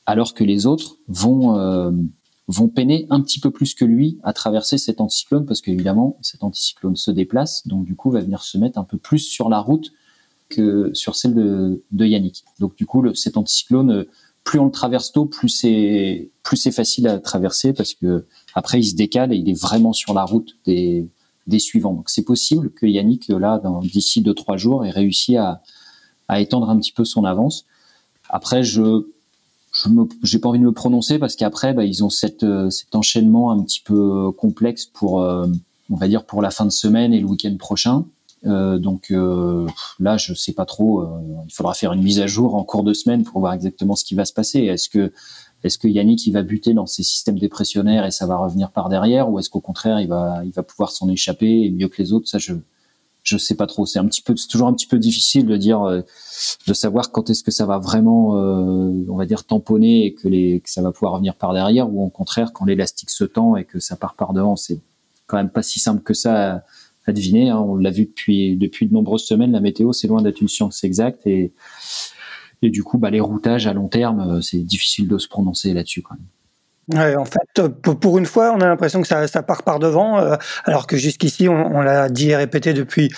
alors 0.06 0.34
que 0.34 0.44
les 0.44 0.66
autres 0.66 0.98
vont 1.08 1.58
euh, 1.58 1.90
vont 2.48 2.68
peiner 2.68 3.06
un 3.10 3.20
petit 3.20 3.40
peu 3.40 3.50
plus 3.50 3.74
que 3.74 3.84
lui 3.84 4.18
à 4.22 4.32
traverser 4.32 4.78
cet 4.78 5.00
anticyclone, 5.00 5.44
parce 5.44 5.60
qu'évidemment, 5.60 6.16
cet 6.22 6.42
anticyclone 6.42 6.96
se 6.96 7.10
déplace, 7.10 7.66
donc 7.66 7.84
du 7.84 7.94
coup, 7.94 8.10
va 8.10 8.20
venir 8.20 8.42
se 8.42 8.56
mettre 8.56 8.78
un 8.78 8.84
peu 8.84 8.96
plus 8.96 9.18
sur 9.18 9.50
la 9.50 9.60
route 9.60 9.92
que 10.48 10.90
sur 10.94 11.14
celle 11.14 11.34
de, 11.34 11.82
Yannick. 12.06 12.44
Donc 12.58 12.74
du 12.74 12.86
coup, 12.86 13.14
cet 13.14 13.36
anticyclone, 13.36 14.06
plus 14.44 14.58
on 14.58 14.64
le 14.64 14.70
traverse 14.70 15.12
tôt, 15.12 15.26
plus 15.26 15.50
c'est 15.50 16.30
plus 16.42 16.56
c'est 16.56 16.72
facile 16.72 17.06
à 17.06 17.18
traverser, 17.18 17.74
parce 17.74 17.92
que 17.92 18.24
après, 18.54 18.80
il 18.80 18.84
se 18.84 18.94
décale 18.94 19.34
et 19.34 19.36
il 19.36 19.48
est 19.50 19.60
vraiment 19.60 19.92
sur 19.92 20.14
la 20.14 20.24
route 20.24 20.56
des 20.64 21.06
des 21.46 21.58
suivants. 21.58 21.92
Donc 21.92 22.08
c'est 22.08 22.24
possible 22.24 22.70
que 22.70 22.86
Yannick, 22.86 23.28
là, 23.28 23.60
d'ici 23.82 24.22
deux 24.22 24.34
trois 24.34 24.56
jours, 24.56 24.86
ait 24.86 24.90
réussi 24.90 25.36
à, 25.36 25.62
à 26.28 26.40
étendre 26.40 26.70
un 26.70 26.78
petit 26.78 26.92
peu 26.92 27.04
son 27.04 27.24
avance. 27.24 27.66
Après, 28.30 28.62
je 28.62 29.06
je 29.84 29.90
j'ai 30.22 30.38
pas 30.38 30.48
envie 30.48 30.58
de 30.58 30.64
me 30.64 30.72
prononcer 30.72 31.18
parce 31.18 31.36
qu'après, 31.36 31.72
bah, 31.74 31.84
ils 31.84 32.04
ont 32.04 32.10
cette, 32.10 32.42
euh, 32.42 32.70
cet 32.70 32.94
enchaînement 32.94 33.50
un 33.50 33.62
petit 33.62 33.80
peu 33.80 34.32
complexe 34.32 34.86
pour, 34.86 35.22
euh, 35.22 35.46
on 35.90 35.96
va 35.96 36.08
dire, 36.08 36.24
pour 36.24 36.42
la 36.42 36.50
fin 36.50 36.64
de 36.64 36.70
semaine 36.70 37.14
et 37.14 37.20
le 37.20 37.26
week-end 37.26 37.56
prochain. 37.56 38.04
Euh, 38.46 38.78
donc 38.78 39.10
euh, 39.10 39.66
là, 39.98 40.16
je 40.16 40.34
sais 40.34 40.52
pas 40.52 40.64
trop. 40.64 41.04
il 41.46 41.52
faudra 41.52 41.74
faire 41.74 41.92
une 41.92 42.02
mise 42.02 42.20
à 42.20 42.26
jour 42.26 42.54
en 42.54 42.64
cours 42.64 42.84
de 42.84 42.92
semaine 42.92 43.24
pour 43.24 43.40
voir 43.40 43.52
exactement 43.52 43.96
ce 43.96 44.04
qui 44.04 44.14
va 44.14 44.24
se 44.24 44.32
passer. 44.32 44.60
Est-ce 44.60 44.88
que 44.88 45.12
est-ce 45.64 45.76
que 45.76 45.88
Yannick 45.88 46.24
il 46.24 46.32
va 46.32 46.42
buter 46.42 46.72
dans 46.72 46.86
ses 46.86 47.02
systèmes 47.02 47.38
dépressionnaires 47.38 48.06
et 48.06 48.12
ça 48.12 48.26
va 48.26 48.36
revenir 48.36 48.70
par 48.70 48.88
derrière 48.88 49.28
ou 49.28 49.40
est-ce 49.40 49.50
qu'au 49.50 49.60
contraire 49.60 50.00
il 50.00 50.06
va 50.06 50.42
il 50.44 50.52
va 50.52 50.62
pouvoir 50.62 50.92
s'en 50.92 51.08
échapper 51.08 51.68
mieux 51.70 51.88
que 51.88 52.00
les 52.00 52.12
autres? 52.12 52.28
Ça 52.28 52.38
je 52.38 52.54
je 53.28 53.36
sais 53.36 53.54
pas 53.54 53.66
trop 53.66 53.86
c'est 53.86 53.98
un 53.98 54.06
petit 54.06 54.22
peu 54.22 54.34
c'est 54.36 54.48
toujours 54.48 54.68
un 54.68 54.74
petit 54.74 54.86
peu 54.86 54.98
difficile 54.98 55.46
de 55.46 55.56
dire 55.56 55.82
euh, 55.82 56.02
de 56.66 56.72
savoir 56.72 57.10
quand 57.12 57.30
est-ce 57.30 57.42
que 57.42 57.50
ça 57.50 57.66
va 57.66 57.78
vraiment 57.78 58.36
euh, 58.36 59.04
on 59.08 59.16
va 59.16 59.26
dire 59.26 59.44
tamponner 59.44 60.06
et 60.06 60.14
que 60.14 60.28
les 60.28 60.60
que 60.60 60.70
ça 60.70 60.82
va 60.82 60.92
pouvoir 60.92 61.12
revenir 61.12 61.34
par 61.34 61.52
derrière 61.52 61.92
ou 61.92 62.04
au 62.04 62.08
contraire 62.08 62.52
quand 62.52 62.64
l'élastique 62.64 63.10
se 63.10 63.24
tend 63.24 63.56
et 63.56 63.64
que 63.64 63.78
ça 63.80 63.96
part 63.96 64.14
par 64.14 64.32
devant 64.32 64.56
c'est 64.56 64.80
quand 65.26 65.36
même 65.36 65.50
pas 65.50 65.62
si 65.62 65.80
simple 65.80 66.02
que 66.02 66.14
ça 66.14 66.64
à, 67.06 67.12
deviner 67.12 67.48
hein. 67.48 67.58
on 67.58 67.76
l'a 67.76 67.90
vu 67.90 68.04
depuis 68.04 68.56
depuis 68.56 68.86
de 68.86 68.92
nombreuses 68.92 69.24
semaines 69.24 69.52
la 69.52 69.60
météo 69.60 69.94
c'est 69.94 70.08
loin 70.08 70.20
d'être 70.20 70.42
une 70.42 70.48
science 70.48 70.84
exacte 70.84 71.26
et 71.26 71.52
et 72.62 72.70
du 72.70 72.82
coup, 72.82 72.98
bah, 72.98 73.10
les 73.10 73.20
routages 73.20 73.66
à 73.66 73.72
long 73.72 73.88
terme, 73.88 74.20
euh, 74.20 74.40
c'est 74.40 74.58
difficile 74.58 75.08
de 75.08 75.18
se 75.18 75.28
prononcer 75.28 75.72
là-dessus 75.72 76.02
quand 76.02 76.14
même. 76.14 76.26
Ouais, 76.94 77.16
en 77.16 77.26
fait, 77.26 77.68
pour 77.82 78.16
une 78.16 78.24
fois, 78.24 78.52
on 78.56 78.62
a 78.62 78.66
l'impression 78.66 79.02
que 79.02 79.08
ça, 79.08 79.28
ça, 79.28 79.42
part 79.42 79.62
par 79.62 79.78
devant, 79.78 80.18
euh, 80.20 80.36
alors 80.64 80.86
que 80.86 80.96
jusqu'ici, 80.96 81.46
on, 81.46 81.76
on 81.76 81.82
l'a 81.82 82.08
dit 82.08 82.30
et 82.30 82.36
répété 82.36 82.72
depuis, 82.72 83.10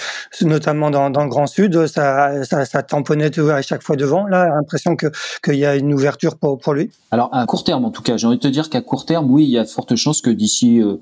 notamment 0.42 0.90
dans, 0.90 1.08
dans 1.08 1.22
le 1.22 1.28
Grand 1.28 1.46
Sud, 1.46 1.86
ça, 1.86 2.44
ça, 2.44 2.64
ça 2.64 2.82
tamponnait 2.82 3.30
à 3.38 3.62
chaque 3.62 3.84
fois 3.84 3.94
devant. 3.94 4.26
Là, 4.26 4.48
l'impression 4.48 4.96
que 4.96 5.06
qu'il 5.44 5.54
y 5.54 5.64
a 5.64 5.76
une 5.76 5.94
ouverture 5.94 6.36
pour, 6.36 6.58
pour 6.58 6.74
lui. 6.74 6.90
Alors 7.12 7.32
à 7.32 7.46
court 7.46 7.62
terme, 7.62 7.84
en 7.84 7.90
tout 7.90 8.02
cas, 8.02 8.16
j'ai 8.16 8.26
envie 8.26 8.38
de 8.38 8.42
te 8.42 8.48
dire 8.48 8.70
qu'à 8.70 8.80
court 8.80 9.06
terme, 9.06 9.30
oui, 9.30 9.44
il 9.44 9.50
y 9.50 9.58
a 9.58 9.64
forte 9.64 9.94
chance 9.94 10.20
que 10.20 10.30
d'ici, 10.30 10.82
euh, 10.82 10.96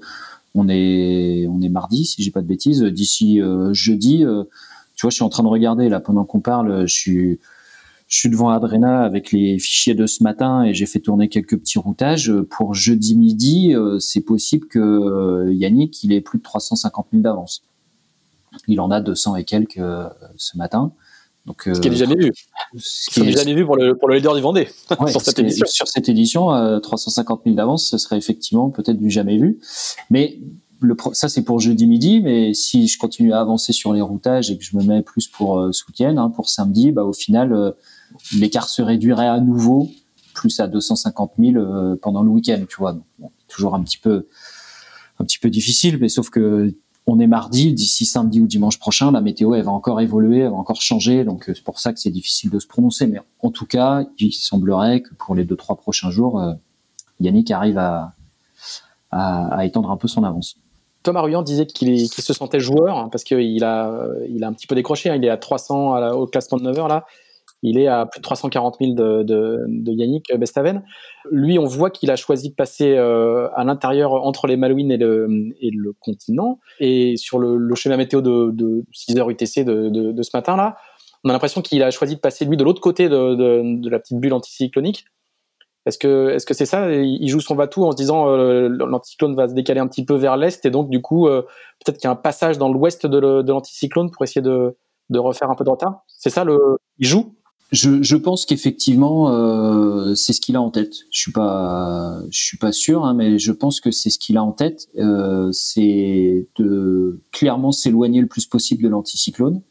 on 0.55 0.69
est 0.69 1.47
on 1.49 1.63
est 1.63 1.71
mardi, 1.71 2.05
si 2.05 2.23
j'ai 2.23 2.31
pas 2.31 2.43
de 2.43 2.47
bêtises, 2.47 2.83
d'ici 2.83 3.41
jeudi, 3.73 4.27
tu 4.95 5.03
vois, 5.03 5.11
je 5.11 5.15
suis 5.15 5.25
en 5.25 5.29
train 5.31 5.43
de 5.43 5.49
regarder 5.49 5.89
là 5.89 6.01
pendant 6.01 6.25
qu'on 6.25 6.41
parle, 6.41 6.87
je 6.87 6.95
suis 6.95 7.41
je 8.09 8.17
suis 8.17 8.31
devant 8.31 8.49
Adrena 8.49 9.03
avec 9.03 9.33
les 9.33 9.59
fichiers 9.59 9.95
de 9.95 10.07
ce 10.07 10.23
matin 10.23 10.65
et 10.65 10.73
j'ai 10.73 10.87
fait 10.87 10.99
tourner 10.99 11.29
quelques 11.29 11.59
petits 11.59 11.79
routages. 11.79 12.33
Pour 12.51 12.75
jeudi 12.75 13.15
midi, 13.15 13.75
euh, 13.75 13.99
c'est 13.99 14.23
possible 14.23 14.67
que 14.67 14.79
euh, 14.79 15.53
Yannick, 15.53 16.03
il 16.03 16.13
ait 16.13 16.23
plus 16.23 16.39
de 16.39 16.43
350 16.43 17.09
000 17.13 17.23
d'avance. 17.23 17.63
Il 18.67 18.81
en 18.81 18.91
a 18.91 19.03
200 19.03 19.37
et 19.37 19.45
quelques 19.45 19.77
euh, 19.77 20.09
ce 20.39 20.57
matin. 20.57 20.93
Donc, 21.45 21.63
ce 21.65 21.81
qui 21.81 21.89
est 21.89 21.95
jamais 21.95 22.17
vu. 22.17 22.33
Ce 22.77 23.11
qui 23.11 23.21
est 23.21 23.33
jamais 23.33 23.55
vu 23.55 23.65
pour 23.65 23.77
le, 23.77 23.97
pour 23.97 24.09
le 24.09 24.17
leader 24.17 24.35
du 24.35 24.41
Vendée 24.41 24.69
sur 25.09 25.21
cette 25.21 25.39
édition. 25.39 25.67
Sur 25.67 25.89
cette 25.89 26.09
édition, 26.09 26.81
350 26.81 27.43
000 27.45 27.57
d'avance, 27.57 27.89
ce 27.89 27.97
serait 27.97 28.19
effectivement 28.19 28.69
peut-être 28.69 28.99
du 28.99 29.09
jamais 29.09 29.39
vu. 29.39 29.59
Mais 30.11 30.39
le, 30.81 30.97
ça 31.13 31.29
c'est 31.29 31.43
pour 31.43 31.61
jeudi 31.61 31.87
midi, 31.87 32.21
mais 32.23 32.55
si 32.55 32.87
je 32.87 32.99
continue 32.99 33.33
à 33.33 33.41
avancer 33.41 33.73
sur 33.73 33.93
les 33.93 34.01
routages 34.01 34.51
et 34.51 34.59
que 34.59 34.65
je 34.65 34.77
me 34.77 34.83
mets 34.83 35.03
plus 35.03 35.27
pour 35.27 35.59
euh, 35.59 35.71
week-end, 35.89 36.17
hein, 36.17 36.31
pour 36.31 36.49
samedi, 36.49 36.93
bah, 36.93 37.05
au 37.05 37.13
final, 37.13 37.53
euh, 37.53 37.73
l'écart 38.37 38.69
se 38.69 38.83
réduirait 38.83 39.29
à 39.29 39.41
nouveau 39.41 39.91
plus 40.35 40.61
à 40.61 40.69
250 40.69 41.33
000 41.39 41.57
euh, 41.57 41.97
pendant 42.01 42.23
le 42.23 42.31
week-end, 42.31 42.63
tu 42.69 42.77
vois. 42.77 42.97
Toujours 43.49 43.75
un 43.75 43.83
petit 43.83 43.99
peu, 43.99 44.27
un 45.19 45.25
petit 45.25 45.39
peu 45.39 45.51
difficile, 45.51 45.99
mais 46.01 46.09
sauf 46.09 46.31
que 46.31 46.75
on 47.11 47.19
est 47.21 47.27
mardi, 47.27 47.73
d'ici 47.73 48.05
samedi 48.05 48.39
ou 48.39 48.47
dimanche 48.47 48.79
prochain, 48.79 49.11
la 49.11 49.23
météo 49.23 49.55
elle 49.55 49.65
va 49.65 49.71
encore 49.71 50.03
évoluer, 50.03 50.41
elle 50.41 50.51
va 50.51 50.57
encore 50.57 50.83
changer, 50.83 51.25
donc 51.25 51.45
c'est 51.47 51.65
pour 51.65 51.81
ça 51.81 51.95
que 51.95 51.99
c'est 51.99 52.11
difficile 52.11 52.51
de 52.51 52.59
se 52.59 52.67
prononcer. 52.67 53.07
Mais 53.07 53.19
en 53.41 53.51
tout 53.51 53.65
cas, 53.65 54.05
il 54.19 54.31
semblerait 54.33 55.01
que 55.01 55.15
pour 55.15 55.35
les 55.35 55.45
deux 55.45 55.57
trois 55.57 55.77
prochains 55.77 56.11
jours, 56.11 56.43
Yannick 57.19 57.51
arrive 57.51 57.79
à, 57.79 58.13
à, 59.11 59.65
étendre 59.65 59.91
un 59.91 59.97
peu 59.97 60.07
son 60.07 60.23
avance. 60.23 60.59
Thomas 61.03 61.23
Ruyant 61.23 61.43
disait 61.43 61.65
qu'il 61.65 62.09
se 62.09 62.33
sentait 62.35 62.61
joueur 62.61 62.99
hein, 62.99 63.09
parce 63.11 63.25
qu'il 63.25 63.65
a, 63.65 64.07
il 64.29 64.45
a 64.45 64.49
un 64.49 64.53
petit 64.53 64.67
peu 64.67 64.75
décroché. 64.75 65.09
Hein. 65.09 65.17
il 65.17 65.25
est 65.25 65.31
à 65.31 65.39
300 65.39 66.13
au 66.13 66.27
classement 66.27 66.59
de 66.59 66.65
9 66.65 66.79
heures 66.79 66.89
là. 66.89 67.07
Il 67.63 67.79
est 67.79 67.89
à 67.89 68.07
plus 68.07 68.21
de 68.21 68.23
340 68.23 68.77
000 68.81 68.93
de, 68.93 69.23
de, 69.23 69.65
de 69.67 69.93
Yannick 69.93 70.33
Bestaven. 70.37 70.83
Lui, 71.31 71.59
on 71.59 71.65
voit 71.65 71.91
qu'il 71.91 72.11
a 72.11 72.17
choisi 72.17 72.51
de 72.51 72.55
passer 72.55 72.97
euh, 72.97 73.49
à 73.55 73.65
l'intérieur 73.65 74.13
entre 74.13 74.47
les 74.47 74.57
Malouines 74.57 74.93
et 74.93 74.97
le, 74.99 75.93
continent. 76.01 76.61
Et 76.81 77.17
sur 77.17 77.39
le, 77.39 77.75
schéma 77.75 77.97
météo 77.97 78.21
de, 78.21 78.51
de 78.53 78.85
6 78.93 79.19
heures 79.19 79.31
UTC 79.31 79.65
de, 79.65 79.89
de, 79.89 80.23
ce 80.23 80.31
matin-là, 80.35 80.77
on 81.25 81.31
a 81.31 81.33
l'impression 81.33 81.63
qu'il 81.63 81.83
a 81.83 81.91
choisi 81.91 82.15
de 82.15 82.21
passer 82.21 82.45
lui 82.45 82.57
de 82.57 82.65
l'autre 82.65 82.81
côté 82.81 83.09
de, 83.09 83.35
de, 83.35 83.91
la 83.91 83.99
petite 83.99 84.19
bulle 84.19 84.33
anticyclonique 84.33 85.05
est-ce 85.89 86.47
que 86.47 86.55
c'est 86.55 86.67
ça? 86.67 86.93
Il 86.93 87.29
joue 87.29 87.41
son 87.41 87.55
va-tout 87.55 87.85
en 87.85 87.93
se 87.93 87.97
disant 87.97 88.29
euh, 88.29 88.69
l'anticyclone 88.69 89.35
va 89.35 89.49
se 89.49 89.55
décaler 89.55 89.81
un 89.81 89.87
petit 89.87 90.05
peu 90.05 90.15
vers 90.15 90.37
l'est 90.37 90.65
et 90.65 90.71
donc 90.71 90.91
du 90.91 91.01
coup 91.01 91.29
euh, 91.29 91.43
peut-être 91.85 91.97
qu'il 91.97 92.05
y 92.05 92.09
a 92.09 92.11
un 92.11 92.17
passage 92.17 92.59
dans 92.59 92.71
l'ouest 92.71 93.07
de, 93.07 93.19
l'anticyclone 93.19 94.11
pour 94.11 94.23
essayer 94.23 94.43
de, 94.43 94.77
refaire 95.15 95.51
un 95.51 95.55
peu 95.55 95.65
de 95.65 95.71
retard. 95.71 96.03
C'est 96.07 96.31
ça 96.31 96.45
le 96.45 96.79
il 96.99 97.07
joue? 97.07 97.35
Je, 97.71 98.17
pense 98.17 98.47
qu'effectivement 98.47 99.31
euh, 99.31 100.15
c'est 100.15 100.33
ce 100.33 100.41
qu'il 100.41 100.57
a 100.57 100.63
en 100.63 100.71
tête. 100.71 100.95
Je 101.11 101.21
suis 101.21 101.33
pas 101.33 102.21
je 102.31 102.43
suis 102.43 102.59
pas 102.59 102.73
sûr, 102.73 103.05
hein, 103.05 103.15
mais 103.15 103.39
je 103.39 103.53
pense 103.53 103.81
que 103.81 103.91
c'est 103.91 104.11
ce 104.11 104.19
qu'il 104.19 104.37
a 104.37 104.43
en 104.43 104.53
tête. 104.53 104.89
c'est 105.53 106.49
de 106.57 107.21
clairement 107.33 107.73
s'éloigner 107.73 108.21
le 108.21 108.27
plus 108.27 108.47
possible 108.47 108.83
de 108.83 108.89
l'anticyclone 108.89 109.63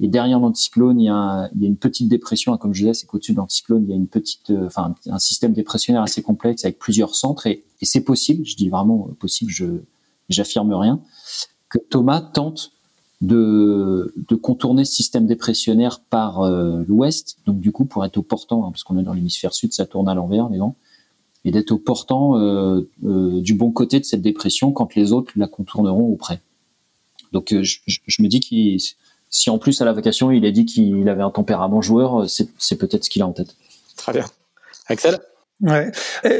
et 0.00 0.08
derrière 0.08 0.40
l'anticyclone, 0.40 0.98
il 0.98 1.04
y, 1.04 1.08
a 1.08 1.50
il 1.54 1.62
y 1.62 1.64
a 1.66 1.68
une 1.68 1.76
petite 1.76 2.08
dépression, 2.08 2.56
comme 2.56 2.72
je 2.72 2.80
disais, 2.80 2.94
c'est 2.94 3.06
qu'au-dessus 3.06 3.32
de 3.32 3.36
l'anticyclone, 3.36 3.84
il 3.84 3.90
y 3.90 3.92
a 3.92 3.96
une 3.96 4.08
petite, 4.08 4.50
euh, 4.50 4.66
enfin, 4.66 4.94
un 5.06 5.18
système 5.18 5.52
dépressionnaire 5.52 6.02
assez 6.02 6.22
complexe 6.22 6.64
avec 6.64 6.78
plusieurs 6.78 7.14
centres. 7.14 7.46
Et, 7.46 7.64
et 7.82 7.84
c'est 7.84 8.00
possible, 8.00 8.46
je 8.46 8.56
dis 8.56 8.70
vraiment 8.70 9.10
possible, 9.18 9.50
je 9.50 9.66
j'affirme 10.30 10.72
rien, 10.72 11.00
que 11.68 11.78
Thomas 11.78 12.20
tente 12.20 12.72
de, 13.20 14.14
de 14.16 14.34
contourner 14.34 14.84
ce 14.84 14.94
système 14.94 15.26
dépressionnaire 15.26 16.00
par 16.00 16.40
euh, 16.40 16.82
l'ouest, 16.88 17.36
donc 17.46 17.60
du 17.60 17.70
coup 17.72 17.84
pour 17.84 18.04
être 18.04 18.16
au 18.16 18.22
portant, 18.22 18.66
hein, 18.66 18.70
parce 18.70 18.82
qu'on 18.82 18.98
est 18.98 19.02
dans 19.02 19.12
l'hémisphère 19.12 19.52
sud, 19.52 19.72
ça 19.72 19.86
tourne 19.86 20.08
à 20.08 20.14
l'envers, 20.14 20.48
les 20.48 20.58
gants, 20.58 20.74
et 21.44 21.50
d'être 21.50 21.72
au 21.72 21.78
portant 21.78 22.38
euh, 22.38 22.88
euh, 23.04 23.40
du 23.40 23.54
bon 23.54 23.72
côté 23.72 24.00
de 24.00 24.04
cette 24.04 24.22
dépression 24.22 24.72
quand 24.72 24.94
les 24.94 25.12
autres 25.12 25.32
la 25.36 25.48
contourneront 25.48 26.10
auprès. 26.12 26.40
Donc 27.32 27.54
je, 27.62 27.78
je 27.86 28.22
me 28.22 28.28
dis 28.28 28.40
qu'il 28.40 28.80
si 29.32 29.50
en 29.50 29.58
plus 29.58 29.80
à 29.80 29.84
la 29.84 29.92
vacation 29.92 30.30
il 30.32 30.44
a 30.44 30.50
dit 30.50 30.64
qu'il 30.64 31.08
avait 31.08 31.22
un 31.22 31.30
tempérament 31.30 31.80
joueur, 31.80 32.28
c'est 32.28 32.76
peut-être 32.76 33.04
ce 33.04 33.10
qu'il 33.10 33.22
a 33.22 33.26
en 33.26 33.32
tête. 33.32 33.54
Très 33.96 34.12
bien. 34.12 34.24
Axel? 34.88 35.20
Ouais. 35.62 35.90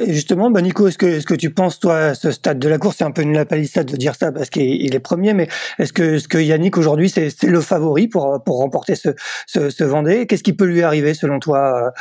Justement, 0.09 0.50
bah 0.50 0.62
Nico, 0.62 0.88
est-ce 0.88 0.96
que, 0.96 1.04
est-ce 1.04 1.26
que 1.26 1.35
tu 1.35 1.50
penses, 1.50 1.78
toi, 1.78 1.98
à 1.98 2.14
ce 2.14 2.30
stade 2.30 2.59
de 2.59 2.68
la 2.70 2.78
course, 2.78 2.96
c'est 2.98 3.04
un 3.04 3.11
peu 3.11 3.20
une 3.20 3.35
lapalissade 3.35 3.85
de 3.85 3.96
dire 3.96 4.14
ça 4.14 4.33
parce 4.33 4.48
qu'il 4.48 4.94
est 4.94 4.98
premier, 5.00 5.35
mais 5.35 5.46
est-ce 5.78 5.92
que, 5.92 6.14
est-ce 6.14 6.26
que 6.26 6.38
Yannick 6.38 6.78
aujourd'hui, 6.78 7.11
c'est, 7.11 7.28
c'est 7.28 7.48
le 7.48 7.61
favori 7.61 8.09
pour, 8.09 8.42
pour 8.42 8.59
remporter 8.59 8.94
ce, 8.94 9.11
ce, 9.46 9.68
ce 9.68 9.85
Vendée? 9.85 10.26
Qu'est-ce 10.26 10.42
qui 10.42 10.54
peut 10.54 10.64
lui 10.64 10.83
arriver, 10.83 11.12
selon 11.12 11.38
toi, 11.38 11.92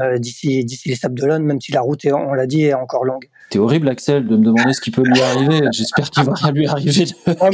euh, 0.00 0.18
d'ici, 0.18 0.64
d'ici 0.64 0.88
les 0.88 0.94
Sables 0.94 1.18
d'Olonne, 1.18 1.42
même 1.42 1.60
si 1.60 1.72
la 1.72 1.80
route, 1.80 2.04
est, 2.04 2.12
on 2.12 2.32
l'a 2.32 2.46
dit, 2.46 2.62
est 2.66 2.74
encore 2.74 3.04
longue? 3.04 3.28
T'es 3.50 3.58
horrible, 3.58 3.88
Axel, 3.88 4.26
de 4.26 4.36
me 4.36 4.44
demander 4.44 4.72
ce 4.74 4.80
qui 4.80 4.90
peut 4.90 5.02
lui 5.02 5.20
arriver. 5.20 5.60
J'espère 5.72 6.10
qu'il 6.10 6.24
va 6.24 6.34
rien 6.34 6.52
lui 6.52 6.66
arriver. 6.66 7.06
en, 7.26 7.48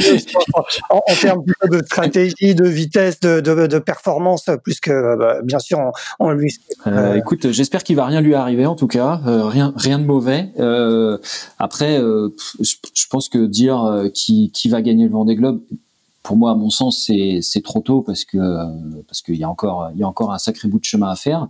en, 0.89 1.15
termes 1.21 1.43
de 1.69 1.81
stratégie, 1.85 2.53
de 2.53 2.67
vitesse, 2.67 3.19
de, 3.21 3.39
de, 3.39 3.67
de 3.67 3.79
performance, 3.79 4.49
plus 4.63 4.79
que, 4.81 5.17
bah, 5.17 5.41
bien 5.43 5.59
sûr, 5.59 5.79
on, 6.19 6.31
lui. 6.31 6.53
Euh, 6.87 7.15
écoute, 7.15 7.51
j'espère 7.51 7.83
qu'il 7.83 7.95
va 7.95 8.05
rien 8.05 8.21
lui 8.21 8.35
arriver, 8.35 8.65
en 8.65 8.75
tout 8.75 8.87
cas. 8.87 9.21
Euh, 9.25 9.45
rien, 9.45 9.73
rien 9.77 9.99
de 9.99 10.05
mauvais. 10.05 10.51
Euh, 10.59 11.17
après, 11.59 11.97
euh, 11.99 12.29
je, 12.59 12.75
je, 12.93 13.05
pense 13.09 13.29
que 13.29 13.45
dire 13.45 14.09
qui, 14.13 14.51
qui 14.53 14.69
va 14.69 14.81
gagner 14.81 15.05
le 15.05 15.11
Vendée 15.11 15.35
Globe, 15.35 15.61
pour 16.25 16.37
moi, 16.37 16.51
à 16.51 16.55
mon 16.55 16.71
sens, 16.71 17.05
c'est 17.05 17.63
trop 17.63 17.81
tôt 17.81 18.01
parce 18.01 18.25
que 18.25 18.37
parce 19.03 19.21
qu'il 19.21 19.35
y 19.35 19.43
a 19.43 19.49
encore 19.49 19.91
il 19.93 19.99
y 19.99 20.03
a 20.03 20.07
encore 20.07 20.33
un 20.33 20.39
sacré 20.39 20.67
bout 20.67 20.79
de 20.79 20.83
chemin 20.83 21.09
à 21.09 21.15
faire. 21.15 21.47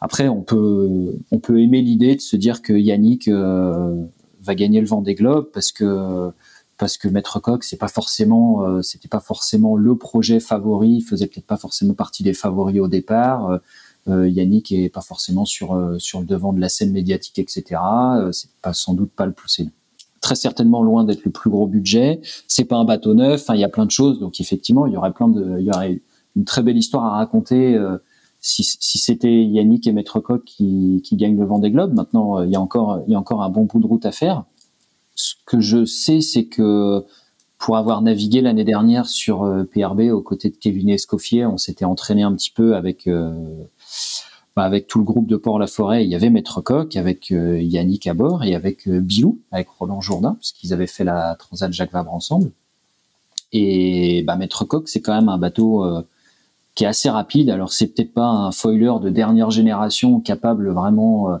Après, 0.00 0.28
on 0.28 0.42
peut 0.42 1.16
on 1.32 1.40
peut 1.40 1.60
aimer 1.60 1.82
l'idée 1.82 2.14
de 2.14 2.20
se 2.20 2.36
dire 2.36 2.62
que 2.62 2.72
Yannick 2.72 3.26
euh, 3.26 4.06
va 4.40 4.54
gagner 4.54 4.80
le 4.80 4.86
Vendée 4.86 5.16
Globe 5.16 5.50
parce 5.52 5.72
que 5.72 6.30
parce 6.78 6.96
que 6.96 7.08
Maître 7.08 7.40
Coq, 7.40 7.64
c'est 7.64 7.76
pas 7.76 7.88
forcément 7.88 8.62
euh, 8.62 8.82
c'était 8.82 9.08
pas 9.08 9.20
forcément 9.20 9.74
le 9.74 9.96
projet 9.96 10.38
favori, 10.38 10.90
il 10.90 11.02
faisait 11.02 11.26
peut-être 11.26 11.46
pas 11.46 11.56
forcément 11.56 11.94
partie 11.94 12.22
des 12.22 12.34
favoris 12.34 12.80
au 12.80 12.88
départ. 12.88 13.58
Euh, 14.06 14.28
Yannick 14.28 14.70
est 14.70 14.90
pas 14.90 15.00
forcément 15.00 15.44
sur 15.44 15.96
sur 15.98 16.20
le 16.20 16.26
devant 16.26 16.52
de 16.52 16.60
la 16.60 16.68
scène 16.68 16.92
médiatique, 16.92 17.40
etc. 17.40 17.80
c'est 18.30 18.50
pas 18.62 18.74
sans 18.74 18.94
doute 18.94 19.10
pas 19.10 19.26
le 19.26 19.32
plus 19.32 19.60
très 20.24 20.36
certainement 20.36 20.82
loin 20.82 21.04
d'être 21.04 21.22
le 21.26 21.30
plus 21.30 21.50
gros 21.50 21.66
budget. 21.66 22.22
C'est 22.48 22.64
pas 22.64 22.76
un 22.76 22.84
bateau 22.84 23.12
neuf. 23.12 23.42
Enfin, 23.42 23.54
il 23.54 23.60
y 23.60 23.64
a 23.64 23.68
plein 23.68 23.84
de 23.84 23.90
choses. 23.90 24.18
Donc 24.20 24.40
effectivement, 24.40 24.86
il 24.86 24.94
y 24.94 24.96
aurait 24.96 25.12
plein 25.12 25.28
de, 25.28 25.58
il 25.58 25.66
y 25.66 25.70
aurait 25.70 26.00
une 26.34 26.46
très 26.46 26.62
belle 26.62 26.78
histoire 26.78 27.04
à 27.04 27.10
raconter 27.10 27.74
euh, 27.74 27.98
si, 28.40 28.64
si 28.64 28.96
c'était 28.96 29.44
Yannick 29.44 29.86
et 29.86 29.92
Maître 29.92 30.20
Coq 30.20 30.42
qui, 30.46 31.02
qui 31.04 31.16
gagnent 31.16 31.38
le 31.38 31.44
Vendée 31.44 31.70
Globe. 31.70 31.92
Maintenant, 31.92 32.38
euh, 32.38 32.46
il 32.46 32.52
y 32.52 32.56
a 32.56 32.60
encore, 32.60 33.02
il 33.06 33.12
y 33.12 33.14
a 33.14 33.18
encore 33.18 33.42
un 33.42 33.50
bon 33.50 33.64
bout 33.64 33.80
de 33.80 33.86
route 33.86 34.06
à 34.06 34.12
faire. 34.12 34.44
Ce 35.14 35.34
que 35.44 35.60
je 35.60 35.84
sais, 35.84 36.22
c'est 36.22 36.46
que 36.46 37.04
pour 37.58 37.76
avoir 37.76 38.00
navigué 38.00 38.40
l'année 38.40 38.64
dernière 38.64 39.06
sur 39.06 39.42
euh, 39.42 39.64
PRB 39.64 40.10
aux 40.10 40.22
côtés 40.22 40.48
de 40.48 40.56
Kevin 40.56 40.88
Escoffier, 40.88 41.44
on 41.44 41.58
s'était 41.58 41.84
entraîné 41.84 42.22
un 42.22 42.34
petit 42.34 42.50
peu 42.50 42.76
avec 42.76 43.06
bah, 43.06 43.20
avec 44.62 44.86
tout 44.86 44.98
le 44.98 45.04
groupe 45.04 45.26
de 45.26 45.36
Port-la-Forêt, 45.36 46.04
il 46.04 46.10
y 46.10 46.14
avait 46.14 46.30
Maître 46.30 46.60
Coq, 46.60 46.94
avec 46.96 47.32
euh, 47.32 47.60
Yannick 47.60 48.06
à 48.06 48.14
bord 48.14 48.44
et 48.44 48.54
avec 48.54 48.86
euh, 48.86 49.00
Bilou, 49.00 49.40
avec 49.50 49.68
Roland 49.68 50.00
Jourdain, 50.00 50.34
parce 50.34 50.52
qu'ils 50.52 50.72
avaient 50.72 50.86
fait 50.86 51.02
la 51.02 51.34
Transat 51.36 51.72
Jacques 51.72 51.92
Vabre 51.92 52.14
ensemble. 52.14 52.52
Et 53.52 54.22
bah, 54.22 54.36
Maître 54.36 54.64
Coq, 54.64 54.88
c'est 54.88 55.00
quand 55.00 55.14
même 55.14 55.28
un 55.28 55.38
bateau 55.38 55.84
euh, 55.84 56.02
qui 56.76 56.84
est 56.84 56.86
assez 56.86 57.10
rapide. 57.10 57.50
Alors 57.50 57.72
c'est 57.72 57.88
peut-être 57.88 58.14
pas 58.14 58.26
un 58.26 58.52
foiler 58.52 58.92
de 59.02 59.10
dernière 59.10 59.50
génération 59.50 60.20
capable 60.20 60.70
vraiment 60.70 61.38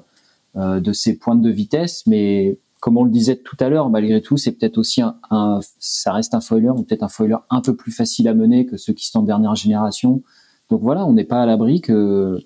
de 0.56 0.92
ses 0.92 1.16
pointes 1.18 1.42
de 1.42 1.50
vitesse, 1.50 2.04
mais 2.06 2.56
comme 2.78 2.96
on 2.96 3.02
le 3.02 3.10
disait 3.10 3.34
tout 3.34 3.56
à 3.58 3.68
l'heure, 3.68 3.90
malgré 3.90 4.20
tout, 4.20 4.36
c'est 4.36 4.52
peut-être 4.52 4.78
aussi 4.78 5.02
un, 5.02 5.16
un, 5.30 5.58
ça 5.80 6.12
reste 6.12 6.34
un 6.34 6.40
foiler, 6.40 6.68
ou 6.68 6.84
peut-être 6.84 7.02
un 7.02 7.08
foiler 7.08 7.34
un 7.50 7.60
peu 7.60 7.74
plus 7.74 7.90
facile 7.90 8.28
à 8.28 8.34
mener 8.34 8.64
que 8.64 8.76
ceux 8.76 8.92
qui 8.92 9.06
sont 9.06 9.22
de 9.22 9.26
dernière 9.26 9.56
génération. 9.56 10.22
Donc 10.70 10.82
voilà, 10.82 11.04
on 11.06 11.12
n'est 11.12 11.24
pas 11.24 11.42
à 11.42 11.46
l'abri 11.46 11.80
que 11.80 12.40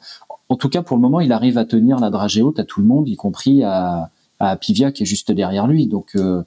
en 0.48 0.56
tout 0.56 0.68
cas, 0.68 0.82
pour 0.82 0.96
le 0.96 1.02
moment, 1.02 1.20
il 1.20 1.32
arrive 1.32 1.58
à 1.58 1.64
tenir 1.64 1.98
la 1.98 2.10
dragée 2.10 2.42
haute 2.42 2.58
à 2.58 2.64
tout 2.64 2.80
le 2.80 2.86
monde, 2.86 3.08
y 3.08 3.16
compris 3.16 3.62
à, 3.62 4.10
à 4.38 4.56
Pivia 4.56 4.92
qui 4.92 5.02
est 5.02 5.06
juste 5.06 5.30
derrière 5.30 5.66
lui. 5.66 5.86
Donc, 5.86 6.10
euh, 6.16 6.42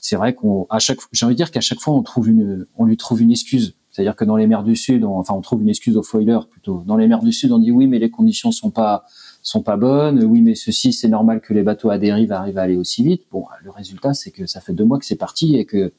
c'est 0.00 0.16
vrai 0.16 0.34
qu'on, 0.34 0.66
à 0.70 0.78
chaque, 0.78 0.98
j'ai 1.12 1.24
envie 1.24 1.34
de 1.34 1.38
dire 1.38 1.50
qu'à 1.50 1.60
chaque 1.60 1.80
fois, 1.80 1.94
on 1.94 2.02
trouve 2.02 2.28
une, 2.28 2.66
on 2.76 2.84
lui 2.84 2.96
trouve 2.96 3.22
une 3.22 3.30
excuse. 3.30 3.74
C'est-à-dire 3.90 4.16
que 4.16 4.24
dans 4.24 4.36
les 4.36 4.46
mers 4.46 4.62
du 4.62 4.76
Sud, 4.76 5.02
on, 5.02 5.18
enfin, 5.18 5.34
on 5.34 5.40
trouve 5.40 5.62
une 5.62 5.68
excuse 5.68 5.96
au 5.96 6.02
foiler 6.02 6.38
plutôt. 6.50 6.84
Dans 6.86 6.96
les 6.96 7.08
mers 7.08 7.22
du 7.22 7.32
Sud, 7.32 7.50
on 7.52 7.58
dit 7.58 7.72
oui, 7.72 7.86
mais 7.86 7.98
les 7.98 8.10
conditions 8.10 8.52
sont 8.52 8.70
pas, 8.70 9.04
sont 9.42 9.62
pas 9.62 9.76
bonnes. 9.76 10.22
Oui, 10.22 10.40
mais 10.40 10.54
ceci, 10.54 10.92
c'est 10.92 11.08
normal 11.08 11.40
que 11.40 11.52
les 11.52 11.62
bateaux 11.62 11.90
à 11.90 11.98
dérive 11.98 12.32
arrivent 12.32 12.58
à 12.58 12.62
aller 12.62 12.76
aussi 12.76 13.02
vite. 13.02 13.22
Bon, 13.32 13.44
le 13.64 13.70
résultat, 13.70 14.14
c'est 14.14 14.30
que 14.30 14.46
ça 14.46 14.60
fait 14.60 14.72
deux 14.72 14.84
mois 14.84 14.98
que 14.98 15.06
c'est 15.06 15.16
parti 15.16 15.56
et 15.56 15.64
que 15.64 15.92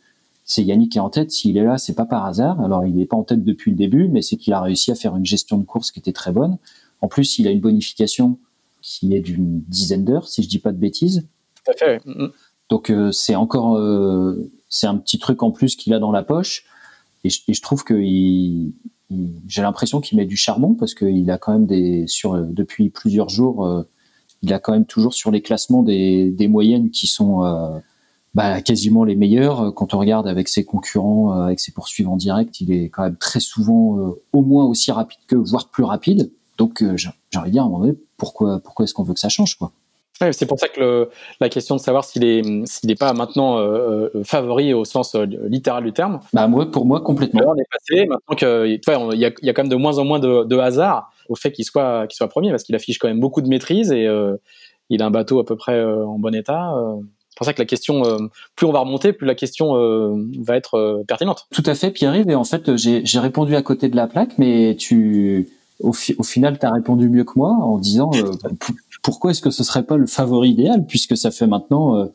c'est 0.45 0.63
Yannick 0.63 0.93
qui 0.93 0.97
est 0.97 1.01
en 1.01 1.09
tête. 1.09 1.31
S'il 1.31 1.57
est 1.57 1.63
là, 1.63 1.77
c'est 1.77 1.93
pas 1.93 2.05
par 2.05 2.25
hasard. 2.25 2.61
Alors, 2.61 2.85
il 2.85 2.95
n'est 2.95 3.05
pas 3.05 3.17
en 3.17 3.23
tête 3.23 3.43
depuis 3.43 3.71
le 3.71 3.77
début, 3.77 4.07
mais 4.07 4.21
c'est 4.21 4.37
qu'il 4.37 4.53
a 4.53 4.61
réussi 4.61 4.91
à 4.91 4.95
faire 4.95 5.17
une 5.17 5.25
gestion 5.25 5.57
de 5.57 5.65
course 5.65 5.91
qui 5.91 5.99
était 5.99 6.13
très 6.13 6.31
bonne. 6.31 6.57
En 7.01 7.07
plus, 7.07 7.39
il 7.39 7.47
a 7.47 7.51
une 7.51 7.61
bonification 7.61 8.37
qui 8.81 9.15
est 9.15 9.21
d'une 9.21 9.61
dizaine 9.67 10.05
d'heures, 10.05 10.27
si 10.27 10.43
je 10.43 10.49
dis 10.49 10.59
pas 10.59 10.71
de 10.71 10.77
bêtises. 10.77 11.27
Tout 11.55 11.71
à 11.71 11.73
fait. 11.75 12.01
Donc 12.69 12.91
euh, 12.91 13.11
c'est 13.11 13.35
encore 13.35 13.77
euh, 13.77 14.51
c'est 14.69 14.87
un 14.87 14.95
petit 14.95 15.19
truc 15.19 15.43
en 15.43 15.51
plus 15.51 15.75
qu'il 15.75 15.93
a 15.93 15.99
dans 15.99 16.11
la 16.11 16.23
poche 16.23 16.65
et 17.25 17.29
je, 17.29 17.61
trouve 17.61 17.83
que 17.83 17.99
j'ai 17.99 19.61
l'impression 19.61 19.99
qu'il 19.99 20.17
met 20.17 20.25
du 20.25 20.37
charbon 20.37 20.73
parce 20.75 20.93
qu'il 20.93 21.29
a 21.31 21.37
quand 21.37 21.51
même 21.51 21.65
des 21.65 22.05
sur 22.07 22.37
depuis 22.37 22.89
plusieurs 22.89 23.27
jours 23.27 23.65
euh, 23.65 23.83
il 24.41 24.53
a 24.53 24.59
quand 24.59 24.71
même 24.71 24.85
toujours 24.85 25.13
sur 25.13 25.31
les 25.31 25.41
classements 25.41 25.83
des, 25.83 26.29
des 26.29 26.47
moyennes 26.47 26.91
qui 26.91 27.07
sont 27.07 27.41
bah, 28.35 28.61
quasiment 28.61 29.03
les 29.03 29.17
meilleures 29.17 29.73
quand 29.73 29.93
on 29.93 29.99
regarde 29.99 30.27
avec 30.27 30.47
ses 30.47 30.63
concurrents 30.63 31.31
avec 31.31 31.59
ses 31.59 31.73
poursuivants 31.73 32.15
directs 32.15 32.61
il 32.61 32.71
est 32.71 32.87
quand 32.87 33.03
même 33.03 33.17
très 33.17 33.41
souvent 33.41 34.15
au 34.31 34.41
moins 34.41 34.65
aussi 34.65 34.91
rapide 34.91 35.19
que 35.27 35.35
voire 35.35 35.67
plus 35.67 35.83
rapide 35.83 36.31
donc, 36.59 36.83
euh, 36.83 36.95
j'ai 36.95 37.09
envie 37.35 37.47
de 37.47 37.53
dire, 37.53 37.63
à 37.63 37.65
un 37.65 37.69
moment 37.69 37.79
donné, 37.79 37.97
pourquoi, 38.17 38.59
pourquoi 38.59 38.83
est-ce 38.83 38.93
qu'on 38.93 39.03
veut 39.03 39.15
que 39.15 39.19
ça 39.19 39.29
change, 39.29 39.55
quoi? 39.55 39.71
C'est 40.33 40.45
pour 40.45 40.59
ça 40.59 40.67
que 40.67 41.09
la 41.39 41.47
question 41.47 41.75
de 41.75 41.79
savoir 41.79 42.03
s'il 42.03 42.25
est 42.25 42.43
s'il 42.65 42.89
n'est 42.89 42.95
pas 42.95 43.13
maintenant 43.13 43.57
euh, 43.57 44.09
euh, 44.13 44.23
favori 44.25 44.73
au 44.73 44.83
sens 44.83 45.15
euh, 45.15 45.25
littéral 45.47 45.85
du 45.85 45.93
terme. 45.93 46.19
Bah 46.33 46.47
moi, 46.47 46.69
pour 46.69 46.85
moi 46.85 46.99
complètement. 46.99 47.55
est 47.55 47.67
passé 47.71 48.05
maintenant 48.05 48.35
qu'il 48.35 48.81
y, 49.17 49.25
a, 49.25 49.31
y 49.41 49.49
a 49.49 49.53
quand 49.53 49.63
même 49.63 49.69
de 49.69 49.77
moins 49.77 49.97
en 49.97 50.03
moins 50.03 50.19
de, 50.19 50.57
hasard 50.57 51.13
au 51.29 51.35
fait 51.35 51.53
qu'il 51.53 51.63
soit 51.63 52.05
qu'il 52.07 52.17
soit 52.17 52.27
premier 52.27 52.49
parce 52.49 52.63
qu'il 52.63 52.75
affiche 52.75 52.97
quand 52.99 53.07
même 53.07 53.21
beaucoup 53.21 53.41
de 53.41 53.47
maîtrise 53.47 53.93
et 53.93 54.09
il 54.89 55.01
a 55.01 55.05
un 55.05 55.11
bateau 55.11 55.39
à 55.39 55.45
peu 55.45 55.55
près 55.55 55.81
en 55.81 56.19
bon 56.19 56.35
état. 56.35 56.73
C'est 57.29 57.37
pour 57.37 57.45
ça 57.45 57.53
que 57.53 57.61
la 57.61 57.65
question, 57.65 58.03
plus 58.57 58.65
on 58.65 58.73
va 58.73 58.79
remonter, 58.79 59.13
plus 59.13 59.25
la 59.25 59.35
question 59.35 59.73
va 60.41 60.57
être 60.57 61.03
pertinente. 61.07 61.47
Tout 61.53 61.63
à 61.65 61.75
fait, 61.75 61.91
Pierre-Yves. 61.91 62.29
Et 62.29 62.35
en 62.35 62.43
fait, 62.43 62.75
j'ai 62.75 63.19
répondu 63.19 63.55
à 63.55 63.61
côté 63.61 63.87
de 63.87 63.95
la 63.95 64.07
plaque, 64.07 64.37
mais 64.37 64.75
tu, 64.77 65.47
au, 65.79 65.93
final, 65.93 66.59
tu 66.59 66.65
as 66.65 66.71
répondu 66.71 67.09
mieux 67.09 67.23
que 67.23 67.33
moi 67.35 67.51
en 67.51 67.77
disant 67.77 68.11
pourquoi 69.01 69.31
est-ce 69.31 69.41
que 69.41 69.49
ce 69.49 69.63
serait 69.63 69.83
pas 69.83 69.97
le 69.97 70.07
favori 70.07 70.49
idéal 70.49 70.85
puisque 70.85 71.15
ça 71.15 71.31
fait 71.31 71.47
maintenant 71.47 72.09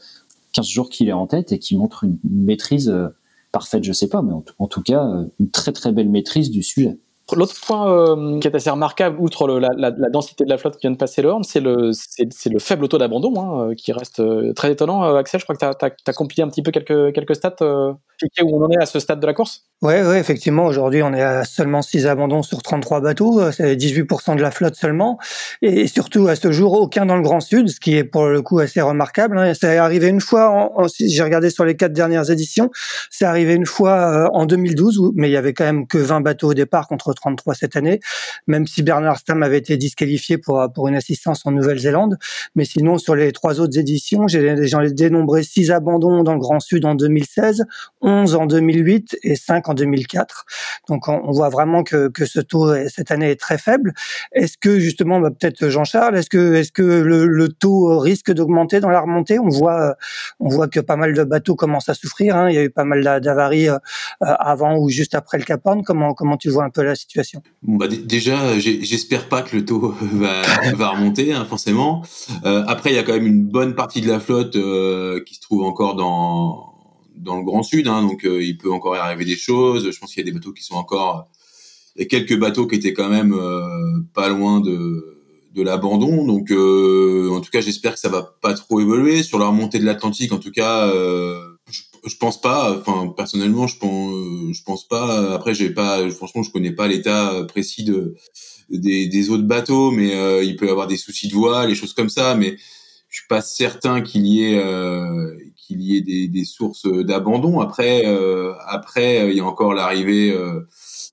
15 0.53 0.67
euh, 0.67 0.71
jours 0.71 0.91
qu'il 0.91 1.09
est 1.09 1.13
en 1.13 1.27
tête 1.27 1.53
et 1.53 1.59
qu'il 1.59 1.79
montre 1.79 2.05
une 2.05 2.19
maîtrise 2.25 2.89
euh, 2.91 3.09
parfaite, 3.53 3.85
je 3.85 3.93
sais 3.93 4.09
pas, 4.09 4.21
mais 4.21 4.33
en, 4.59 4.67
tout 4.67 4.83
cas 4.83 5.07
euh, 5.07 5.25
une 5.41 5.51
très 5.51 5.73
très 5.73 5.93
belle 5.93 6.09
maîtrise 6.09 6.51
du 6.51 6.63
sujet. 6.63 6.99
L'autre 7.33 7.55
point 7.67 7.91
euh, 7.91 8.39
qui 8.39 8.47
est 8.47 8.55
assez 8.55 8.69
remarquable, 8.69 9.17
outre 9.19 9.49
la, 9.59 9.91
densité 10.11 10.45
de 10.45 10.51
la 10.51 10.59
flotte 10.59 10.75
qui 10.75 10.83
vient 10.83 10.91
de 10.91 10.97
passer 10.97 11.23
le 11.23 11.31
Horn, 11.31 11.43
c'est 11.43 11.61
le, 11.61 11.91
faible 12.59 12.87
taux 12.87 12.99
d'abandon, 12.99 13.33
hein, 13.41 13.71
euh, 13.71 13.75
qui 13.75 13.93
reste 13.93 14.21
euh, 14.21 14.53
très 14.53 14.73
étonnant. 14.73 15.17
Axel, 15.17 15.41
je 15.41 15.47
crois 15.47 15.57
que 15.57 15.79
tu 15.79 16.11
as, 16.11 16.13
compilé 16.13 16.43
un 16.43 16.49
petit 16.49 16.63
peu 16.63 16.71
quelques, 16.71 17.15
quelques 17.15 17.35
stats, 17.35 17.57
où 17.63 18.57
on 18.57 18.63
en 18.63 18.71
est 18.71 18.81
à 18.81 18.85
ce 18.85 19.01
stade 19.01 19.21
de 19.21 19.27
la 19.27 19.33
course 19.33 19.65
Oui, 19.81 19.95
ouais, 19.95 20.21
effectivement, 20.21 20.67
aujourd'hui 20.67 21.03
on 21.03 21.13
est 21.15 21.23
à 21.23 21.45
seulement 21.45 21.81
6 21.81 22.07
abandons 22.07 22.43
sur 22.43 22.63
33 22.63 23.01
bateaux, 23.01 23.51
c'est 23.53 23.75
18% 23.75 24.37
de 24.37 24.43
la 24.43 24.51
flotte 24.51 24.77
seulement, 24.77 25.19
et 25.63 25.87
surtout 25.87 26.29
à 26.29 26.37
ce 26.37 26.53
jour 26.53 26.75
aucun 26.75 27.07
dans 27.07 27.17
le 27.17 27.23
Grand 27.23 27.41
Sud, 27.41 27.69
ce 27.69 27.81
qui 27.81 27.97
est 27.97 28.05
pour 28.05 28.27
le 28.27 28.43
coup 28.43 28.59
assez 28.59 28.83
remarquable. 28.83 29.39
Hein. 29.39 29.53
C'est 29.55 29.79
arrivé 29.79 30.09
une 30.09 30.21
fois, 30.21 30.71
j'ai 30.99 31.23
regardé 31.23 31.49
sur 31.49 31.65
les 31.65 31.75
quatre 31.75 31.93
dernières 31.95 32.31
éditions, 32.31 32.71
c'est 33.11 33.25
arrivé 33.25 33.55
une 33.55 33.67
fois 33.67 34.29
en 34.35 34.45
2012, 34.45 35.13
mais 35.15 35.29
il 35.29 35.33
y 35.33 35.39
avait 35.39 35.55
quand 35.55 35.65
même 35.65 35.87
que 35.87 35.99
20 35.99 36.21
bateaux 36.21 36.51
au 36.51 36.55
départ 36.55 36.87
contre 36.87 37.14
33 37.15 37.55
cette 37.55 37.77
année, 37.77 38.01
même 38.47 38.67
si 38.67 38.83
Bernard 38.83 39.19
Stam 39.19 39.43
avait 39.43 39.59
été 39.59 39.77
disqualifié 39.77 40.39
pour, 40.39 40.63
pour 40.75 40.89
une 40.89 40.97
assistance 40.97 41.47
en 41.47 41.51
Nouvelle-Zélande. 41.51 42.19
Mais 42.55 42.65
sinon, 42.65 42.99
sur 42.99 43.15
les 43.15 43.33
trois 43.33 43.61
autres 43.61 43.79
éditions, 43.79 44.27
j'en 44.29 44.81
ai 44.83 44.93
dénombré 44.93 45.43
six 45.43 45.71
abandons 45.71 46.23
dans 46.23 46.35
le 46.35 46.41
Grand 46.41 46.61
Sud 46.61 46.85
en 46.85 46.95
2016, 46.95 47.65
11 48.01 48.35
en 48.35 48.47
2008 48.47 49.19
et 49.23 49.37
5 49.37 49.69
en 49.69 49.75
2004. 49.75 50.45
Donc 50.89 51.09
on, 51.09 51.31
voit 51.33 51.49
vraiment 51.49 51.83
que, 51.83 52.09
que 52.09 52.27
ce 52.27 52.41
taux 52.41 52.75
cette 52.89 53.11
année 53.11 53.31
est 53.31 53.41
très 53.41 53.59
faible. 53.59 53.93
Est-ce 54.33 54.57
que 54.59 54.79
justement, 54.79 55.21
bah, 55.21 55.31
peut-être 55.31 55.69
Jean-Charles, 55.69 56.17
est-ce 56.17 56.31
que, 56.31 56.55
est-ce 56.55 56.73
que 56.73 56.83
le, 56.83 57.27
le 57.27 57.49
taux 57.49 57.99
risque 57.99 58.33
d'augmenter 58.33 58.81
dans 58.81 58.91
la 58.91 59.01
remontée? 59.01 59.39
On 59.39 59.49
voit, 59.49 59.97
on 60.41 60.49
voit 60.49 60.69
que 60.69 60.81
pas 60.81 60.97
mal 60.97 61.15
de 61.15 61.25
bateaux 61.25 61.57
commencent 61.57 61.89
à 61.89 61.95
souffrir. 61.95 62.37
Hein. 62.37 62.51
Il 62.51 62.55
y 62.55 62.59
a 62.59 62.63
eu 62.63 62.71
pas 62.71 62.85
mal 62.85 63.03
d'avaries 63.21 63.69
euh, 63.69 63.79
avant 64.21 64.77
ou 64.79 64.89
juste 64.89 65.15
après 65.15 65.39
le 65.39 65.45
Cap 65.45 65.61
Horn. 65.65 65.83
Comment, 65.83 66.15
comment 66.15 66.37
tu 66.37 66.51
vois 66.51 66.65
un 66.65 66.71
peu 66.71 66.83
la 66.83 66.95
situation 67.05 67.43
Bon, 67.63 67.77
bah, 67.77 67.87
déjà, 67.89 68.59
j'espère 68.59 69.29
pas 69.29 69.43
que 69.43 69.57
le 69.57 69.65
taux 69.65 69.95
va, 70.01 70.43
va 70.75 70.91
remonter, 70.91 71.33
hein, 71.33 71.45
forcément. 71.45 72.03
Euh, 72.45 72.65
après, 72.67 72.91
il 72.91 72.97
y 72.97 72.99
a 72.99 73.03
quand 73.03 73.13
même 73.13 73.27
une 73.27 73.45
bonne 73.45 73.75
partie 73.75 74.01
de 74.01 74.09
la 74.09 74.21
flotte 74.21 74.57
euh, 74.57 75.23
qui 75.25 75.35
se 75.35 75.41
trouve 75.41 75.63
encore 75.63 75.95
dans 75.95 76.73
dans 77.17 77.39
le 77.39 77.45
Grand 77.45 77.63
Sud, 77.63 77.87
hein, 77.87 78.03
donc 78.03 78.25
euh, 78.25 78.43
il 78.43 78.59
peut 78.59 78.73
encore 78.73 78.97
y 78.97 78.99
arriver 78.99 79.25
des 79.25 79.37
choses. 79.37 79.91
Je 79.91 79.99
pense 79.99 80.13
qu'il 80.13 80.21
y 80.21 80.29
a 80.29 80.31
des 80.31 80.37
bateaux 80.37 80.53
qui 80.53 80.65
sont 80.65 80.75
encore, 80.75 81.29
il 81.95 82.03
y 82.03 82.05
a 82.05 82.09
quelques 82.09 82.37
bateaux 82.37 82.67
qui 82.67 82.75
étaient 82.75 82.93
quand 82.93 83.09
même 83.09 83.33
euh, 83.33 84.01
pas 84.15 84.29
loin 84.29 84.61
de 84.61 85.11
de 85.55 85.63
l'abandon. 85.63 86.27
Donc, 86.27 86.51
en 86.51 87.41
tout 87.41 87.51
cas, 87.53 87.61
j'espère 87.61 87.95
que 87.95 88.01
ça 88.01 88.09
va 88.09 88.35
pas 88.43 88.55
trop 88.55 88.81
évoluer 88.81 89.23
sur 89.23 89.39
la 89.39 89.47
remontée 89.47 89.79
de 89.79 89.85
l'Atlantique. 89.85 90.33
En 90.33 90.39
tout 90.39 90.51
cas, 90.51 90.93
je 92.07 92.17
pense 92.17 92.41
pas. 92.41 92.79
Enfin, 92.79 93.13
personnellement, 93.17 93.67
je 93.67 93.79
pense, 93.79 94.15
je 94.53 94.63
pense 94.63 94.87
pas. 94.87 95.35
Après, 95.35 95.55
j'ai 95.55 95.71
pas. 95.71 96.09
Franchement, 96.11 96.43
je 96.43 96.51
connais 96.51 96.73
pas 96.73 96.89
l'état 96.89 97.45
précis 97.49 97.85
de 97.85 98.15
des, 98.71 99.07
des 99.07 99.31
autres 99.31 99.45
bateaux, 99.45 99.91
mais 99.91 100.15
euh, 100.15 100.43
il 100.43 100.57
peut 100.57 100.67
y 100.67 100.71
avoir 100.71 100.87
des 100.87 100.97
soucis 100.97 101.29
de 101.29 101.35
voile, 101.35 101.69
les 101.69 101.75
choses 101.75 101.93
comme 101.93 102.09
ça. 102.09 102.35
Mais 102.35 102.57
je 103.09 103.19
suis 103.19 103.29
pas 103.29 103.41
certain 103.41 104.01
qu'il 104.03 104.27
y 104.27 104.45
ait 104.45 104.59
euh, 104.59 105.37
qu'il 105.57 105.81
y 105.81 105.97
ait 105.97 106.01
des, 106.01 106.29
des 106.29 106.45
sources 106.45 106.87
d'abandon. 106.87 107.61
Après, 107.61 108.03
euh, 108.07 108.53
après, 108.67 109.31
il 109.31 109.37
y 109.37 109.41
a 109.41 109.45
encore 109.45 109.75
l'arrivée. 109.75 110.37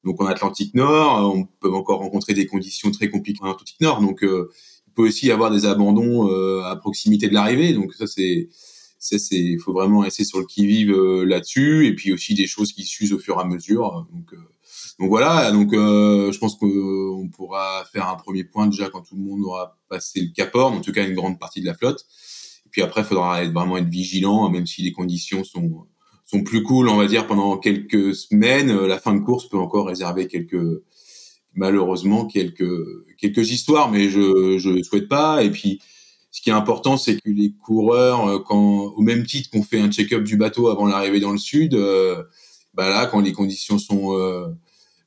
donc 0.04 0.22
en 0.22 0.26
Atlantique 0.26 0.74
Nord, 0.76 1.34
on 1.34 1.46
peut 1.60 1.72
encore 1.72 2.00
rencontrer 2.00 2.34
des 2.34 2.48
conditions 2.48 2.92
très 2.92 3.10
compliquées 3.10 3.40
en 3.44 3.52
Atlantique 3.52 3.82
Nord. 3.82 4.02
Donc 4.02 4.20
il 4.24 4.94
peut 4.96 5.04
aussi 5.04 5.28
y 5.28 5.32
avoir 5.32 5.52
des 5.52 5.66
abandons 5.66 6.28
à 6.64 6.76
proximité 6.76 7.30
de 7.30 7.34
l'arrivée. 7.34 7.74
Donc 7.74 7.94
ça 7.94 8.08
c'est 8.08 8.50
c'est 9.02 9.18
il 9.32 9.60
faut 9.60 9.74
vraiment 9.74 10.00
rester 10.00 10.24
sur 10.24 10.40
le 10.40 10.46
qui 10.46 10.68
vive 10.68 10.92
euh, 10.92 11.26
là-dessus 11.26 11.88
et 11.88 11.96
puis 11.96 12.14
aussi 12.14 12.36
des 12.36 12.46
choses 12.46 12.72
qui 12.72 12.84
s'usent 12.84 13.14
au 13.14 13.20
fur 13.20 13.38
et 13.38 13.42
à 13.42 13.46
mesure 13.46 14.06
donc 14.14 14.32
euh, 14.34 14.38
donc 15.00 15.10
voilà 15.10 15.52
donc 15.52 15.74
euh, 15.74 16.32
je 16.32 16.38
pense 16.38 16.56
qu'on 16.56 17.28
pourra 17.36 17.84
faire 17.92 18.08
un 18.08 18.16
premier 18.16 18.44
point 18.44 18.68
déjà 18.68 18.90
quand 18.90 19.02
tout 19.02 19.16
le 19.16 19.24
monde 19.24 19.42
aura 19.44 19.80
passé 19.90 20.22
le 20.22 20.28
Cap 20.36 20.54
Horn 20.54 20.76
en 20.76 20.82
tout 20.82 20.92
cas 20.92 21.08
une 21.08 21.16
grande 21.16 21.40
partie 21.40 21.62
de 21.62 21.66
la 21.66 21.74
flotte. 21.74 22.06
Et 22.68 22.70
puis 22.70 22.84
après 22.84 23.02
il 23.02 23.06
faudra 23.06 23.44
être, 23.44 23.52
vraiment 23.52 23.78
être 23.78 23.90
vigilant 23.90 24.48
même 24.52 24.68
si 24.68 24.84
les 24.84 24.92
conditions 24.92 25.44
sont 25.44 25.88
sont 26.26 26.44
plus 26.44 26.62
cool 26.62 26.88
on 26.88 26.98
va 26.98 27.08
dire 27.08 27.26
pendant 27.26 27.58
quelques 27.58 28.14
semaines 28.14 28.86
la 28.86 29.00
fin 29.00 29.16
de 29.16 29.22
course 29.22 29.50
peut 29.50 29.58
encore 29.58 29.88
réserver 29.88 30.28
quelques 30.28 30.84
malheureusement 31.56 32.28
quelques 32.28 33.18
quelques 33.18 33.50
histoires 33.50 33.90
mais 33.90 34.10
je 34.10 34.60
je 34.60 34.84
souhaite 34.84 35.08
pas. 35.08 35.44
Et 35.44 35.50
puis 35.50 35.82
ce 36.42 36.44
qui 36.44 36.50
est 36.50 36.54
important, 36.54 36.98
c'est 36.98 37.18
que 37.18 37.30
les 37.30 37.54
coureurs, 37.54 38.28
euh, 38.28 38.40
quand 38.40 38.58
au 38.58 39.02
même 39.02 39.28
titre 39.28 39.52
qu'on 39.52 39.62
fait 39.62 39.80
un 39.80 39.92
check-up 39.92 40.24
du 40.24 40.38
bateau 40.38 40.70
avant 40.70 40.88
l'arrivée 40.88 41.20
dans 41.20 41.32
le 41.32 41.38
sud, 41.38 41.76
euh, 41.76 42.24
bah 42.74 42.90
là, 42.90 43.06
quand 43.06 43.20
les 43.20 43.32
conditions 43.32 43.78
sont, 43.78 44.18
euh, 44.18 44.48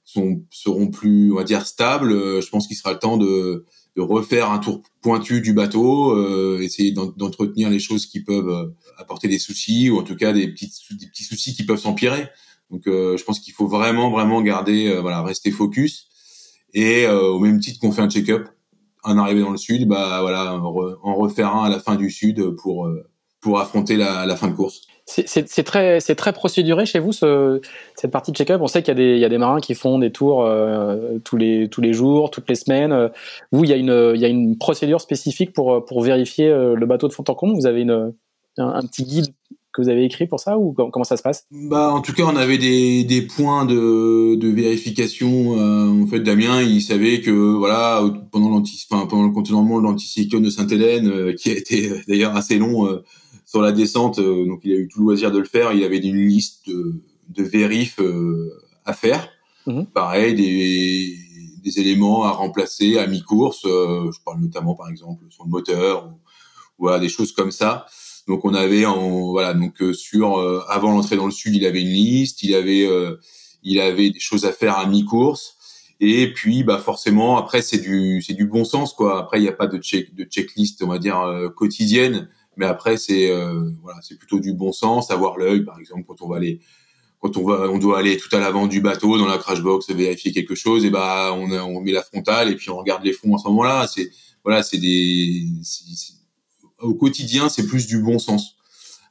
sont 0.05 0.45
seront 0.51 0.87
plus, 0.87 1.32
on 1.32 1.35
va 1.35 1.43
dire, 1.43 1.66
stables, 1.66 2.12
je 2.41 2.49
pense 2.51 2.68
qu'il 2.68 2.76
sera 2.76 2.93
le 2.93 3.01
temps 3.01 3.16
de, 3.16 3.64
de 3.97 4.01
refaire 4.01 4.53
un 4.53 4.61
tour 4.61 4.80
pointu 5.03 5.41
du 5.41 5.55
bateau, 5.55 6.61
essayer 6.61 6.93
d'entretenir 6.93 7.68
les 7.68 7.80
choses 7.80 8.07
qui 8.07 8.20
peuvent 8.20 8.72
apporter 8.97 9.26
des 9.26 9.41
soucis 9.41 9.91
ou 9.91 9.99
en 9.99 10.05
tout 10.05 10.14
cas 10.14 10.32
des 10.32 10.47
petits, 10.47 10.70
des 10.93 11.09
petits 11.09 11.24
soucis 11.24 11.53
qui 11.53 11.64
peuvent 11.66 11.80
s'empirer. 11.80 12.28
Donc, 12.70 12.82
je 12.87 13.22
pense 13.24 13.41
qu'il 13.41 13.55
faut 13.55 13.66
vraiment, 13.66 14.09
vraiment 14.12 14.41
garder, 14.41 14.97
voilà, 15.01 15.20
rester 15.22 15.51
focus. 15.51 16.07
Et 16.74 17.09
au 17.09 17.41
même 17.41 17.59
titre 17.59 17.80
qu'on 17.80 17.91
fait 17.91 18.03
un 18.03 18.11
check-up, 18.11 18.49
un 19.05 19.19
arrivé 19.19 19.41
dans 19.41 19.51
le 19.51 19.57
sud, 19.57 19.87
bah 19.89 20.19
voilà, 20.21 20.55
en 20.55 21.15
refaire 21.15 21.55
un 21.55 21.65
à 21.65 21.69
la 21.69 21.79
fin 21.79 21.97
du 21.97 22.11
sud 22.11 22.57
pour 22.63 22.87
euh, 22.87 23.05
pour 23.41 23.61
affronter 23.61 23.97
la, 23.97 24.37
fin 24.37 24.49
de 24.49 24.55
course. 24.55 24.87
C'est 25.05 25.65
très, 25.65 26.01
c'est 26.01 26.15
très 26.15 26.33
procéduré 26.33 26.87
chez 26.87 26.99
vous 26.99 27.13
ce, 27.13 27.61
cette 27.95 28.11
partie 28.11 28.33
de 28.33 28.37
check-up? 28.39 28.59
On 28.63 28.69
sait 28.69 28.83
qu'il 28.83 28.99
y 28.99 29.19
y 29.19 29.25
a 29.25 29.29
des 29.29 29.37
marins 29.37 29.61
qui 29.61 29.75
font 29.75 29.99
des 29.99 30.11
tours 30.11 30.47
euh, 30.47 31.19
tous 31.25 31.37
les 31.37 31.69
tous 31.69 31.83
les 31.83 31.93
jours, 31.93 32.31
toutes 32.31 32.49
les 32.49 32.55
semaines. 32.55 33.11
Vous, 33.53 33.65
il 33.65 33.71
y 33.71 33.75
a 33.75 33.77
une, 33.77 34.13
il 34.15 34.21
y 34.21 34.25
a 34.25 34.29
une 34.29 34.57
procédure 34.57 35.03
spécifique 35.03 35.53
pour 35.53 35.85
pour 35.85 36.03
vérifier 36.03 36.49
euh, 36.49 36.75
le 36.75 36.87
bateau 36.87 37.07
de 37.07 37.13
fond 37.13 37.25
en 37.29 37.35
comble? 37.35 37.55
Vous 37.55 37.67
avez 37.67 37.83
une 37.83 38.15
un, 38.57 38.69
un 38.69 38.83
petit 38.83 39.05
guide 39.05 39.27
que 39.75 39.83
vous 39.83 39.89
avez 39.89 40.05
écrit 40.05 40.27
pour 40.27 40.41
ça 40.41 40.57
ou 40.57 40.72
comment 40.72 41.05
ça 41.05 41.16
se 41.16 41.22
passe? 41.22 41.47
Bah 41.51 41.91
en 41.93 42.01
tout 42.01 42.12
cas 42.12 42.22
on 42.25 42.37
avait 42.37 42.59
des, 42.59 43.05
des 43.05 43.22
points 43.22 43.66
de, 43.66 44.37
de 44.37 44.49
vérification. 44.49 45.59
Euh, 45.59 46.05
en 46.05 46.07
fait 46.07 46.20
Damien 46.20 46.62
il 46.62 46.81
savait 46.81 47.20
que 47.20 47.31
voilà 47.31 48.03
pendant 48.31 48.49
l'anti 48.51 48.87
enfin, 48.89 49.07
pendant 49.07 49.25
le 49.25 49.33
continent 49.33 49.64
de 49.64 49.83
l'anticyclone 49.83 50.45
de 50.45 50.51
Sainte-Hélène 50.51 51.09
euh, 51.09 51.33
qui 51.35 51.51
a 51.51 51.55
été 51.55 51.91
euh, 51.91 52.01
d'ailleurs 52.07 52.37
assez 52.37 52.57
long 52.59 52.89
sur 53.45 53.61
la 53.61 53.72
descente 53.72 54.20
donc 54.20 54.61
il 54.62 54.72
a 54.72 54.77
eu 54.77 54.89
tout 54.89 55.01
le 55.01 55.07
loisir 55.07 55.33
de 55.33 55.39
le 55.39 55.45
faire. 55.45 55.72
Il 55.72 55.83
avait 55.83 55.99
une 55.99 56.25
liste 56.27 56.68
de, 56.68 57.03
de 57.29 57.43
vérifs 57.43 58.01
à 58.85 58.93
faire. 58.93 59.29
Mhm. 59.66 59.87
Pareil 59.87 60.35
des 60.35 61.16
des 61.64 61.81
éléments 61.81 62.25
à 62.25 62.31
remplacer 62.31 62.99
à 62.99 63.07
mi-course. 63.07 63.62
je 63.64 64.22
parle 64.25 64.41
notamment 64.41 64.75
par 64.75 64.89
exemple 64.89 65.25
sur 65.31 65.45
le 65.45 65.51
moteur 65.51 66.07
ou 66.07 66.20
voilà 66.79 67.01
des 67.01 67.09
choses 67.09 67.33
comme 67.33 67.51
ça. 67.51 67.87
Donc 68.27 68.45
on 68.45 68.55
avait 68.55 68.87
en 68.87 69.33
voilà 69.33 69.53
donc 69.53 69.83
euh, 69.83 69.93
sur 69.93 70.39
euh, 70.39 70.62
avant 70.68 70.93
l'entrée 70.93 71.16
dans 71.16 71.27
le 71.27 71.33
sud, 71.33 71.55
il 71.55 71.66
avait 71.66 71.83
une 71.83 71.89
liste, 71.89 72.43
il 72.43 72.55
avait 72.55 72.87
euh, 72.87 73.16
il 73.62 73.81
avait 73.81 74.11
des 74.11 74.20
choses 74.20 74.47
à 74.47 74.53
faire 74.53 74.79
à 74.79 74.87
mi-course. 74.87 75.57
Et 76.01 76.33
puis 76.33 76.64
bah 76.64 76.79
forcément 76.79 77.37
après 77.37 77.62
c'est 77.62 77.79
du 77.79 78.22
c'est 78.22 78.35
du 78.35 78.47
bon 78.47 78.64
sens 78.64 78.95
quoi. 78.95 79.20
Après 79.20 79.39
il 79.39 79.43
n'y 79.43 79.49
a 79.49 79.53
pas 79.53 79.66
de 79.66 79.79
check 79.79 80.14
de 80.14 80.25
checklist 80.25 80.83
on 80.83 80.89
va 80.89 80.99
dire 80.99 81.20
quotidienne, 81.55 82.29
mais 82.57 82.66
après 82.66 82.97
c'est 82.97 83.31
voilà, 83.83 84.01
c'est 84.03 84.18
plutôt 84.18 84.41
du 84.41 84.55
bon 84.55 84.72
sens, 84.72 85.11
avoir 85.11 85.37
l'œil 85.39 85.64
par 85.64 85.79
exemple 85.79 86.05
quand 86.09 86.20
on 86.22 86.29
va 86.29 86.37
aller 86.37 86.61
quand 87.20 87.37
on 87.37 87.45
va 87.45 87.70
on 87.70 87.79
doit 87.79 87.99
aller 87.99 88.16
tout 88.16 88.35
à 88.35 88.41
l'avant 88.41 88.66
du 88.66 88.81
bateau 88.81 89.18
dans 89.18 89.27
la 89.27 89.39
crash 89.39 89.62
box 89.62 89.89
vérifier 89.91 90.33
quelque 90.33 90.55
chose 90.55 90.85
et 90.85 90.91
bah 90.91 91.33
on 91.33 91.51
on 91.53 91.81
met 91.81 91.93
la 91.93 92.03
frontale 92.03 92.51
et 92.51 92.57
puis 92.57 92.70
on 92.70 92.77
regarde 92.77 93.05
les 93.05 93.12
fonds 93.12 93.37
à 93.37 93.39
ce 93.39 93.49
moment-là, 93.49 93.87
c'est 93.87 94.11
voilà, 94.45 94.62
c'est 94.62 94.79
des 94.79 95.47
au 96.85 96.95
quotidien, 96.95 97.49
c'est 97.49 97.66
plus 97.66 97.87
du 97.87 98.03
bon 98.03 98.18
sens. 98.18 98.57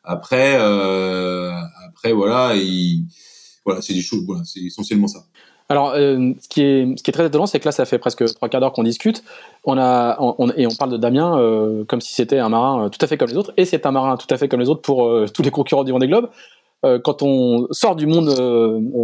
Après, 0.03 0.57
euh, 0.59 1.51
après 1.87 2.11
voilà, 2.11 2.55
il, 2.55 3.05
voilà, 3.65 3.81
c'est 3.81 3.93
des 3.93 4.01
choses, 4.01 4.25
c'est 4.45 4.61
essentiellement 4.61 5.07
ça. 5.07 5.19
Alors, 5.69 5.93
euh, 5.95 6.33
ce, 6.41 6.49
qui 6.49 6.61
est, 6.61 7.13
très 7.13 7.25
étonnant, 7.25 7.45
c'est 7.45 7.59
que 7.59 7.65
là, 7.65 7.71
ça 7.71 7.85
fait 7.85 7.97
presque 7.97 8.25
trois 8.35 8.49
quarts 8.49 8.59
d'heure 8.59 8.73
qu'on 8.73 8.83
discute. 8.83 9.23
On 9.63 9.77
a, 9.77 10.17
et 10.57 10.67
on 10.67 10.75
parle 10.75 10.91
de 10.91 10.97
Damien 10.97 11.39
euh, 11.39 11.85
comme 11.85 12.01
si 12.01 12.13
c'était 12.13 12.37
un 12.37 12.49
marin 12.49 12.89
tout 12.89 12.99
à 13.01 13.07
fait 13.07 13.17
comme 13.17 13.29
les 13.29 13.37
autres. 13.37 13.53
Et 13.55 13.63
c'est 13.63 13.85
un 13.85 13.91
marin 13.91 14.17
tout 14.17 14.27
à 14.29 14.37
fait 14.37 14.49
comme 14.49 14.59
les 14.59 14.69
autres 14.69 14.81
pour 14.81 15.09
tous 15.33 15.41
les 15.41 15.51
concurrents 15.51 15.85
du 15.85 15.93
Vendée 15.93 16.07
Globe. 16.07 16.29
quand 16.83 17.23
on 17.23 17.67
sort 17.71 17.95
du 17.95 18.07
monde 18.07 18.29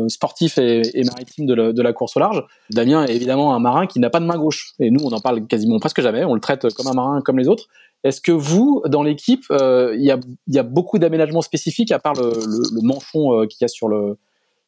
sportif 0.10 0.58
et, 0.58 0.84
maritime 1.06 1.46
de 1.46 1.72
de 1.72 1.82
la, 1.82 1.94
course 1.94 2.18
au 2.18 2.20
large, 2.20 2.44
Damien 2.70 3.06
est 3.06 3.16
évidemment 3.16 3.56
un 3.56 3.60
marin 3.60 3.88
qui 3.88 4.02
n'a 4.02 4.10
pas 4.10 4.20
de 4.20 4.26
main 4.26 4.38
gauche. 4.38 4.74
Et 4.80 4.92
nous, 4.92 5.02
on 5.02 5.14
en 5.14 5.22
parle 5.22 5.48
quasiment 5.48 5.80
presque 5.80 6.02
jamais. 6.02 6.26
On 6.26 6.36
le 6.36 6.42
traite 6.42 6.72
comme 6.74 6.88
un 6.88 6.94
marin 6.94 7.22
comme 7.22 7.40
les 7.40 7.48
autres. 7.48 7.68
Est-ce 8.04 8.22
que 8.22 8.32
vous, 8.32 8.82
dans 8.88 9.04
l'équipe, 9.04 9.46
il 9.50 10.02
y, 10.02 10.12
a, 10.12 10.20
y, 10.48 10.60
a, 10.60 10.64
beaucoup 10.64 11.00
d'aménagements 11.00 11.42
spécifiques 11.42 11.92
à 11.92 12.00
part 12.00 12.14
le, 12.14 12.30
le, 12.30 12.76
le 12.76 12.82
manchon 12.82 13.46
qu'il 13.48 13.58
y 13.62 13.66
a 13.66 13.68
sur 13.68 13.90
le, 13.90 14.18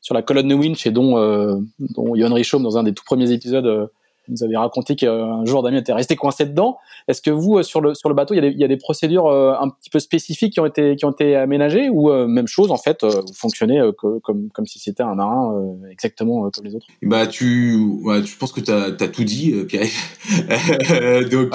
sur 0.01 0.15
la 0.15 0.23
colonne 0.23 0.47
de 0.47 0.55
winch 0.55 0.85
et 0.85 0.91
dont, 0.91 1.17
euh, 1.17 1.57
dont 1.79 2.15
Yohan 2.15 2.33
Richaume, 2.33 2.63
dans 2.63 2.77
un 2.77 2.83
des 2.83 2.93
tout 2.93 3.03
premiers 3.05 3.31
épisodes, 3.31 3.89
euh, 4.29 4.31
vous 4.31 4.43
avez 4.43 4.57
raconté 4.57 4.95
qu'un 4.95 5.45
jour 5.45 5.63
Damien 5.63 5.77
était 5.77 5.93
resté 5.93 6.15
coincé 6.15 6.45
dedans. 6.45 6.77
Est-ce 7.07 7.21
que 7.21 7.31
vous, 7.31 7.57
euh, 7.57 7.63
sur 7.63 7.81
le, 7.81 7.93
sur 7.93 8.09
le 8.09 8.15
bateau, 8.15 8.33
il 8.33 8.37
y, 8.37 8.39
a 8.39 8.41
des, 8.41 8.49
il 8.49 8.59
y 8.59 8.63
a 8.63 8.67
des 8.67 8.77
procédures 8.77 9.27
euh, 9.27 9.53
un 9.59 9.69
petit 9.69 9.89
peu 9.89 9.99
spécifiques 9.99 10.53
qui 10.53 10.59
ont 10.59 10.65
été, 10.65 10.95
qui 10.95 11.05
ont 11.05 11.11
été 11.11 11.35
aménagées 11.35 11.89
ou 11.89 12.11
même 12.11 12.47
chose, 12.47 12.71
en 12.71 12.77
fait, 12.77 13.03
vous 13.03 13.33
fonctionnez 13.33 13.81
comme, 14.23 14.49
comme 14.49 14.65
si 14.65 14.79
c'était 14.79 15.03
un 15.03 15.15
marin 15.15 15.53
exactement 15.89 16.49
comme 16.49 16.65
les 16.65 16.75
autres? 16.75 16.87
Bah, 17.01 17.27
tu, 17.27 17.75
ouais, 18.03 18.23
je 18.23 18.37
pense 18.37 18.51
que 18.51 18.61
tu 18.61 18.71
as, 18.71 18.91
tout 19.07 19.23
dit, 19.23 19.53
Pierre. 19.67 19.87
Donc, 21.31 21.51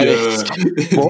bon, 0.95 1.09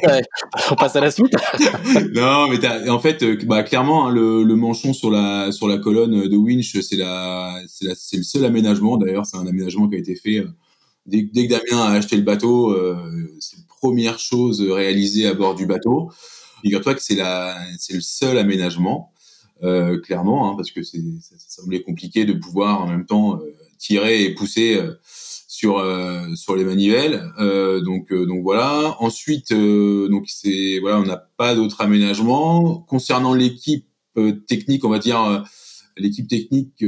on 0.70 0.74
passe 0.74 0.96
à 0.96 1.00
la 1.00 1.10
suite. 1.10 1.34
non, 2.14 2.48
mais 2.48 2.88
en 2.88 2.98
fait, 2.98 3.24
bah, 3.46 3.62
clairement, 3.62 4.06
hein, 4.06 4.10
le, 4.10 4.42
le, 4.42 4.56
manchon 4.56 4.92
sur 4.92 5.10
la, 5.10 5.52
sur 5.52 5.68
la 5.68 5.78
colonne 5.78 6.28
de 6.28 6.36
winch, 6.36 6.78
c'est 6.80 6.96
la, 6.96 7.54
c'est 7.66 8.16
le 8.16 8.22
seul 8.22 8.44
aménagement. 8.44 8.96
D'ailleurs, 8.96 9.26
c'est 9.26 9.36
un 9.36 9.46
aménagement 9.46 9.88
qui 9.88 9.96
a 9.96 9.98
été 9.98 10.14
fait 10.16 10.44
dès, 11.06 11.22
dès, 11.22 11.46
que 11.46 11.52
Damien 11.52 11.82
a 11.82 11.92
acheté 11.92 12.16
le 12.16 12.22
bateau, 12.22 12.70
euh, 12.70 12.96
c'est 13.40 13.56
la 13.56 13.64
première 13.68 14.18
chose 14.18 14.60
réalisée 14.60 15.26
à 15.26 15.34
bord 15.34 15.54
du 15.54 15.66
bateau. 15.66 16.10
Figure-toi 16.62 16.94
que 16.94 17.02
c'est 17.02 17.14
la, 17.14 17.56
c'est 17.78 17.94
le 17.94 18.00
seul 18.00 18.38
aménagement, 18.38 19.12
euh, 19.62 20.00
clairement, 20.00 20.50
hein, 20.50 20.56
parce 20.56 20.70
que 20.70 20.82
ça, 20.82 20.98
ça, 21.20 21.36
semblait 21.62 21.82
compliqué 21.82 22.24
de 22.24 22.32
pouvoir 22.32 22.82
en 22.82 22.88
même 22.88 23.06
temps 23.06 23.36
euh, 23.36 23.56
tirer 23.78 24.24
et 24.24 24.34
pousser 24.34 24.76
euh, 24.76 24.94
sur 25.48 25.78
euh, 25.78 26.34
sur 26.34 26.56
les 26.56 26.64
manivelles. 26.64 27.22
donc 27.84 28.12
donc 28.12 28.42
voilà. 28.42 28.96
Ensuite, 29.00 29.52
donc 29.52 30.24
c'est 30.28 30.78
voilà, 30.80 30.98
on 30.98 31.04
n'a 31.04 31.16
pas 31.16 31.54
d'autre 31.54 31.80
aménagement 31.80 32.80
concernant 32.80 33.32
l'équipe 33.32 33.86
technique, 34.46 34.84
on 34.84 34.90
va 34.90 34.98
dire 34.98 35.44
l'équipe 35.96 36.28
technique 36.28 36.84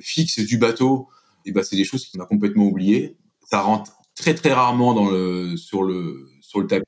fixe 0.00 0.40
du 0.40 0.58
bateau. 0.58 1.08
Et 1.44 1.52
ben 1.52 1.62
c'est 1.62 1.76
des 1.76 1.84
choses 1.84 2.06
qu'on 2.06 2.20
a 2.20 2.26
complètement 2.26 2.64
oubliées 2.64 3.16
ça 3.46 3.60
rentre 3.60 3.92
très 4.16 4.34
très 4.34 4.52
rarement 4.52 4.94
dans 4.94 5.08
le 5.08 5.56
sur 5.56 5.82
le 5.82 6.28
sur 6.40 6.60
le 6.60 6.66
tapis. 6.66 6.84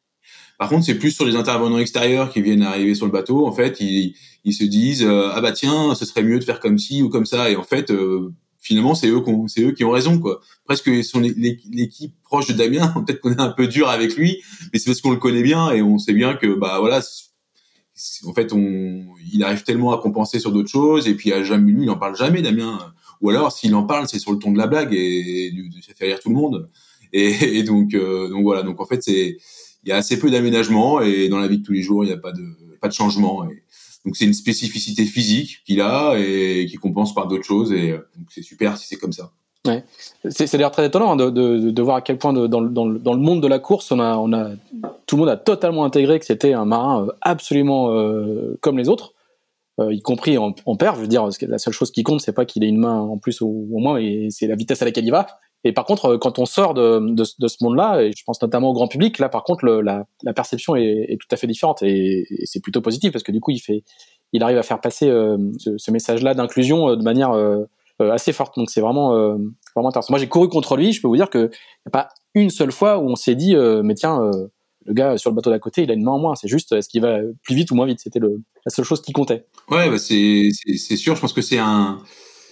Par 0.59 0.69
contre, 0.69 0.85
c'est 0.85 0.97
plus 0.97 1.13
sur 1.13 1.25
les 1.25 1.37
intervenants 1.37 1.79
extérieurs 1.79 2.33
qui 2.33 2.43
viennent 2.43 2.63
arriver 2.63 2.97
sur 2.97 3.07
le 3.07 3.13
bateau. 3.13 3.47
En 3.47 3.53
fait, 3.53 3.79
ils, 3.81 4.17
ils 4.45 4.53
se 4.53 4.65
disent 4.65 5.05
euh, 5.05 5.31
ah 5.33 5.41
bah 5.41 5.53
tiens, 5.53 5.95
ce 5.95 6.05
serait 6.05 6.25
mieux 6.25 6.41
de 6.41 6.45
faire 6.45 6.59
comme 6.59 6.79
ci 6.79 7.01
ou 7.03 7.09
comme 7.09 7.27
ça. 7.27 7.49
Et 7.51 7.57
en 7.57 7.63
fait, 7.63 7.93
euh, 7.93 8.33
finalement, 8.59 8.97
c'est 8.97 9.09
eux 9.09 9.23
c'est 9.47 9.63
eux 9.63 9.73
qui 9.73 9.85
ont 9.85 9.91
raison 9.91 10.19
quoi. 10.19 10.41
Presque 10.65 10.89
ils 10.89 11.05
sont 11.05 11.21
l'équipe 11.21 12.15
proche 12.25 12.49
de 12.49 12.55
Damien. 12.55 12.89
Peut-être 13.07 13.21
qu'on 13.21 13.33
est 13.33 13.41
un 13.41 13.51
peu 13.51 13.69
dur 13.69 13.89
avec 13.89 14.17
lui, 14.17 14.43
mais 14.73 14.81
c'est 14.81 14.87
parce 14.87 15.01
qu'on 15.01 15.13
le 15.13 15.19
connaît 15.19 15.43
bien 15.43 15.71
et 15.71 15.81
on 15.81 15.99
sait 15.99 16.15
bien 16.15 16.35
que 16.35 16.55
bah 16.55 16.79
voilà. 16.81 17.01
En 18.27 18.33
fait, 18.33 18.53
on, 18.53 19.07
il 19.33 19.43
arrive 19.43 19.65
tellement 19.65 19.93
à 19.93 20.01
compenser 20.01 20.39
sur 20.39 20.53
d'autres 20.53 20.71
choses 20.71 21.09
et 21.09 21.15
puis 21.15 21.31
jamais 21.43 21.73
lui, 21.73 21.83
il 21.85 21.91
en 21.91 21.97
parle 21.97 22.17
jamais 22.17 22.43
Damien 22.43 22.79
ou 23.21 23.31
alors 23.31 23.53
s'il 23.53 23.75
en 23.75 23.85
parle, 23.85 24.09
c'est 24.09 24.19
sur 24.19 24.33
le 24.33 24.39
ton 24.39 24.53
de 24.53 24.59
la 24.59 24.67
blague 24.67 24.93
et, 24.93 25.53
ça 25.87 25.95
fait 25.95 26.07
rire 26.07 26.21
tout 26.21 26.29
le 26.29 26.35
monde. 26.35 26.69
Et, 27.13 27.63
donc, 27.63 27.95
euh, 27.95 28.29
donc 28.29 28.43
voilà. 28.43 28.63
Donc 28.63 28.81
en 28.81 28.87
fait, 28.87 29.07
il 29.07 29.39
y 29.87 29.93
a 29.93 29.97
assez 29.97 30.19
peu 30.19 30.31
d'aménagement 30.31 31.01
et 31.01 31.29
dans 31.29 31.39
la 31.39 31.49
vie 31.49 31.59
de 31.59 31.65
tous 31.65 31.73
les 31.73 31.83
jours, 31.83 32.05
il 32.05 32.09
n'y 32.09 32.13
a 32.13 32.19
pas 32.19 32.33
de 32.33 32.93
changement. 32.93 33.47
Donc 34.05 34.17
c'est 34.17 34.25
une 34.25 34.35
spécificité 34.35 35.05
physique 35.05 35.63
qu'il 35.67 35.81
a 35.81 36.17
et 36.19 36.67
qui 36.67 36.77
compense 36.77 37.15
par 37.15 37.27
d'autres 37.27 37.45
choses. 37.45 37.73
Et 37.73 37.93
euh, 37.93 37.99
donc 38.17 38.29
c'est 38.31 38.43
super 38.43 38.77
si 38.77 38.87
c'est 38.87 38.97
comme 38.97 39.13
ça. 39.13 39.33
Ouais. 39.67 39.85
C'est 40.31 40.51
d'ailleurs 40.53 40.71
très 40.71 40.87
étonnant 40.87 41.13
hein, 41.13 41.17
de, 41.17 41.83
voir 41.83 41.97
à 41.97 42.01
quel 42.01 42.17
point 42.17 42.33
dans, 42.33 42.61
le 42.61 43.17
monde 43.17 43.43
de 43.43 43.49
la 43.49 43.59
course, 43.59 43.89
tout 43.89 43.97
le 43.97 45.17
monde 45.17 45.29
a 45.29 45.37
totalement 45.37 45.85
intégré 45.85 46.19
que 46.19 46.25
c'était 46.25 46.53
un 46.53 46.65
marin 46.65 47.05
euh, 47.05 47.13
absolument 47.21 47.89
comme 48.61 48.79
les 48.79 48.89
autres. 48.89 49.15
Euh, 49.81 49.95
y 49.95 50.03
compris 50.03 50.39
en, 50.39 50.55
en 50.67 50.77
père. 50.77 50.97
Je 50.97 51.01
veux 51.03 51.07
dire, 51.07 51.29
la 51.43 51.59
seule 51.59 51.73
chose 51.73 51.93
qui 51.93 52.03
compte, 52.03 52.21
c'est 52.21 52.33
pas 52.33 52.45
qu'il 52.45 52.65
ait 52.65 52.69
une 52.69 52.79
main 52.79 53.01
en 53.01 53.17
plus 53.17 53.41
ou 53.41 53.69
au 53.73 53.79
moins, 53.79 53.99
et 53.99 54.27
c'est 54.31 54.49
la 54.49 54.57
vitesse 54.57 54.83
à 54.83 54.85
laquelle 54.85 55.05
il 55.05 55.13
va. 55.13 55.27
Et 55.65 55.73
par 55.73 55.85
contre, 55.85 56.07
euh, 56.07 56.19
quand 56.19 56.39
on 56.41 56.47
sort 56.47 56.75
de, 56.75 56.99
de, 57.15 57.25
de 57.39 57.49
ce 57.49 57.57
monde-là, 57.63 58.03
et 58.03 58.13
je 58.17 58.25
pense 58.25 58.43
notamment 58.43 58.71
au 58.71 58.73
grand 58.73 58.89
public, 58.89 59.19
là, 59.19 59.29
par 59.29 59.45
contre, 59.45 59.65
le, 59.65 59.81
la, 59.81 60.07
la, 60.25 60.33
perception 60.33 60.75
est, 60.75 61.07
est, 61.09 61.17
tout 61.21 61.29
à 61.31 61.37
fait 61.37 61.47
différente, 61.47 61.83
et, 61.83 62.27
c'est 62.45 62.61
plutôt 62.61 62.81
positif 62.81 63.13
parce 63.13 63.23
que 63.23 63.31
du 63.31 63.41
coup, 63.41 63.53
il 63.53 63.61
fait, 63.61 63.85
il 64.33 64.43
arrive 64.43 64.59
à 64.59 64.63
faire 64.65 64.81
passer 64.81 65.09
euh, 65.09 65.37
ce, 65.59 65.79
ce 65.79 65.91
message-là 65.93 66.35
d'inclusion 66.35 66.97
de 66.97 67.03
manière 67.03 67.33
assez 68.01 68.33
forte. 68.33 68.57
Donc, 68.57 68.71
c'est 68.71 68.81
vraiment, 68.81 69.11
vraiment 69.75 69.89
intéressant. 69.89 70.13
Moi, 70.13 70.19
j'ai 70.19 70.29
couru 70.29 70.49
contre 70.49 70.77
lui. 70.77 70.93
Je 70.93 71.01
peux 71.01 71.09
vous 71.09 71.17
dire 71.17 71.31
que 71.31 71.51
y 71.51 71.89
a 71.89 71.91
pas 71.91 72.09
une 72.35 72.51
seule 72.51 72.73
fois 72.73 72.99
où 72.99 73.09
on 73.09 73.17
s'est 73.17 73.35
dit, 73.35 73.57
mais 73.83 73.95
tiens 73.95 74.31
le 74.87 74.95
gars 74.95 75.19
sur 75.19 75.31
le 75.31 75.37
bateau 75.37 75.51
d'à 75.51 75.59
côté, 75.59 75.83
il 75.83 75.91
a 75.91 75.95
une 75.95 76.05
main 76.05 76.13
en 76.13 76.19
moins. 76.19 76.35
C'est 76.35 76.49
juste, 76.49 76.73
est-ce 76.73 76.89
qu'il 76.89 77.03
va 77.03 77.19
plus 77.43 77.55
vite 77.55 77.71
ou 77.71 77.75
moins 77.75 77.87
vite 77.87 78.01
C'était 78.01 78.21
la 78.21 78.71
seule 78.71 78.85
chose 78.85 79.03
qui 79.03 79.13
comptait. 79.13 79.47
Ouais, 79.71 79.91
bah 79.91 79.99
c'est 79.99 80.51
sûr. 80.97 81.15
Je 81.15 81.21
pense 81.21 81.33
que 81.33 81.43
c'est 81.43 81.59
un, 81.59 82.03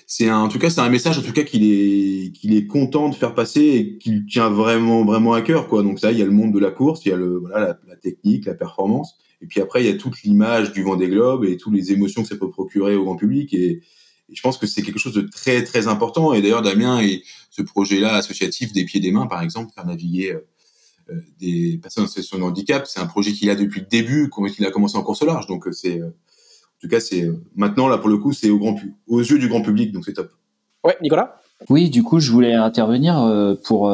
c'est 0.07 0.31
en 0.31 0.49
tout 0.49 0.59
cas, 0.59 0.71
c'est 0.71 0.81
un 0.81 0.89
message 0.89 1.19
en 1.19 1.23
tout 1.23 1.33
cas 1.33 1.43
qu'il 1.43 1.65
est, 1.65 2.33
qu'il 2.33 2.55
est 2.55 2.67
content 2.67 3.09
de 3.09 3.15
faire 3.15 3.35
passer 3.35 3.61
et 3.61 3.99
qu'il 3.99 4.25
tient 4.27 4.51
vraiment, 4.51 5.05
vraiment 5.05 5.33
à 5.33 5.43
cœur, 5.43 5.67
quoi. 5.67 5.83
Donc 5.83 5.99
ça, 5.99 6.13
il 6.13 6.19
y 6.19 6.23
a 6.23 6.25
le 6.25 6.31
monde 6.31 6.53
de 6.53 6.61
la 6.61 6.71
course, 6.71 7.05
il 7.05 7.09
y 7.09 7.13
a 7.13 7.17
le, 7.17 7.39
voilà, 7.39 7.79
la, 7.89 7.97
technique, 7.97 8.47
la 8.47 8.55
performance, 8.55 9.17
et 9.43 9.47
puis 9.47 9.61
après, 9.61 9.83
il 9.83 9.87
y 9.87 9.93
a 9.93 9.97
toute 9.97 10.23
l'image 10.23 10.73
du 10.73 10.83
vent 10.83 10.97
des 10.97 11.09
globes 11.09 11.45
et 11.45 11.57
toutes 11.57 11.75
les 11.75 11.93
émotions 11.93 12.23
que 12.23 12.29
ça 12.29 12.37
peut 12.37 12.51
procurer 12.51 12.95
au 12.95 13.05
grand 13.05 13.17
public 13.17 13.53
et, 13.53 13.81
je 14.33 14.41
pense 14.43 14.59
que 14.59 14.67
c'est 14.67 14.83
quelque 14.83 14.99
chose 14.99 15.15
de 15.15 15.21
très, 15.21 15.63
très 15.63 15.87
important. 15.87 16.35
Et 16.35 16.43
d'ailleurs, 16.43 16.61
Damien 16.61 17.01
et 17.01 17.23
ce 17.49 17.63
projet-là 17.63 18.17
associatif 18.17 18.73
des 18.73 18.85
pieds 18.85 18.99
des 18.99 19.13
mains, 19.13 19.29
par 19.29 19.41
exemple, 19.41 19.73
faire 19.73 19.87
naviguer 19.87 20.33
euh, 20.33 20.39
euh, 20.39 20.41
des 21.39 21.79
personnes 21.83 22.05
en 22.05 22.07
situation 22.07 22.39
de 22.39 22.43
handicap. 22.43 22.87
C'est 22.87 23.01
un 23.01 23.07
projet 23.07 23.33
qu'il 23.33 23.51
a 23.51 23.55
depuis 23.55 23.81
le 23.81 23.87
début, 23.87 24.29
quand 24.29 24.45
il 24.47 24.67
a 24.67 24.71
commencé 24.71 24.97
en 24.97 25.03
course 25.03 25.23
large. 25.23 25.47
Donc 25.47 25.67
euh, 25.67 25.73
c'est, 25.73 26.01
euh, 26.01 26.09
en 26.09 26.81
tout 26.81 26.89
cas, 26.89 27.01
c'est 27.01 27.31
maintenant 27.55 27.89
là 27.89 27.99
pour 27.99 28.09
le 28.09 28.19
coup, 28.19 28.33
c'est 28.33 28.51
au 28.51 28.59
grand 28.59 28.77
aux 29.07 29.21
yeux 29.21 29.39
du 29.39 29.49
grand 29.49 29.63
public, 29.63 29.93
donc 29.93 30.05
c'est 30.05 30.15
top. 30.15 30.31
Ouais, 30.85 30.97
Nicolas? 31.03 31.41
Oui, 31.69 31.91
du 31.91 32.03
coup, 32.03 32.21
je 32.21 32.31
voulais 32.31 32.55
intervenir 32.55 33.57
pour 33.65 33.91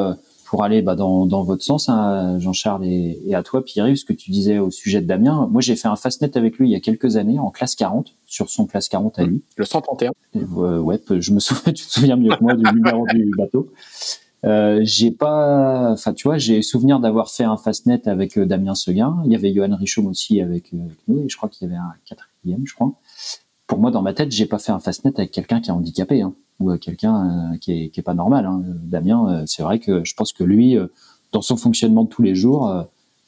pour 0.53 0.65
aller 0.65 0.83
bah, 0.83 0.97
dans, 0.97 1.25
dans 1.25 1.45
votre 1.45 1.63
sens, 1.63 1.89
hein, 1.89 2.39
Jean-Charles 2.39 2.85
et, 2.85 3.19
et, 3.25 3.35
à 3.35 3.43
toi, 3.43 3.65
Pierre, 3.65 3.87
ce 3.97 4.05
que 4.05 4.13
tu 4.13 4.31
disais 4.31 4.59
au 4.59 4.71
sujet 4.71 5.01
de 5.01 5.07
Damien. 5.07 5.49
Moi, 5.51 5.63
j'ai 5.63 5.77
fait 5.77 5.89
un 5.89 5.97
fastnet 5.97 6.37
avec 6.37 6.59
lui 6.59 6.69
il 6.69 6.73
y 6.73 6.75
a 6.75 6.81
quelques 6.81 7.17
années 7.17 7.39
en 7.39 7.51
classe 7.51 7.75
40, 7.75 8.13
sur 8.27 8.51
son 8.51 8.67
classe 8.67 8.91
40 8.91 9.19
à 9.19 9.25
lui. 9.25 9.43
Le 9.57 9.65
131. 9.65 10.11
ouais, 10.35 11.01
je 11.09 11.33
me 11.33 11.41
souviens, 11.41 11.73
tu 11.73 11.87
te 11.87 11.91
souviens 11.91 12.17
mieux 12.17 12.37
que 12.37 12.43
moi 12.43 12.53
du 12.53 12.65
numéro 12.65 13.07
du 13.15 13.31
bateau. 13.35 13.73
Euh, 14.45 14.81
j'ai 14.83 15.13
pas, 15.13 15.93
enfin 15.93 16.13
tu 16.13 16.27
vois, 16.27 16.37
j'ai 16.37 16.63
souvenir 16.63 16.99
d'avoir 16.99 17.31
fait 17.31 17.45
un 17.45 17.57
fastnet 17.57 18.09
avec 18.09 18.37
euh, 18.37 18.45
Damien 18.45 18.75
Seguin. 18.75 19.23
Il 19.25 19.33
y 19.33 19.37
avait 19.37 19.55
Johan 19.55 19.77
Richaume 19.77 20.07
aussi 20.09 20.41
avec, 20.41 20.75
euh, 20.75 20.85
avec, 20.85 20.99
nous 21.07 21.21
et 21.21 21.29
je 21.29 21.37
crois 21.37 21.49
qu'il 21.49 21.69
y 21.69 21.71
avait 21.71 21.79
un 21.79 21.95
quatrième, 22.05 22.67
je 22.67 22.75
crois. 22.75 22.93
Pour 23.69 23.79
moi, 23.79 23.93
dans 23.93 24.03
ma 24.03 24.15
tête, 24.15 24.33
j'ai 24.33 24.47
pas 24.47 24.59
fait 24.59 24.73
un 24.73 24.81
fastnet 24.81 25.13
avec 25.17 25.31
quelqu'un 25.31 25.61
qui 25.61 25.71
est 25.71 25.73
handicapé 25.73 26.23
hein, 26.23 26.35
ou 26.59 26.77
quelqu'un 26.77 27.57
qui, 27.61 27.73
est, 27.73 27.89
qui 27.91 28.01
est 28.01 28.03
pas 28.03 28.15
normal. 28.15 28.45
Hein. 28.45 28.63
Damien, 28.67 29.45
c'est 29.47 29.63
vrai 29.63 29.79
que 29.79 30.05
je 30.05 30.15
pense 30.15 30.33
que 30.33 30.45
lui, 30.45 30.77
dans 31.31 31.41
son 31.41 31.57
fonctionnement 31.57 32.05
de 32.05 32.09
tous 32.09 32.23
les 32.23 32.35
jours, 32.35 32.71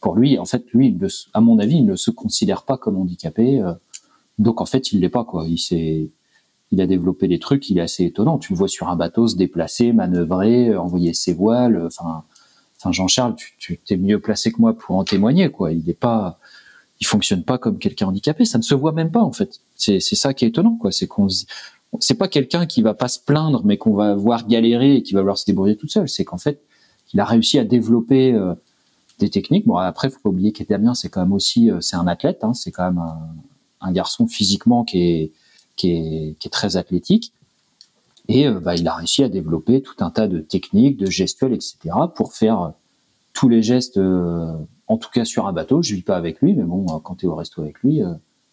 pour 0.00 0.16
lui, 0.16 0.38
en 0.38 0.44
fait, 0.44 0.66
lui, 0.74 0.98
à 1.32 1.40
mon 1.40 1.58
avis, 1.60 1.76
il 1.76 1.86
ne 1.86 1.96
se 1.96 2.10
considère 2.10 2.64
pas 2.64 2.76
comme 2.76 2.98
handicapé. 2.98 3.62
donc 4.38 4.60
en 4.60 4.66
fait, 4.66 4.92
il 4.92 5.00
l'est 5.00 5.08
pas 5.08 5.24
quoi. 5.24 5.46
Il 5.48 5.58
s'est 5.58 6.10
il 6.70 6.80
a 6.80 6.86
développé 6.86 7.28
des 7.28 7.38
trucs, 7.38 7.70
il 7.70 7.78
est 7.78 7.82
assez 7.82 8.04
étonnant. 8.04 8.38
Tu 8.38 8.52
le 8.52 8.58
vois 8.58 8.68
sur 8.68 8.88
un 8.88 8.96
bateau 8.96 9.28
se 9.28 9.36
déplacer, 9.36 9.92
manœuvrer, 9.92 10.70
euh, 10.70 10.80
envoyer 10.80 11.14
ses 11.14 11.32
voiles. 11.32 11.76
Euh, 11.76 11.86
enfin, 11.86 12.24
Jean-Charles, 12.90 13.36
tu, 13.36 13.56
tu 13.58 13.94
es 13.94 13.96
mieux 13.96 14.20
placé 14.20 14.52
que 14.52 14.60
moi 14.60 14.76
pour 14.76 14.96
en 14.96 15.04
témoigner, 15.04 15.50
quoi. 15.50 15.72
Il 15.72 15.88
est 15.88 15.98
pas, 15.98 16.38
il 17.00 17.06
fonctionne 17.06 17.44
pas 17.44 17.58
comme 17.58 17.78
quelqu'un 17.78 18.08
handicapé. 18.08 18.44
Ça 18.44 18.58
ne 18.58 18.62
se 18.62 18.74
voit 18.74 18.92
même 18.92 19.10
pas, 19.10 19.22
en 19.22 19.32
fait. 19.32 19.60
C'est, 19.76 20.00
ça 20.00 20.34
qui 20.34 20.44
est 20.44 20.48
étonnant, 20.48 20.76
quoi. 20.76 20.92
C'est 20.92 21.06
qu'on, 21.06 21.28
c'est 22.00 22.14
pas 22.14 22.28
quelqu'un 22.28 22.66
qui 22.66 22.82
va 22.82 22.94
pas 22.94 23.08
se 23.08 23.20
plaindre, 23.20 23.62
mais 23.64 23.78
qu'on 23.78 23.94
va 23.94 24.14
voir 24.14 24.46
galérer 24.46 24.96
et 24.96 25.02
qui 25.02 25.14
va 25.14 25.20
vouloir 25.20 25.38
se 25.38 25.46
débrouiller 25.46 25.76
tout 25.76 25.88
seul. 25.88 26.08
C'est 26.08 26.24
qu'en 26.24 26.38
fait, 26.38 26.60
il 27.12 27.20
a 27.20 27.24
réussi 27.24 27.58
à 27.58 27.64
développer 27.64 28.34
euh, 28.34 28.54
des 29.18 29.30
techniques. 29.30 29.66
Bon, 29.66 29.76
après, 29.76 30.10
faut 30.10 30.20
pas 30.20 30.30
oublier 30.30 30.52
qu'Edamien, 30.52 30.94
c'est 30.94 31.08
quand 31.08 31.20
même 31.20 31.32
aussi, 31.32 31.70
c'est 31.80 31.96
un 31.96 32.06
athlète. 32.06 32.42
Hein, 32.42 32.52
c'est 32.52 32.72
quand 32.72 32.84
même 32.84 33.02
un 33.80 33.92
garçon 33.92 34.26
physiquement 34.26 34.84
qui 34.84 34.98
est 34.98 35.32
qui 35.77 36.37
est, 36.41 36.51
très 36.51 36.77
athlétique. 36.77 37.33
Et 38.29 38.47
euh, 38.47 38.61
bah, 38.61 38.75
il 38.75 38.87
a 38.89 38.95
réussi 38.95 39.22
à 39.22 39.29
développer 39.29 39.83
tout 39.83 39.97
un 40.01 40.11
tas 40.11 40.29
de 40.29 40.41
techniques, 40.41 40.97
de 40.97 41.07
gestuels, 41.07 41.53
etc. 41.53 41.77
pour 42.14 42.33
faire 42.35 42.62
euh, 42.62 42.68
tous 43.33 43.49
les 43.49 43.62
gestes, 43.62 43.99
euh, 43.99 44.53
en 44.87 44.97
tout 44.97 45.11
cas 45.11 45.25
sur 45.25 45.47
un 45.47 45.53
bateau. 45.53 45.83
Je 45.83 45.95
vis 45.95 46.03
pas 46.03 46.16
avec 46.16 46.41
lui, 46.41 46.55
mais 46.55 46.62
bon, 46.62 46.87
quand 47.01 47.16
tu 47.16 47.27
es 47.27 47.29
au 47.29 47.35
resto 47.35 47.62
avec 47.62 47.81
lui, 47.81 48.01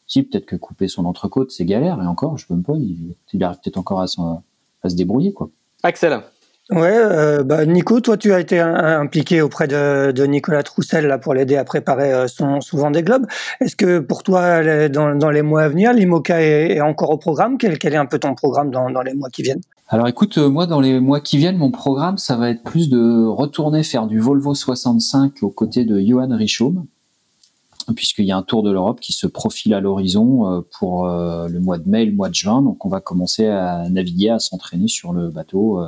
si 0.07 0.23
peut-être 0.23 0.45
que 0.45 0.55
couper 0.55 0.87
son 0.87 1.05
entrecôte, 1.05 1.51
c'est 1.51 1.65
galère. 1.65 2.01
Et 2.01 2.07
encore, 2.07 2.37
je 2.37 2.47
peux 2.47 2.53
même 2.53 2.63
pas. 2.63 2.75
Il, 2.75 3.15
il 3.31 3.43
arrive 3.43 3.59
peut-être 3.63 3.77
encore 3.77 4.01
à, 4.01 4.05
à, 4.83 4.89
se 4.89 4.95
débrouiller, 4.95 5.31
quoi. 5.31 5.49
Axel. 5.83 6.21
Ouais, 6.71 6.89
euh, 6.89 7.43
bah 7.43 7.65
Nico, 7.65 7.99
toi 7.99 8.15
tu 8.15 8.31
as 8.31 8.39
été 8.39 8.57
impliqué 8.61 9.41
auprès 9.41 9.67
de, 9.67 10.25
Nicolas 10.25 10.63
Troussel 10.63 11.05
là 11.05 11.17
pour 11.17 11.33
l'aider 11.33 11.57
à 11.57 11.65
préparer 11.65 12.13
euh, 12.13 12.27
son, 12.29 12.61
son 12.61 12.77
Vendée 12.77 13.03
Globe. 13.03 13.25
Est-ce 13.59 13.75
que 13.75 13.99
pour 13.99 14.23
toi, 14.23 14.87
dans, 14.87 15.29
les 15.29 15.41
mois 15.41 15.63
à 15.63 15.67
venir, 15.69 15.91
l'IMOCA 15.91 16.41
est, 16.41 16.79
encore 16.79 17.09
au 17.09 17.17
programme? 17.17 17.57
Quel, 17.57 17.77
quel, 17.77 17.93
est 17.93 17.97
un 17.97 18.05
peu 18.05 18.19
ton 18.19 18.35
programme 18.35 18.71
dans, 18.71 18.89
dans 18.89 19.01
les 19.01 19.13
mois 19.13 19.29
qui 19.29 19.41
viennent? 19.41 19.59
Alors 19.89 20.07
écoute, 20.07 20.37
euh, 20.37 20.47
moi 20.47 20.65
dans 20.65 20.79
les 20.79 21.01
mois 21.01 21.19
qui 21.19 21.37
viennent, 21.37 21.57
mon 21.57 21.71
programme 21.71 22.17
ça 22.17 22.37
va 22.37 22.49
être 22.49 22.63
plus 22.63 22.89
de 22.89 23.25
retourner 23.25 23.83
faire 23.83 24.07
du 24.07 24.21
Volvo 24.21 24.55
65 24.55 25.43
aux 25.43 25.49
côtés 25.49 25.83
de 25.83 25.99
Johan 25.99 26.29
Richaume 26.31 26.85
puisqu'il 27.97 28.23
y 28.23 28.31
a 28.31 28.37
un 28.37 28.43
tour 28.43 28.63
de 28.63 28.71
l'Europe 28.71 29.01
qui 29.01 29.11
se 29.11 29.27
profile 29.27 29.73
à 29.73 29.81
l'horizon 29.81 30.63
pour 30.79 31.07
le 31.07 31.59
mois 31.59 31.77
de 31.77 31.89
mai, 31.89 32.05
le 32.05 32.13
mois 32.13 32.29
de 32.29 32.35
juin. 32.35 32.61
Donc 32.61 32.85
on 32.85 32.89
va 32.89 33.01
commencer 33.01 33.47
à 33.47 33.89
naviguer, 33.89 34.29
à 34.29 34.39
s'entraîner 34.39 34.87
sur 34.87 35.11
le 35.11 35.29
bateau 35.29 35.81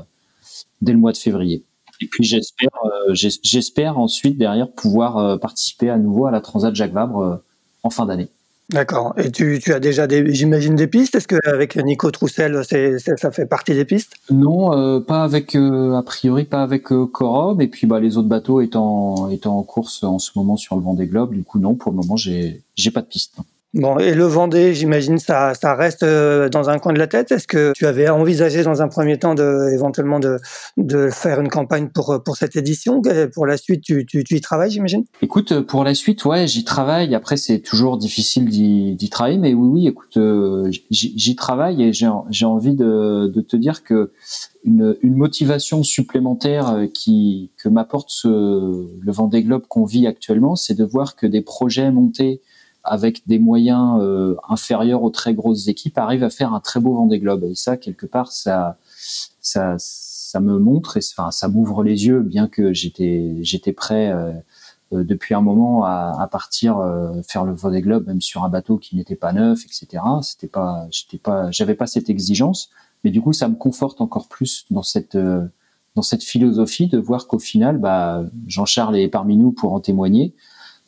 dès 0.82 0.92
le 0.92 0.98
mois 0.98 1.12
de 1.12 1.18
février. 1.18 1.64
Et 2.02 2.08
puis 2.08 2.24
j'espère, 2.24 2.70
euh, 2.86 3.14
j'espère 3.14 3.98
ensuite 3.98 4.38
derrière 4.38 4.70
pouvoir 4.72 5.18
euh, 5.18 5.38
participer 5.38 5.90
à 5.90 5.98
nouveau 5.98 6.26
à 6.26 6.32
la 6.32 6.42
Transat 6.42 6.76
Jacques 6.76 6.92
Vabre 6.92 7.20
euh, 7.20 7.36
en 7.84 7.90
fin 7.90 8.06
d'année. 8.06 8.28
D'accord. 8.70 9.14
Et 9.18 9.30
tu, 9.30 9.60
tu, 9.62 9.74
as 9.74 9.80
déjà, 9.80 10.08
des, 10.08 10.34
j'imagine, 10.34 10.76
des 10.76 10.88
pistes? 10.88 11.16
Est-ce 11.16 11.28
qu'avec 11.28 11.76
Nico 11.76 12.10
Troussel, 12.12 12.64
ça 12.64 13.32
fait 13.32 13.46
partie 13.46 13.74
des 13.74 13.86
pistes? 13.86 14.16
Non, 14.32 15.02
pas 15.02 15.24
avec, 15.24 15.54
a 15.56 16.02
priori, 16.04 16.46
pas 16.46 16.64
avec 16.64 16.86
Corom. 16.86 17.60
Et 17.60 17.68
puis 17.68 17.88
bah, 17.88 18.00
les 18.00 18.18
autres 18.18 18.30
bateaux 18.30 18.62
étant, 18.62 19.30
étant 19.30 19.58
en 19.60 19.64
course 19.64 20.04
en 20.04 20.18
ce 20.18 20.32
moment 20.36 20.56
sur 20.56 20.78
le 20.78 20.82
Vendée 20.82 21.08
Globe, 21.08 21.34
du 21.34 21.44
coup, 21.44 21.60
non, 21.60 21.76
pour 21.76 21.92
le 21.92 21.98
moment, 21.98 22.16
j'ai, 22.16 22.64
j'ai 22.76 22.90
pas 22.90 23.02
de 23.02 23.08
piste. 23.08 23.36
Bon, 23.74 23.98
et 23.98 24.14
le 24.14 24.26
Vendée, 24.26 24.76
j'imagine, 24.76 25.18
ça, 25.18 25.56
ça 25.56 25.74
reste 25.74 26.04
euh, 26.04 26.48
dans 26.48 26.70
un 26.70 26.78
coin 26.78 26.94
de 26.94 27.00
la 27.00 27.08
tête? 27.08 27.32
Est-ce 27.32 27.48
que 27.48 27.72
tu 27.74 27.88
avais 27.88 28.08
envisagé 28.08 28.62
dans 28.62 28.84
un 28.84 28.88
premier 28.88 29.18
temps 29.18 29.34
de, 29.34 29.74
éventuellement 29.74 30.20
de, 30.20 30.38
de 30.78 31.10
faire 31.10 31.42
une 31.42 31.50
campagne 31.50 31.90
pour, 31.90 32.22
pour 32.24 32.38
cette 32.38 32.56
édition? 32.56 33.02
Pour 33.34 33.48
la 33.48 33.58
suite, 33.58 33.82
tu, 33.82 34.06
tu, 34.06 34.24
tu 34.24 34.36
y 34.36 34.42
travailles, 34.42 34.70
j'imagine? 34.70 35.06
Écoute, 35.24 35.62
pour 35.62 35.84
la 35.84 35.96
suite, 35.96 36.24
ouais, 36.26 36.46
j'y 36.46 36.64
travaille. 36.64 37.16
Après, 37.16 37.36
c'est 37.36 37.62
toujours 37.62 37.98
difficile 37.98 38.48
d'y 38.48 39.10
travailler, 39.10 39.40
mais 39.40 39.56
oui, 39.56 39.68
oui, 39.68 39.88
écoute, 39.88 40.18
euh, 40.18 40.70
j'y 40.92 41.36
travaille 41.36 41.82
et 41.82 41.94
j'ai 41.94 42.46
envie 42.46 42.76
de, 42.76 43.32
de 43.34 43.42
te 43.42 43.56
dire 43.56 43.84
que 43.84 44.12
une, 44.64 44.96
une 45.02 45.16
motivation 45.16 45.82
supplémentaire 45.82 46.70
euh, 46.70 46.86
qui 46.86 47.50
que 47.58 47.70
m'apporte 47.70 48.12
le 48.24 49.12
Vendée 49.12 49.42
Globe 49.42 49.64
qu'on 49.68 49.86
vit 49.86 50.06
actuellement, 50.06 50.56
c'est 50.56 50.76
de 50.76 50.86
voir 50.86 51.16
que 51.16 51.26
des 51.26 51.42
projets 51.42 51.92
montés 51.92 52.42
avec 52.84 53.28
des 53.28 53.40
moyens 53.40 54.00
euh, 54.02 54.36
inférieurs 54.50 55.04
aux 55.04 55.10
très 55.10 55.34
grosses 55.34 55.68
équipes, 55.68 55.98
arrive 55.98 56.24
à 56.24 56.30
faire 56.30 56.54
un 56.54 56.60
très 56.60 56.80
beau 56.80 56.94
Vendée 56.94 57.20
Globe. 57.20 57.44
Et 57.46 57.56
ça, 57.56 57.78
quelque 57.78 58.06
part, 58.06 58.32
ça, 58.32 58.78
ça, 59.42 59.76
ça 59.78 60.40
me 60.40 60.60
montre, 60.60 60.98
et 60.98 61.02
enfin, 61.18 61.32
ça 61.32 61.48
m'ouvre 61.48 61.84
les 61.84 62.06
yeux, 62.06 62.20
bien 62.20 62.48
que 62.48 62.74
j'étais, 62.74 63.38
j'étais 63.42 63.72
prêt 63.72 64.12
euh, 64.12 64.34
euh, 64.94 65.04
depuis 65.04 65.34
un 65.34 65.42
moment 65.42 65.86
à, 65.86 66.18
à 66.20 66.28
partir 66.28 66.78
faire 67.28 67.46
le 67.46 67.54
Vendée 67.54 67.82
Globe, 67.82 68.08
même 68.08 68.22
sur 68.22 68.44
un 68.44 68.50
bateau 68.50 68.78
qui 68.78 68.96
n'était 68.96 69.16
pas 69.16 69.32
neuf, 69.32 69.64
etc. 69.66 70.04
C'était 70.22 70.48
pas, 70.48 70.88
j'étais 70.92 71.18
pas, 71.18 71.52
j'avais 71.52 71.76
pas 71.76 71.88
cette 71.88 72.10
exigence, 72.10 72.70
mais 73.04 73.12
du 73.12 73.22
coup, 73.22 73.34
ça 73.34 73.48
me 73.48 73.56
conforte 73.56 74.02
encore 74.02 74.28
plus 74.28 74.66
dans 74.72 74.84
cette 74.84 75.18
dans 75.96 76.02
cette 76.02 76.24
philosophie 76.24 76.88
de 76.88 76.98
voir 76.98 77.28
qu'au 77.28 77.38
final, 77.38 77.78
bah, 77.78 78.24
Jean-Charles 78.48 78.98
est 78.98 79.08
parmi 79.08 79.38
nous 79.38 79.52
pour 79.52 79.74
en 79.74 79.80
témoigner 79.80 80.34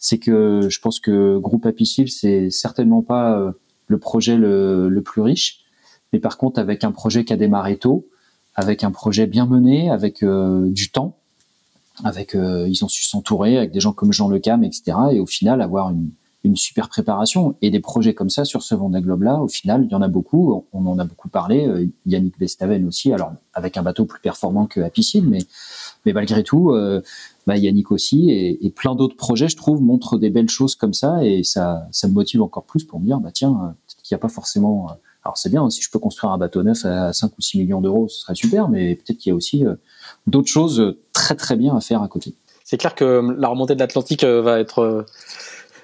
c'est 0.05 0.19
que 0.19 0.67
je 0.69 0.79
pense 0.79 0.99
que 0.99 1.39
Groupe 1.39 1.65
Apicil, 1.65 2.11
c'est 2.11 2.51
certainement 2.51 3.01
pas 3.01 3.39
euh, 3.39 3.53
le 3.87 3.97
projet 3.97 4.37
le, 4.37 5.01
plus 5.03 5.21
riche, 5.21 5.65
mais 6.13 6.19
par 6.19 6.37
contre 6.37 6.59
avec 6.59 6.83
un 6.83 6.91
projet 6.91 7.25
qui 7.25 7.33
a 7.33 7.37
démarré 7.37 7.77
tôt, 7.77 8.05
avec 8.53 8.83
un 8.83 8.91
projet 8.91 9.25
bien 9.25 9.47
mené, 9.47 9.89
avec 9.89 10.21
euh, 10.21 10.69
du 10.69 10.91
temps, 10.91 11.17
avec 12.03 12.35
euh, 12.35 12.67
ils 12.69 12.85
ont 12.85 12.87
su 12.87 13.03
s'entourer 13.03 13.57
avec 13.57 13.71
des 13.71 13.79
gens 13.79 13.93
comme 13.93 14.13
Jean 14.13 14.29
Lecam, 14.29 14.63
etc. 14.63 14.95
Et 15.13 15.19
au 15.19 15.25
final 15.25 15.59
avoir 15.59 15.89
une, 15.89 16.11
super 16.53 16.87
préparation 16.87 17.55
et 17.63 17.71
des 17.71 17.79
projets 17.79 18.13
comme 18.13 18.29
ça 18.29 18.45
sur 18.45 18.61
ce 18.61 18.75
Vendée 18.75 19.01
Globe 19.01 19.23
là. 19.23 19.41
Au 19.41 19.47
final, 19.47 19.85
il 19.85 19.91
y 19.91 19.95
en 19.95 20.03
a 20.03 20.07
beaucoup. 20.07 20.63
On 20.73 20.85
en 20.85 20.99
a 20.99 21.03
beaucoup 21.03 21.27
parlé. 21.27 21.89
Yannick 22.05 22.37
Bestaven 22.37 22.85
aussi, 22.87 23.11
alors 23.11 23.33
avec 23.55 23.77
un 23.77 23.81
bateau 23.81 24.05
plus 24.05 24.21
performant 24.21 24.67
que 24.67 24.79
Apicil, 24.81 25.27
mais 25.27 26.13
malgré 26.13 26.43
tout, 26.43 26.71
bah, 27.45 27.57
Yannick 27.57 27.91
aussi, 27.91 28.31
et, 28.31 28.69
plein 28.71 28.95
d'autres 28.95 29.15
projets, 29.15 29.47
je 29.47 29.55
trouve, 29.55 29.81
montrent 29.81 30.17
des 30.17 30.29
belles 30.29 30.49
choses 30.49 30.75
comme 30.75 30.93
ça, 30.93 31.23
et 31.23 31.43
ça, 31.43 31.87
ça 31.91 32.07
me 32.07 32.13
motive 32.13 32.41
encore 32.41 32.63
plus 32.63 32.83
pour 32.83 32.99
me 32.99 33.05
dire, 33.05 33.19
bah 33.19 33.29
tiens, 33.31 33.51
euh, 33.51 33.67
peut-être 33.67 34.01
qu'il 34.01 34.15
n'y 34.15 34.19
a 34.19 34.21
pas 34.21 34.29
forcément. 34.29 34.89
Euh, 34.89 34.93
alors 35.23 35.37
c'est 35.37 35.49
bien, 35.49 35.67
si 35.69 35.81
je 35.81 35.89
peux 35.89 35.99
construire 35.99 36.31
un 36.33 36.37
bateau 36.37 36.61
neuf 36.63 36.85
à 36.85 37.13
5 37.13 37.31
ou 37.37 37.41
6 37.41 37.59
millions 37.59 37.81
d'euros, 37.81 38.07
ce 38.07 38.21
serait 38.21 38.35
super, 38.35 38.69
mais 38.69 38.95
peut-être 38.95 39.17
qu'il 39.17 39.31
y 39.31 39.33
a 39.33 39.35
aussi 39.35 39.65
euh, 39.65 39.75
d'autres 40.27 40.49
choses 40.49 40.95
très 41.13 41.35
très 41.35 41.55
bien 41.55 41.75
à 41.75 41.81
faire 41.81 42.01
à 42.03 42.07
côté. 42.07 42.33
C'est 42.63 42.77
clair 42.77 42.95
que 42.95 43.35
la 43.37 43.47
remontée 43.47 43.75
de 43.75 43.79
l'Atlantique 43.79 44.23
va 44.23 44.59
être 44.59 45.05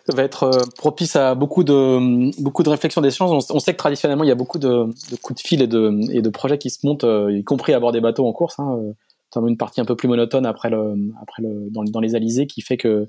va 0.07 0.24
être 0.24 0.49
propice 0.78 1.16
à 1.16 1.36
beaucoup 1.36 1.64
de 1.64 2.41
beaucoup 2.41 2.64
de 2.64 2.70
réflexions 2.70 3.01
d'échanges. 3.01 3.45
On, 3.51 3.59
sait 3.59 3.74
que 3.74 3.78
traditionnellement 3.78 4.24
il 4.24 4.28
y 4.28 4.32
a 4.32 4.36
beaucoup 4.36 4.57
de, 4.57 4.88
de 5.12 5.16
coups 5.22 5.41
de 5.41 5.47
fil 5.47 5.62
et 5.62 5.68
de, 5.68 5.99
et 6.12 6.24
de 6.24 6.30
projets 6.30 6.57
qui 6.57 6.72
se 6.72 6.86
montent, 6.86 7.05
y 7.30 7.43
compris 7.43 7.74
à 7.74 7.80
bord 7.80 7.91
des 7.91 8.01
bateaux 8.01 8.28
en 8.28 8.34
course. 8.34 8.59
Hein 8.59 8.93
une 9.36 9.57
partie 9.57 9.82
un 9.82 9.86
peu 9.86 9.95
plus 9.95 10.07
monotone 10.07 10.45
après 10.45 10.69
le, 10.69 10.95
après 11.21 11.41
le, 11.41 11.69
dans, 11.71 11.84
dans 11.84 11.99
les 11.99 12.15
alizés 12.15 12.47
qui 12.47 12.61
fait 12.61 12.77
que 12.77 13.07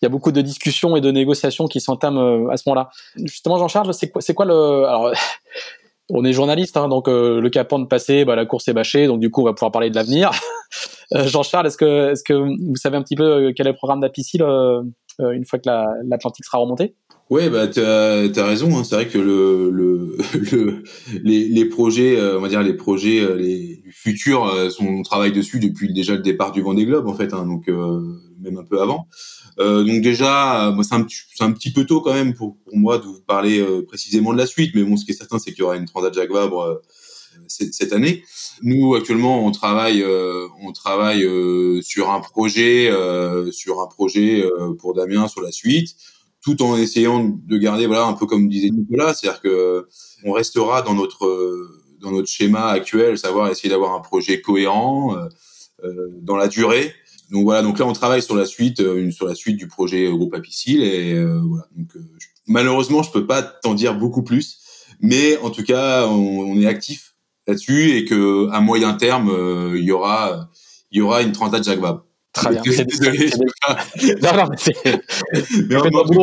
il 0.00 0.04
y 0.04 0.06
a 0.06 0.08
beaucoup 0.08 0.32
de 0.32 0.40
discussions 0.40 0.96
et 0.96 1.00
de 1.00 1.10
négociations 1.10 1.66
qui 1.66 1.80
s'entament 1.80 2.18
euh, 2.18 2.48
à 2.50 2.56
ce 2.56 2.68
moment-là. 2.68 2.90
Justement, 3.16 3.58
Jean-Charles, 3.58 3.92
c'est 3.94 4.10
quoi, 4.10 4.20
c'est 4.20 4.34
quoi 4.34 4.46
le, 4.46 4.84
alors, 4.84 5.12
on 6.10 6.24
est 6.24 6.32
journaliste, 6.32 6.76
hein, 6.76 6.88
donc 6.88 7.08
euh, 7.08 7.40
le 7.40 7.50
capant 7.50 7.78
de 7.78 7.86
passé, 7.86 8.24
bah, 8.24 8.36
la 8.36 8.46
course 8.46 8.68
est 8.68 8.72
bâchée, 8.72 9.06
donc 9.06 9.20
du 9.20 9.30
coup 9.30 9.42
on 9.42 9.44
va 9.44 9.52
pouvoir 9.52 9.72
parler 9.72 9.90
de 9.90 9.94
l'avenir. 9.94 10.30
Euh, 11.14 11.26
Jean-Charles, 11.26 11.66
est-ce 11.66 11.76
que, 11.76 12.12
est-ce 12.12 12.24
que 12.24 12.32
vous 12.32 12.76
savez 12.76 12.96
un 12.96 13.02
petit 13.02 13.16
peu 13.16 13.52
quel 13.54 13.66
est 13.66 13.72
le 13.72 13.76
programme 13.76 14.00
d'Apicil 14.00 14.40
une 14.40 15.44
fois 15.44 15.58
que 15.58 15.68
l'Atlantique 16.08 16.46
sera 16.46 16.56
remonté 16.56 16.94
Ouais, 17.32 17.48
bah 17.48 17.66
t'as 17.66 18.28
as 18.28 18.46
raison. 18.46 18.76
Hein. 18.76 18.84
C'est 18.84 18.94
vrai 18.94 19.08
que 19.08 19.16
le, 19.16 19.70
le, 19.70 20.18
le 20.52 20.84
les, 21.22 21.64
projets, 21.64 22.20
euh, 22.20 22.36
on 22.36 22.42
va 22.42 22.50
dire 22.50 22.62
les 22.62 22.74
projets, 22.74 23.20
euh, 23.20 23.36
les 23.36 23.82
futurs, 23.90 24.48
euh, 24.48 24.68
on 24.80 25.00
travaille 25.00 25.32
dessus 25.32 25.58
depuis 25.58 25.90
déjà 25.94 26.12
le 26.12 26.20
départ 26.20 26.52
du 26.52 26.60
Vendée 26.60 26.84
Globe 26.84 27.08
en 27.08 27.14
fait, 27.14 27.32
hein, 27.32 27.46
donc 27.46 27.68
même 27.68 28.58
un 28.58 28.64
peu 28.64 28.82
avant. 28.82 29.08
donc 29.56 30.02
déjà, 30.02 30.72
moi 30.74 30.84
c'est 30.84 30.94
un, 30.94 31.52
petit 31.52 31.72
peu 31.72 31.86
tôt 31.86 32.02
quand 32.02 32.12
même 32.12 32.34
pour, 32.34 32.58
pour 32.66 32.76
moi 32.76 32.98
de 32.98 33.04
vous 33.04 33.22
parler 33.26 33.64
précisément 33.88 34.34
de 34.34 34.38
la 34.38 34.46
suite, 34.46 34.72
mais 34.74 34.82
bon, 34.82 34.98
ce 34.98 35.06
qui 35.06 35.12
est 35.12 35.14
certain, 35.14 35.38
c'est 35.38 35.52
qu'il 35.52 35.60
y 35.60 35.62
aura 35.62 35.76
une 35.76 35.86
Transat 35.86 36.12
Jacques 36.12 36.32
Vabre 36.32 36.82
cette 37.48 37.94
année. 37.94 38.24
Nous 38.60 38.94
actuellement, 38.94 39.46
on 39.46 39.52
travaille, 39.52 40.04
on 40.62 40.72
travaille 40.72 41.26
sur 41.82 42.10
un 42.10 42.20
projet, 42.20 42.92
sur 43.52 43.80
un 43.80 43.86
projet 43.86 44.44
pour 44.78 44.92
Damien 44.92 45.28
sur 45.28 45.40
la 45.40 45.50
suite 45.50 45.96
tout 46.42 46.60
en 46.62 46.76
essayant 46.76 47.24
de 47.24 47.56
garder, 47.56 47.86
voilà, 47.86 48.04
un 48.04 48.14
peu 48.14 48.26
comme 48.26 48.48
disait 48.48 48.70
Nicolas, 48.70 49.14
c'est-à-dire 49.14 49.40
que 49.40 49.86
on 50.24 50.32
restera 50.32 50.82
dans 50.82 50.94
notre 50.94 51.68
dans 52.00 52.10
notre 52.10 52.28
schéma 52.28 52.66
actuel, 52.66 53.16
savoir 53.16 53.48
essayer 53.50 53.70
d'avoir 53.70 53.94
un 53.94 54.00
projet 54.00 54.40
cohérent 54.40 55.16
euh, 55.16 55.28
euh, 55.84 56.08
dans 56.20 56.36
la 56.36 56.46
durée. 56.46 56.94
Donc 57.30 57.44
voilà, 57.44 57.62
donc 57.62 57.78
là 57.78 57.86
on 57.86 57.92
travaille 57.92 58.22
sur 58.22 58.36
la 58.36 58.44
suite, 58.44 58.80
euh, 58.80 59.02
une, 59.02 59.10
sur 59.10 59.26
la 59.26 59.34
suite 59.34 59.56
du 59.56 59.66
projet 59.66 60.08
groupe 60.10 60.34
Apicil 60.34 60.82
et 60.82 61.14
euh, 61.14 61.40
voilà. 61.42 61.66
Donc 61.76 61.88
malheureusement 62.46 63.02
je 63.02 63.10
peux 63.10 63.26
pas 63.26 63.42
t'en 63.42 63.74
dire 63.74 63.94
beaucoup 63.96 64.22
plus, 64.22 64.60
mais 65.00 65.38
en 65.38 65.50
tout 65.50 65.64
cas 65.64 66.06
on, 66.06 66.60
est 66.60 66.66
actif 66.66 67.14
là-dessus 67.48 67.96
et 67.96 68.04
que 68.04 68.48
à 68.50 68.60
moyen 68.60 68.92
terme 68.94 69.32
il 69.74 69.82
y 69.82 69.90
aura 69.90 70.50
il 70.92 70.98
y 70.98 71.00
aura 71.00 71.22
une 71.22 71.32
transat 71.32 71.64
Jacques 71.64 71.80
Vabre. 71.80 72.04
Très 72.32 72.50
bien. 72.50 72.62
Désolé. 72.62 73.30
non, 74.22 74.32
non, 74.36 74.44
mais 74.50 76.18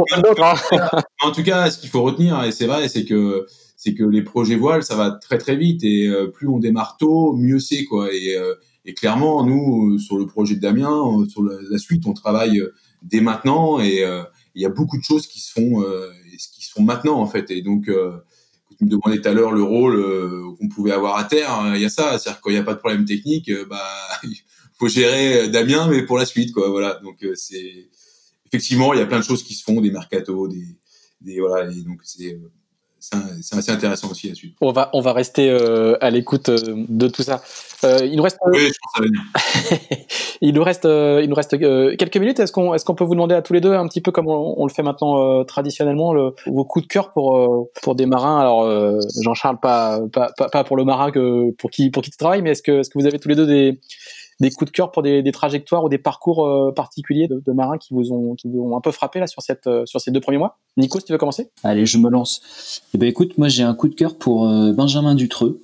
en, 1.22 1.32
tout 1.32 1.43
cas, 1.43 1.70
ce 1.70 1.78
qu'il 1.80 1.89
faut 1.89 2.01
retenir, 2.01 2.43
et 2.43 2.51
c'est 2.51 2.66
vrai, 2.66 2.89
c'est 2.89 3.05
que 3.05 3.45
c'est 3.76 3.93
que 3.93 4.03
les 4.03 4.24
projets 4.24 4.55
voiles, 4.55 4.84
ça 4.84 4.95
va 4.95 5.12
très 5.12 5.38
très 5.38 5.55
vite 5.55 5.84
et 5.84 6.07
euh, 6.07 6.28
plus 6.28 6.47
on 6.47 6.60
démarre 6.60 6.97
tôt, 6.97 7.34
mieux 7.34 7.60
c'est 7.60 7.86
quoi. 7.86 8.12
Et, 8.14 8.36
euh, 8.36 8.55
et, 8.86 8.93
clairement, 8.93 9.45
nous, 9.45 9.97
sur 9.99 10.18
le 10.18 10.26
projet 10.26 10.55
de 10.55 10.60
Damien, 10.60 11.26
sur 11.30 11.43
la, 11.43 11.78
suite, 11.78 12.05
on 12.05 12.14
travaille 12.14 12.60
euh, 12.60 12.74
dès 13.03 13.22
maintenant 13.22 13.80
et 13.80 14.03
il 14.55 14.62
y 14.62 14.66
a 14.66 14.70
beaucoup 14.70 14.97
de 14.97 15.03
choses 15.03 15.28
qui 15.28 15.39
se 15.39 15.53
font, 15.53 15.86
qui 16.53 16.66
se 16.66 16.72
font 16.72 16.84
maintenant 16.84 17.22
en 17.22 17.28
fait. 17.28 17.49
Et 17.51 17.62
donc, 17.62 17.86
tu 17.86 18.84
me 18.84 18.89
demandais 18.89 19.22
tout 19.22 19.30
à 19.30 19.34
l'heure 19.34 19.53
le 19.53 19.64
rôle 19.64 20.03
qu'on 20.57 20.68
pouvait 20.68 20.91
avoir 20.91 21.18
à 21.18 21.24
terre, 21.24 21.53
hein, 21.53 21.76
il 21.76 21.82
y 21.82 21.86
a 21.86 21.89
ça, 21.89 22.18
c'est-à-dire 22.18 22.41
qu'il 22.41 22.51
n'y 22.51 22.57
a 22.57 22.64
pas 22.64 22.74
de 22.74 22.80
problème 22.80 23.05
technique, 23.05 23.49
bah 23.70 23.78
faut 24.80 24.88
gérer 24.88 25.41
euh, 25.41 25.47
Damien, 25.49 25.88
mais 25.89 26.03
pour 26.03 26.17
la 26.17 26.25
suite, 26.25 26.53
quoi. 26.53 26.69
Voilà. 26.69 26.99
Donc 27.03 27.23
euh, 27.23 27.34
c'est 27.36 27.89
effectivement, 28.47 28.93
il 28.93 28.99
y 28.99 29.03
a 29.03 29.05
plein 29.05 29.19
de 29.19 29.23
choses 29.25 29.43
qui 29.43 29.53
se 29.53 29.63
font, 29.63 29.82
des 29.82 29.91
mercato, 29.91 30.47
des, 30.47 30.65
des 31.21 31.39
voilà. 31.39 31.69
Et 31.71 31.82
donc 31.82 31.99
c'est 32.03 32.34
euh, 32.34 33.17
c'est 33.41 33.57
assez 33.57 33.71
intéressant 33.71 34.11
aussi 34.11 34.27
là-dessus. 34.27 34.53
On 34.59 34.71
va, 34.71 34.89
on 34.93 34.99
va 34.99 35.13
rester 35.13 35.49
euh, 35.49 35.95
à 36.01 36.09
l'écoute 36.09 36.49
euh, 36.49 36.86
de 36.89 37.07
tout 37.07 37.23
ça. 37.23 37.41
Euh, 37.86 38.05
il 38.05 38.17
nous 38.17 38.23
reste. 38.23 38.38
Oui, 38.45 38.59
je 38.59 38.73
pense 38.82 39.07
ça 39.67 39.75
il 40.41 40.53
nous 40.53 40.63
reste, 40.63 40.86
il 40.86 41.30
nous 41.30 41.36
reste 41.36 41.57
quelques 41.97 42.17
minutes. 42.17 42.39
Est-ce 42.39 42.51
qu'on, 42.51 42.73
est-ce 42.73 42.84
qu'on 42.84 42.95
peut 42.95 43.05
vous 43.05 43.13
demander 43.13 43.36
à 43.36 43.41
tous 43.41 43.53
les 43.53 43.61
deux 43.61 43.73
un 43.73 43.88
petit 43.88 44.01
peu 44.01 44.11
comme 44.11 44.27
on, 44.27 44.65
le 44.65 44.71
fait 44.71 44.84
maintenant 44.84 45.43
traditionnellement, 45.45 46.13
le, 46.13 46.34
vos 46.47 46.65
coups 46.65 46.88
de 46.88 46.91
cœur 46.91 47.13
pour 47.13 47.69
pour 47.82 47.95
des 47.95 48.05
marins? 48.05 48.39
Alors 48.39 48.99
Jean-Charles, 49.23 49.59
pas, 49.61 50.01
pas, 50.11 50.32
pas 50.34 50.63
pour 50.63 50.75
le 50.75 50.84
marin 50.84 51.11
que 51.11 51.51
pour 51.51 51.71
qui 51.71 51.89
pour 51.89 52.03
qui 52.03 52.11
tu 52.11 52.17
travailles, 52.17 52.41
mais 52.41 52.51
est-ce 52.51 52.63
que 52.63 52.80
est-ce 52.80 52.89
que 52.89 52.99
vous 52.99 53.07
avez 53.07 53.19
tous 53.19 53.30
les 53.30 53.36
deux 53.36 53.47
des 53.47 53.80
des 54.39 54.51
coups 54.51 54.71
de 54.71 54.75
cœur 54.75 54.91
pour 54.91 55.03
des, 55.03 55.21
des 55.21 55.31
trajectoires 55.31 55.83
ou 55.83 55.89
des 55.89 55.97
parcours 55.97 56.45
euh, 56.45 56.71
particuliers 56.71 57.27
de, 57.27 57.41
de, 57.45 57.51
marins 57.51 57.77
qui 57.77 57.93
vous 57.93 58.11
ont 58.11 58.35
qui 58.35 58.47
vous 58.47 58.61
ont 58.61 58.77
un 58.77 58.81
peu 58.81 58.91
frappé 58.91 59.19
là 59.19 59.27
sur 59.27 59.41
cette 59.41 59.67
euh, 59.67 59.85
sur 59.85 59.99
ces 59.99 60.11
deux 60.11 60.21
premiers 60.21 60.37
mois? 60.37 60.57
Nico, 60.77 60.99
si 60.99 61.05
tu 61.05 61.11
veux 61.11 61.17
commencer? 61.17 61.49
Allez, 61.63 61.85
je 61.85 61.97
me 61.97 62.09
lance. 62.09 62.81
Eh 62.93 62.97
ben 62.97 63.07
écoute, 63.07 63.37
moi 63.37 63.49
j'ai 63.49 63.63
un 63.63 63.73
coup 63.73 63.89
de 63.89 63.95
cœur 63.95 64.17
pour 64.17 64.47
euh, 64.47 64.71
Benjamin 64.71 65.15
Dutreux 65.15 65.61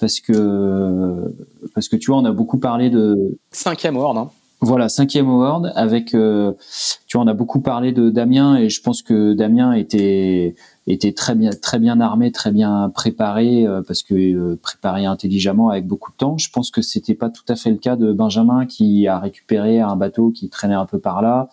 parce 0.00 0.20
que 0.20 1.34
parce 1.74 1.88
que 1.88 1.96
tu 1.96 2.10
vois, 2.10 2.20
on 2.20 2.24
a 2.24 2.32
beaucoup 2.32 2.58
parlé 2.58 2.88
de 2.88 3.38
cinquième 3.50 3.96
award. 3.96 4.16
Hein. 4.16 4.30
Voilà, 4.62 4.88
cinquième 4.88 5.28
award 5.28 5.72
avec, 5.74 6.08
tu 6.08 6.16
vois, 6.16 7.24
on 7.24 7.26
a 7.26 7.32
beaucoup 7.32 7.60
parlé 7.60 7.92
de 7.92 8.10
Damien 8.10 8.56
et 8.56 8.68
je 8.68 8.82
pense 8.82 9.00
que 9.00 9.32
Damien 9.32 9.72
était 9.72 10.54
était 10.92 11.12
très 11.12 11.34
bien, 11.34 11.50
très 11.50 11.78
bien 11.78 12.00
armé, 12.00 12.32
très 12.32 12.52
bien 12.52 12.90
préparé, 12.94 13.66
euh, 13.66 13.82
parce 13.82 14.02
que 14.02 14.14
euh, 14.14 14.58
préparé 14.60 15.04
intelligemment 15.06 15.70
avec 15.70 15.86
beaucoup 15.86 16.10
de 16.10 16.16
temps. 16.16 16.38
Je 16.38 16.50
pense 16.50 16.70
que 16.70 16.82
c'était 16.82 17.14
pas 17.14 17.30
tout 17.30 17.44
à 17.48 17.56
fait 17.56 17.70
le 17.70 17.76
cas 17.76 17.96
de 17.96 18.12
Benjamin 18.12 18.66
qui 18.66 19.06
a 19.06 19.18
récupéré 19.18 19.80
un 19.80 19.96
bateau 19.96 20.30
qui 20.30 20.48
traînait 20.48 20.74
un 20.74 20.86
peu 20.86 20.98
par 20.98 21.22
là, 21.22 21.48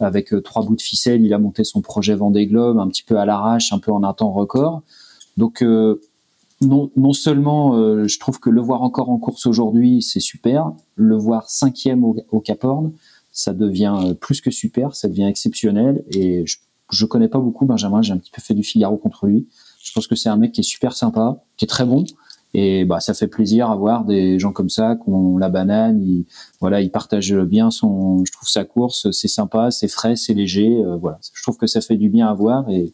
avec 0.00 0.32
euh, 0.32 0.40
trois 0.40 0.64
bouts 0.64 0.76
de 0.76 0.80
ficelle. 0.80 1.24
Il 1.24 1.34
a 1.34 1.38
monté 1.38 1.64
son 1.64 1.80
projet 1.80 2.14
Vendée 2.14 2.46
Globe 2.46 2.78
un 2.78 2.88
petit 2.88 3.02
peu 3.02 3.18
à 3.18 3.24
l'arrache, 3.24 3.72
un 3.72 3.78
peu 3.78 3.92
en 3.92 4.02
un 4.02 4.12
temps 4.12 4.32
record. 4.32 4.82
Donc 5.36 5.62
non, 5.62 6.90
non, 6.96 7.12
seulement 7.14 7.72
je 8.06 8.18
trouve 8.18 8.40
que 8.40 8.50
le 8.50 8.60
voir 8.60 8.82
encore 8.82 9.08
en 9.08 9.16
course 9.16 9.46
aujourd'hui, 9.46 10.02
c'est 10.02 10.20
super. 10.20 10.72
Le 10.96 11.16
voir 11.16 11.48
cinquième 11.48 12.04
au, 12.04 12.16
au 12.30 12.40
Cap 12.40 12.62
Horn, 12.64 12.92
ça 13.32 13.54
devient 13.54 14.14
plus 14.20 14.42
que 14.42 14.50
super, 14.50 14.94
ça 14.94 15.08
devient 15.08 15.24
exceptionnel. 15.24 16.04
Et 16.10 16.44
je 16.44 16.58
je 16.90 17.06
connais 17.06 17.28
pas 17.28 17.38
beaucoup 17.38 17.66
Benjamin, 17.66 18.02
j'ai 18.02 18.12
un 18.12 18.18
petit 18.18 18.30
peu 18.30 18.40
fait 18.40 18.54
du 18.54 18.62
Figaro 18.62 18.96
contre 18.96 19.26
lui. 19.26 19.48
Je 19.82 19.92
pense 19.92 20.06
que 20.06 20.14
c'est 20.14 20.28
un 20.28 20.36
mec 20.36 20.52
qui 20.52 20.60
est 20.60 20.64
super 20.64 20.94
sympa, 20.94 21.42
qui 21.56 21.64
est 21.64 21.68
très 21.68 21.84
bon. 21.84 22.04
Et 22.52 22.84
bah, 22.84 22.98
ça 22.98 23.14
fait 23.14 23.28
plaisir 23.28 23.70
à 23.70 23.76
voir 23.76 24.04
des 24.04 24.38
gens 24.40 24.52
comme 24.52 24.70
ça 24.70 24.96
qui 24.96 25.08
ont 25.08 25.38
la 25.38 25.48
banane. 25.48 26.02
Ils, 26.02 26.26
voilà, 26.60 26.80
ils 26.80 26.90
partagent 26.90 27.34
bien 27.34 27.70
son, 27.70 28.24
je 28.24 28.32
trouve 28.32 28.48
sa 28.48 28.64
course, 28.64 29.10
c'est 29.12 29.28
sympa, 29.28 29.70
c'est 29.70 29.88
frais, 29.88 30.16
c'est 30.16 30.34
léger. 30.34 30.82
Euh, 30.84 30.96
voilà, 30.96 31.18
je 31.32 31.42
trouve 31.42 31.56
que 31.56 31.68
ça 31.68 31.80
fait 31.80 31.96
du 31.96 32.08
bien 32.08 32.26
à 32.26 32.34
voir. 32.34 32.68
Et, 32.68 32.92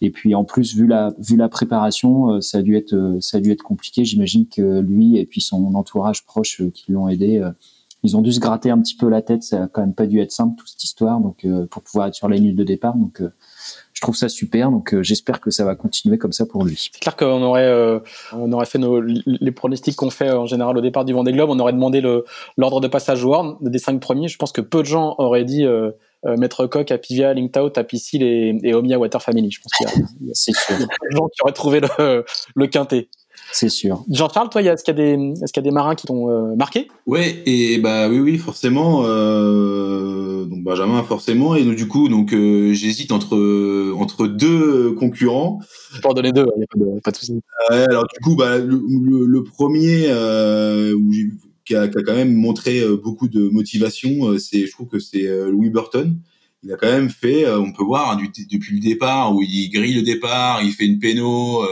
et 0.00 0.10
puis 0.10 0.34
en 0.34 0.44
plus, 0.44 0.76
vu 0.76 0.86
la, 0.86 1.12
vu 1.18 1.36
la 1.36 1.48
préparation, 1.48 2.34
euh, 2.34 2.40
ça 2.40 2.58
a 2.58 2.62
dû 2.62 2.76
être, 2.76 2.94
euh, 2.94 3.20
ça 3.20 3.38
a 3.38 3.40
dû 3.40 3.50
être 3.50 3.62
compliqué. 3.62 4.04
J'imagine 4.04 4.46
que 4.46 4.80
lui 4.80 5.18
et 5.18 5.26
puis 5.26 5.40
son 5.40 5.74
entourage 5.74 6.24
proche 6.24 6.62
qui 6.72 6.92
l'ont 6.92 7.08
aidé, 7.08 7.44
ils 8.02 8.16
ont 8.16 8.20
dû 8.20 8.32
se 8.32 8.40
gratter 8.40 8.70
un 8.70 8.80
petit 8.80 8.96
peu 8.96 9.08
la 9.08 9.22
tête. 9.22 9.42
Ça 9.42 9.64
a 9.64 9.68
quand 9.68 9.80
même 9.80 9.94
pas 9.94 10.06
dû 10.06 10.20
être 10.20 10.32
simple 10.32 10.56
toute 10.56 10.68
cette 10.68 10.84
histoire, 10.84 11.20
donc 11.20 11.44
euh, 11.44 11.66
pour 11.66 11.82
pouvoir 11.82 12.08
être 12.08 12.14
sur 12.14 12.28
la 12.28 12.36
ligne 12.36 12.54
de 12.54 12.64
départ. 12.64 12.96
Donc 12.96 13.20
euh, 13.20 13.32
je 13.92 14.00
trouve 14.00 14.16
ça 14.16 14.28
super. 14.28 14.70
Donc 14.70 14.92
euh, 14.92 15.02
j'espère 15.02 15.40
que 15.40 15.50
ça 15.50 15.64
va 15.64 15.76
continuer 15.76 16.18
comme 16.18 16.32
ça 16.32 16.46
pour 16.46 16.64
lui. 16.64 16.90
C'est 16.92 17.00
clair 17.00 17.16
qu'on 17.16 17.42
aurait 17.42 18.00
on 18.32 18.50
aurait 18.52 18.66
fait 18.66 18.78
nos, 18.78 19.00
les 19.00 19.52
pronostics 19.52 19.96
qu'on 19.96 20.10
fait 20.10 20.30
en 20.30 20.46
général 20.46 20.76
au 20.76 20.80
départ 20.80 21.04
du 21.04 21.12
Vendée 21.12 21.32
Globe. 21.32 21.50
On 21.50 21.58
aurait 21.60 21.72
demandé 21.72 22.00
l'ordre 22.56 22.80
de 22.80 22.88
passage 22.88 23.24
World 23.24 23.56
des 23.60 23.78
cinq 23.78 24.00
premiers. 24.00 24.28
Je 24.28 24.38
pense 24.38 24.52
que 24.52 24.60
peu 24.60 24.80
de 24.80 24.86
gens 24.86 25.14
auraient 25.18 25.44
dit 25.44 25.64
Maître 26.24 26.66
Coq, 26.66 26.90
Apivia, 26.90 27.34
Lingtao, 27.34 27.70
Tapissil 27.70 28.22
et, 28.22 28.58
et 28.62 28.74
Omia 28.74 28.98
Water 28.98 29.20
Family. 29.22 29.50
Je 29.50 29.60
pense 29.60 29.72
qu'il 29.72 29.86
y 29.86 29.90
a, 29.90 29.92
y 29.92 30.84
a 30.84 30.96
peu 31.00 31.08
de 31.10 31.16
gens 31.16 31.28
qui 31.28 31.42
auraient 31.42 31.52
trouvé 31.52 31.80
le, 31.80 32.24
le 32.54 32.66
quintet. 32.66 33.08
C'est 33.52 33.68
sûr. 33.68 34.02
Jean-Charles, 34.10 34.48
toi, 34.48 34.62
est-ce 34.62 34.82
qu'il 34.82 34.96
y, 34.96 35.00
a 35.00 35.16
des, 35.16 35.40
est-ce 35.42 35.52
qu'il 35.52 35.62
y 35.62 35.66
a 35.66 35.68
des 35.68 35.74
marins 35.74 35.94
qui 35.94 36.06
t'ont 36.06 36.30
euh, 36.30 36.56
marqué? 36.56 36.88
Ouais, 37.06 37.42
et 37.44 37.78
bah 37.78 38.08
oui, 38.08 38.18
oui, 38.18 38.38
forcément. 38.38 39.02
Euh, 39.04 40.46
donc 40.46 40.62
Benjamin, 40.64 41.02
forcément. 41.02 41.54
Et 41.54 41.62
donc, 41.62 41.76
du 41.76 41.86
coup, 41.86 42.08
donc 42.08 42.32
euh, 42.32 42.72
j'hésite 42.72 43.12
entre 43.12 43.92
entre 43.94 44.26
deux 44.26 44.92
concurrents. 44.92 45.60
Je 45.92 46.00
peux 46.00 46.08
en 46.08 46.14
donner 46.14 46.32
deux, 46.32 46.46
il 46.56 46.60
n'y 46.60 46.64
a 46.64 46.66
pas 46.66 46.78
de, 46.78 47.00
pas 47.00 47.10
de 47.10 47.16
souci. 47.16 47.40
alors 47.68 48.06
du 48.06 48.20
coup, 48.24 48.36
bah, 48.36 48.58
le, 48.58 48.80
le, 49.26 49.42
premier 49.44 50.06
où 50.94 51.10
qui 51.64 51.76
a, 51.76 51.88
qui 51.88 51.98
a, 51.98 52.02
quand 52.02 52.14
même 52.14 52.34
montré 52.34 52.82
beaucoup 52.96 53.28
de 53.28 53.48
motivation, 53.50 54.38
c'est, 54.38 54.66
je 54.66 54.72
trouve 54.72 54.88
que 54.88 54.98
c'est 54.98 55.28
Louis 55.50 55.68
Burton. 55.68 56.18
Il 56.64 56.72
a 56.72 56.76
quand 56.76 56.90
même 56.90 57.10
fait, 57.10 57.46
on 57.52 57.72
peut 57.72 57.84
voir 57.84 58.12
hein, 58.12 58.16
du, 58.16 58.30
depuis 58.50 58.76
le 58.76 58.80
départ 58.80 59.34
où 59.34 59.42
il 59.42 59.68
grille 59.70 59.94
le 59.94 60.02
départ, 60.02 60.62
il 60.62 60.72
fait 60.72 60.86
une 60.86 60.98
péno 60.98 61.62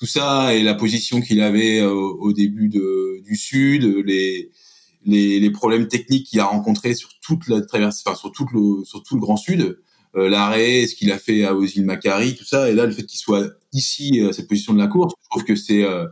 tout 0.00 0.06
ça 0.06 0.54
et 0.54 0.62
la 0.62 0.74
position 0.74 1.20
qu'il 1.20 1.42
avait 1.42 1.78
euh, 1.80 1.92
au 1.92 2.32
début 2.32 2.70
de, 2.70 3.22
du 3.22 3.36
sud, 3.36 3.84
les, 3.84 4.50
les, 5.04 5.38
les 5.38 5.50
problèmes 5.50 5.88
techniques 5.88 6.26
qu'il 6.26 6.40
a 6.40 6.46
rencontrés 6.46 6.94
sur 6.94 7.10
toute 7.22 7.46
la 7.48 7.60
traversée, 7.60 8.02
enfin 8.06 8.16
sur 8.16 8.32
tout 8.32 8.46
le 8.52 8.82
sur 8.84 9.02
tout 9.02 9.14
le 9.14 9.20
Grand 9.20 9.36
Sud, 9.36 9.78
euh, 10.16 10.30
l'arrêt, 10.30 10.86
ce 10.86 10.94
qu'il 10.94 11.12
a 11.12 11.18
fait 11.18 11.44
à 11.44 11.54
Ozil 11.54 11.84
Macari, 11.84 12.34
tout 12.34 12.46
ça, 12.46 12.70
et 12.70 12.74
là 12.74 12.86
le 12.86 12.92
fait 12.92 13.04
qu'il 13.04 13.18
soit 13.18 13.46
ici 13.74 14.24
à 14.26 14.32
cette 14.32 14.48
position 14.48 14.72
de 14.72 14.78
la 14.78 14.86
course, 14.86 15.12
je 15.22 15.28
trouve 15.28 15.44
que 15.44 15.54
c'est 15.54 15.84
euh, 15.84 16.06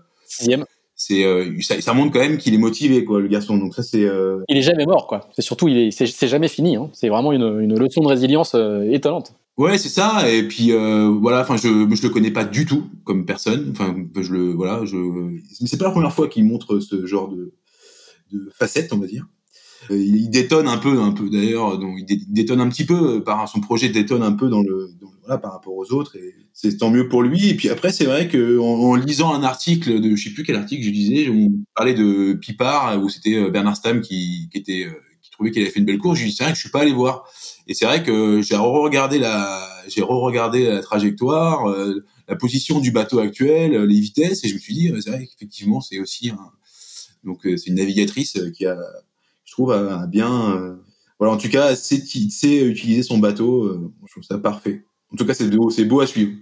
c'est 0.94 1.24
euh, 1.24 1.50
ça, 1.62 1.80
ça, 1.80 1.94
montre 1.94 2.12
quand 2.12 2.20
même 2.20 2.36
qu'il 2.36 2.52
est 2.52 2.58
motivé 2.58 3.04
quoi 3.04 3.20
le 3.20 3.28
garçon. 3.28 3.56
Donc 3.56 3.74
ça 3.74 3.82
c'est 3.82 4.04
euh... 4.04 4.42
il 4.48 4.58
est 4.58 4.62
jamais 4.62 4.84
mort 4.84 5.06
quoi. 5.06 5.30
C'est 5.32 5.42
surtout 5.42 5.68
il 5.68 5.78
est 5.78 5.90
c'est 5.90 6.28
jamais 6.28 6.48
fini 6.48 6.76
hein. 6.76 6.90
c'est 6.92 7.08
vraiment 7.08 7.32
une, 7.32 7.58
une 7.60 7.78
leçon 7.78 8.02
de 8.02 8.08
résilience 8.08 8.54
étonnante 8.90 9.32
Ouais, 9.58 9.76
c'est 9.76 9.88
ça. 9.88 10.30
Et 10.30 10.46
puis 10.46 10.70
euh, 10.70 11.08
voilà, 11.20 11.40
enfin, 11.40 11.56
je 11.56 11.68
je 11.92 12.02
le 12.02 12.08
connais 12.10 12.30
pas 12.30 12.44
du 12.44 12.64
tout 12.64 12.84
comme 13.04 13.26
personne. 13.26 13.72
Enfin, 13.72 13.94
je 14.16 14.32
le 14.32 14.52
voilà, 14.52 14.84
je. 14.84 14.96
Mais 14.96 15.66
c'est 15.66 15.76
pas 15.76 15.86
la 15.86 15.90
première 15.90 16.14
fois 16.14 16.28
qu'il 16.28 16.44
montre 16.44 16.78
ce 16.78 17.04
genre 17.06 17.28
de 17.28 17.52
de 18.30 18.50
facette, 18.54 18.92
on 18.92 18.98
va 18.98 19.08
dire. 19.08 19.26
Euh, 19.90 19.98
il 19.98 20.30
détonne 20.30 20.68
un 20.68 20.78
peu, 20.78 21.00
un 21.00 21.10
peu 21.10 21.28
d'ailleurs. 21.28 21.76
Donc 21.78 21.98
il 21.98 22.32
détonne 22.32 22.60
un 22.60 22.68
petit 22.68 22.86
peu 22.86 23.16
euh, 23.16 23.20
par 23.20 23.48
son 23.48 23.60
projet 23.60 23.88
détonne 23.88 24.22
un 24.22 24.30
peu 24.32 24.48
dans 24.48 24.62
le, 24.62 24.90
dans, 25.00 25.10
voilà 25.26 25.38
par 25.38 25.52
rapport 25.52 25.74
aux 25.74 25.92
autres 25.92 26.14
et 26.16 26.34
c'est 26.52 26.76
tant 26.76 26.90
mieux 26.90 27.08
pour 27.08 27.22
lui. 27.22 27.48
Et 27.48 27.54
puis 27.56 27.68
après, 27.68 27.90
c'est 27.90 28.04
vrai 28.04 28.28
que 28.28 28.60
en, 28.60 28.94
lisant 28.94 29.34
un 29.34 29.42
article 29.42 30.00
de 30.00 30.14
je 30.14 30.22
sais 30.22 30.34
plus 30.34 30.44
quel 30.44 30.54
article 30.54 30.84
je 30.84 30.90
disais, 30.90 31.28
on 31.30 31.50
parlait 31.74 31.94
de 31.94 32.34
Pipard 32.34 33.02
où 33.02 33.08
c'était 33.08 33.50
Bernard 33.50 33.76
Stam 33.76 34.02
qui 34.02 34.48
qui 34.52 34.58
était 34.58 34.86
qui 35.20 35.32
trouvait 35.32 35.50
qu'il 35.50 35.62
avait 35.62 35.70
fait 35.72 35.80
une 35.80 35.86
belle 35.86 35.98
course. 35.98 36.20
Je 36.20 36.26
dis 36.26 36.32
c'est 36.32 36.44
vrai 36.44 36.52
que 36.52 36.56
je 36.58 36.62
suis 36.62 36.70
pas 36.70 36.82
allé 36.82 36.92
voir. 36.92 37.24
Et 37.68 37.74
c'est 37.74 37.84
vrai 37.84 38.02
que 38.02 38.40
j'ai 38.40 38.56
re-regardé 38.56 39.18
la, 39.18 39.68
j'ai 39.88 40.00
re-regardé 40.00 40.64
la 40.64 40.80
trajectoire, 40.80 41.68
euh, 41.68 42.02
la 42.26 42.34
position 42.34 42.80
du 42.80 42.90
bateau 42.92 43.18
actuel, 43.18 43.74
euh, 43.74 43.86
les 43.86 44.00
vitesses, 44.00 44.42
et 44.42 44.48
je 44.48 44.54
me 44.54 44.58
suis 44.58 44.74
dit, 44.74 44.90
c'est 45.00 45.10
vrai 45.10 45.26
qu'effectivement, 45.26 45.82
c'est 45.82 46.00
aussi 46.00 46.30
un, 46.30 46.50
donc 47.24 47.46
euh, 47.46 47.58
c'est 47.58 47.66
une 47.66 47.76
navigatrice 47.76 48.38
qui 48.56 48.64
a, 48.64 48.78
je 49.44 49.52
trouve, 49.52 49.72
a, 49.72 50.06
bien, 50.06 50.78
voilà, 51.18 51.34
en 51.34 51.36
tout 51.36 51.50
cas, 51.50 51.76
sait, 51.76 52.00
sait 52.30 52.64
utiliser 52.64 53.02
son 53.02 53.18
bateau. 53.18 53.90
je 54.06 54.12
trouve 54.12 54.24
ça 54.24 54.38
parfait. 54.38 54.84
En 55.12 55.16
tout 55.16 55.26
cas, 55.26 55.34
c'est 55.34 55.48
beau, 55.50 55.68
c'est 55.68 55.84
beau 55.84 56.00
à 56.00 56.06
suivre. 56.06 56.32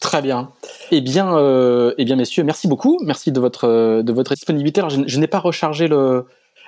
Très 0.00 0.22
bien. 0.22 0.52
Eh 0.92 1.00
bien, 1.00 1.36
euh, 1.36 1.92
eh 1.98 2.04
bien, 2.04 2.14
messieurs, 2.14 2.44
merci 2.44 2.68
beaucoup. 2.68 2.98
Merci 3.04 3.32
de 3.32 3.40
votre 3.40 4.02
de 4.02 4.12
votre 4.12 4.34
disponibilité. 4.34 4.80
Alors, 4.80 4.90
je, 4.90 5.02
je 5.06 5.18
n'ai 5.18 5.26
pas 5.26 5.40
rechargé 5.40 5.88
le 5.88 6.26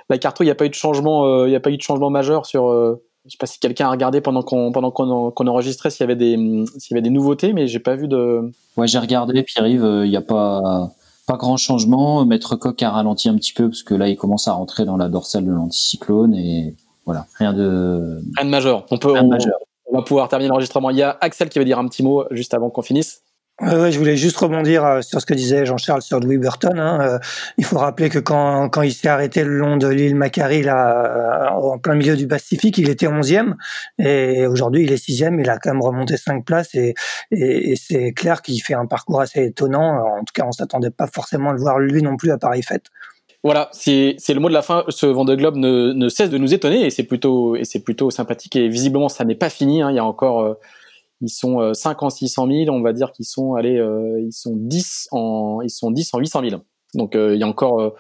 la 0.09 0.19
carte. 0.19 0.39
Il 0.41 0.45
n'y 0.45 0.51
a 0.51 0.57
pas 0.57 0.67
eu 0.67 0.69
de 0.69 0.75
changement. 0.75 1.45
il 1.47 1.51
n'y 1.51 1.57
a 1.57 1.61
pas 1.61 1.71
eu 1.71 1.77
de 1.77 1.83
changement 1.83 2.11
majeur 2.11 2.47
sur 2.47 2.99
je 3.27 3.33
sais 3.33 3.37
pas 3.39 3.47
si 3.47 3.59
quelqu'un 3.59 3.87
a 3.87 3.91
regardé 3.91 4.21
pendant 4.21 4.43
qu'on 4.43 4.73
pendant 4.73 4.91
qu'on 4.91 5.47
enregistrait 5.47 5.91
s'il 5.91 6.01
y 6.01 6.05
avait 6.05 6.16
des 6.16 6.37
s'il 6.79 6.93
y 6.93 6.95
avait 6.95 7.03
des 7.03 7.11
nouveautés, 7.11 7.53
mais 7.53 7.66
j'ai 7.66 7.79
pas 7.79 7.95
vu 7.95 8.09
de. 8.09 8.51
Ouais, 8.77 8.87
j'ai 8.87 8.99
regardé. 8.99 9.43
Pierre-Yves, 9.43 10.03
il 10.05 10.11
n'y 10.11 10.16
a 10.16 10.23
pas 10.23 10.93
pas 11.27 11.37
grand 11.37 11.57
changement. 11.57 12.25
Maître 12.25 12.57
Coq 12.57 12.83
a 12.83 12.91
ralenti 12.91 13.29
un 13.29 13.37
petit 13.37 13.53
peu 13.53 13.68
parce 13.68 13.83
que 13.83 13.95
là, 13.95 14.09
il 14.09 14.16
commence 14.16 14.49
à 14.49 14.53
rentrer 14.53 14.85
dans 14.85 14.97
la 14.97 15.09
dorsale 15.09 15.45
de 15.45 15.53
l'anticyclone 15.53 16.35
et 16.35 16.75
voilà, 17.05 17.27
rien 17.39 17.53
de 17.53 18.23
rien 18.37 18.47
de 18.47 18.51
majeur. 18.51 18.87
On 18.91 18.99
peut 18.99 19.16
on, 19.16 19.29
majeur. 19.29 19.59
on 19.87 19.99
va 19.99 20.03
pouvoir 20.03 20.29
terminer 20.29 20.49
l'enregistrement. 20.49 20.91
Il 20.91 20.97
y 20.97 21.03
a 21.03 21.16
Axel 21.21 21.49
qui 21.49 21.59
veut 21.59 21.64
dire 21.64 21.79
un 21.79 21.87
petit 21.89 22.03
mot 22.03 22.25
juste 22.31 22.55
avant 22.55 22.71
qu'on 22.71 22.83
finisse. 22.83 23.23
Ouais, 23.61 23.93
je 23.93 23.99
voulais 23.99 24.17
juste 24.17 24.39
rebondir 24.39 24.87
euh, 24.87 25.03
sur 25.03 25.21
ce 25.21 25.27
que 25.27 25.35
disait 25.35 25.67
Jean-Charles 25.67 26.01
sur 26.01 26.19
Louis 26.19 26.39
Burton. 26.39 26.79
Hein. 26.79 26.99
Euh, 27.03 27.19
il 27.59 27.65
faut 27.67 27.77
rappeler 27.77 28.09
que 28.09 28.19
quand, 28.19 28.71
quand 28.71 28.81
il 28.81 28.93
s'est 28.93 29.09
arrêté 29.09 29.45
le 29.45 29.59
long 29.59 29.77
de 29.77 29.87
l'île 29.87 30.15
Macquarie, 30.15 30.63
là, 30.63 31.51
euh, 31.53 31.61
en 31.61 31.79
plein 31.79 31.95
milieu 31.95 32.17
du 32.17 32.27
Pacifique, 32.27 32.79
il 32.79 32.89
était 32.89 33.07
11e 33.07 33.53
et 33.99 34.47
aujourd'hui 34.47 34.85
il 34.85 34.93
est 34.93 35.07
6e. 35.07 35.39
Il 35.39 35.51
a 35.51 35.59
quand 35.59 35.73
même 35.73 35.83
remonté 35.83 36.17
5 36.17 36.43
places 36.43 36.75
et, 36.75 36.95
et, 37.33 37.77
c'est 37.77 38.13
clair 38.13 38.41
qu'il 38.41 38.63
fait 38.63 38.73
un 38.73 38.87
parcours 38.87 39.21
assez 39.21 39.45
étonnant. 39.45 40.07
En 40.07 40.21
tout 40.21 40.33
cas, 40.33 40.45
on 40.47 40.53
s'attendait 40.53 40.91
pas 40.91 41.07
forcément 41.07 41.51
à 41.51 41.53
le 41.53 41.59
voir 41.59 41.79
lui 41.79 42.03
non 42.03 42.17
plus 42.17 42.31
à 42.31 42.39
Paris 42.39 42.63
Fête. 42.63 42.87
Voilà, 43.45 43.69
c'est 43.73 44.17
le 44.29 44.41
mot 44.41 44.49
de 44.49 44.55
la 44.55 44.63
fin. 44.63 44.85
Ce 44.89 45.05
Vendée 45.05 45.37
Globe 45.37 45.57
ne, 45.57 45.93
ne 45.93 46.09
cesse 46.09 46.31
de 46.31 46.39
nous 46.39 46.55
étonner 46.55 46.87
et 46.87 46.91
c'est 46.91 47.05
plutôt 47.05 47.57
et 47.57 47.79
plutôt 47.85 48.11
sympathique. 48.11 48.57
Et 48.57 48.69
visiblement, 48.69 49.11
ça 49.11 49.27
n'est 49.27 49.35
pas 49.35 49.51
fini. 49.51 49.83
Hein. 49.83 49.91
Il 49.91 49.97
y 49.97 49.99
a 49.99 50.05
encore 50.05 50.57
ils 51.21 51.29
sont 51.29 51.75
5 51.75 52.03
euh, 52.03 52.07
en 52.07 52.11
600 52.11 52.47
000, 52.47 52.75
on 52.75 52.83
va 52.83 52.93
dire 52.93 53.12
qu'ils 53.12 53.27
sont 53.27 53.55
allez, 53.55 53.79
euh, 53.79 54.21
ils 54.21 54.33
sont 54.33 54.55
10 54.57 55.09
en 55.12 55.61
ils 55.62 55.71
sont 55.71 55.91
10 55.91 56.14
en 56.14 56.18
800 56.18 56.41
000. 56.49 56.62
Donc 56.95 57.14
euh, 57.14 57.35
il 57.35 57.41
y 57.41 57.45
a 57.45 57.47
encore 57.47 57.95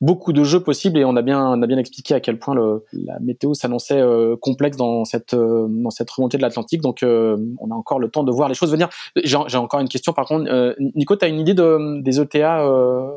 beaucoup 0.00 0.32
de 0.32 0.44
jeux 0.44 0.60
possibles 0.60 0.98
et 0.98 1.04
on 1.04 1.16
a 1.16 1.22
bien, 1.22 1.42
on 1.52 1.62
a 1.62 1.66
bien 1.66 1.78
expliqué 1.78 2.14
à 2.14 2.20
quel 2.20 2.38
point 2.38 2.54
le, 2.54 2.84
la 2.92 3.18
météo 3.20 3.54
s'annonçait 3.54 4.00
euh, 4.00 4.36
complexe 4.36 4.76
dans 4.76 5.04
cette, 5.04 5.34
euh, 5.34 5.66
dans 5.68 5.90
cette 5.90 6.10
remontée 6.10 6.36
de 6.36 6.42
l'Atlantique. 6.42 6.82
Donc, 6.82 7.02
euh, 7.02 7.36
on 7.58 7.70
a 7.70 7.74
encore 7.74 7.98
le 7.98 8.08
temps 8.08 8.22
de 8.22 8.30
voir 8.30 8.48
les 8.48 8.54
choses 8.54 8.70
venir. 8.70 8.88
J'ai 9.24 9.36
encore 9.56 9.80
une 9.80 9.88
question, 9.88 10.12
par 10.12 10.26
contre. 10.26 10.76
Nico, 10.94 11.16
tu 11.16 11.24
as 11.24 11.28
une 11.28 11.40
idée 11.40 11.54
de, 11.54 12.02
des 12.02 12.20
ETA 12.20 12.64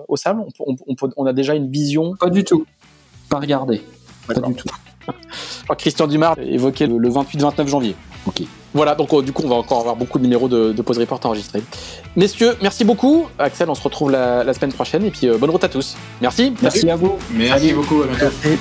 au 0.08 0.16
sable? 0.16 0.42
On, 0.60 0.76
on, 0.88 0.96
on, 1.02 1.10
on 1.18 1.26
a 1.26 1.34
déjà 1.34 1.56
une 1.56 1.70
vision? 1.70 2.14
Pas 2.20 2.30
du 2.30 2.44
tout. 2.44 2.66
Pas 3.30 3.40
regardé. 3.40 3.82
Pas 4.28 4.36
du 4.36 4.54
tout. 4.54 4.68
Christian 5.78 6.08
Dumas 6.08 6.36
évoquait 6.38 6.88
le, 6.88 6.98
le 6.98 7.10
28-29 7.10 7.68
janvier. 7.68 7.96
Ok. 8.26 8.44
Voilà, 8.74 8.94
donc 8.94 9.12
euh, 9.14 9.22
du 9.24 9.32
coup, 9.32 9.42
on 9.46 9.50
va 9.50 9.56
encore 9.56 9.80
avoir 9.80 9.96
beaucoup 9.96 10.20
de 10.20 10.24
numéros 10.24 10.48
de, 10.48 10.74
de 10.74 10.82
Pause 10.82 11.00
Report 11.00 11.20
enregistrés. 11.24 11.64
Messieurs, 12.16 12.56
merci 12.62 12.84
beaucoup. 12.84 13.28
Axel, 13.40 13.70
on 13.70 13.76
se 13.76 13.82
retrouve 13.82 14.12
la, 14.12 14.44
la 14.44 14.54
semaine 14.54 14.74
prochaine 14.74 15.06
et 15.06 15.12
puis 15.12 15.28
euh, 15.28 15.38
bonne 15.38 15.50
route 15.50 15.64
à 15.64 15.70
tous. 15.70 15.96
Merci. 16.22 16.54
Merci 16.62 16.90
à 16.90 16.96
vous. 16.96 17.18
Merci 17.32 17.74
beaucoup, 17.74 18.04
à 18.04 18.08
bientôt. 18.08 18.26
Merci. 18.44 18.60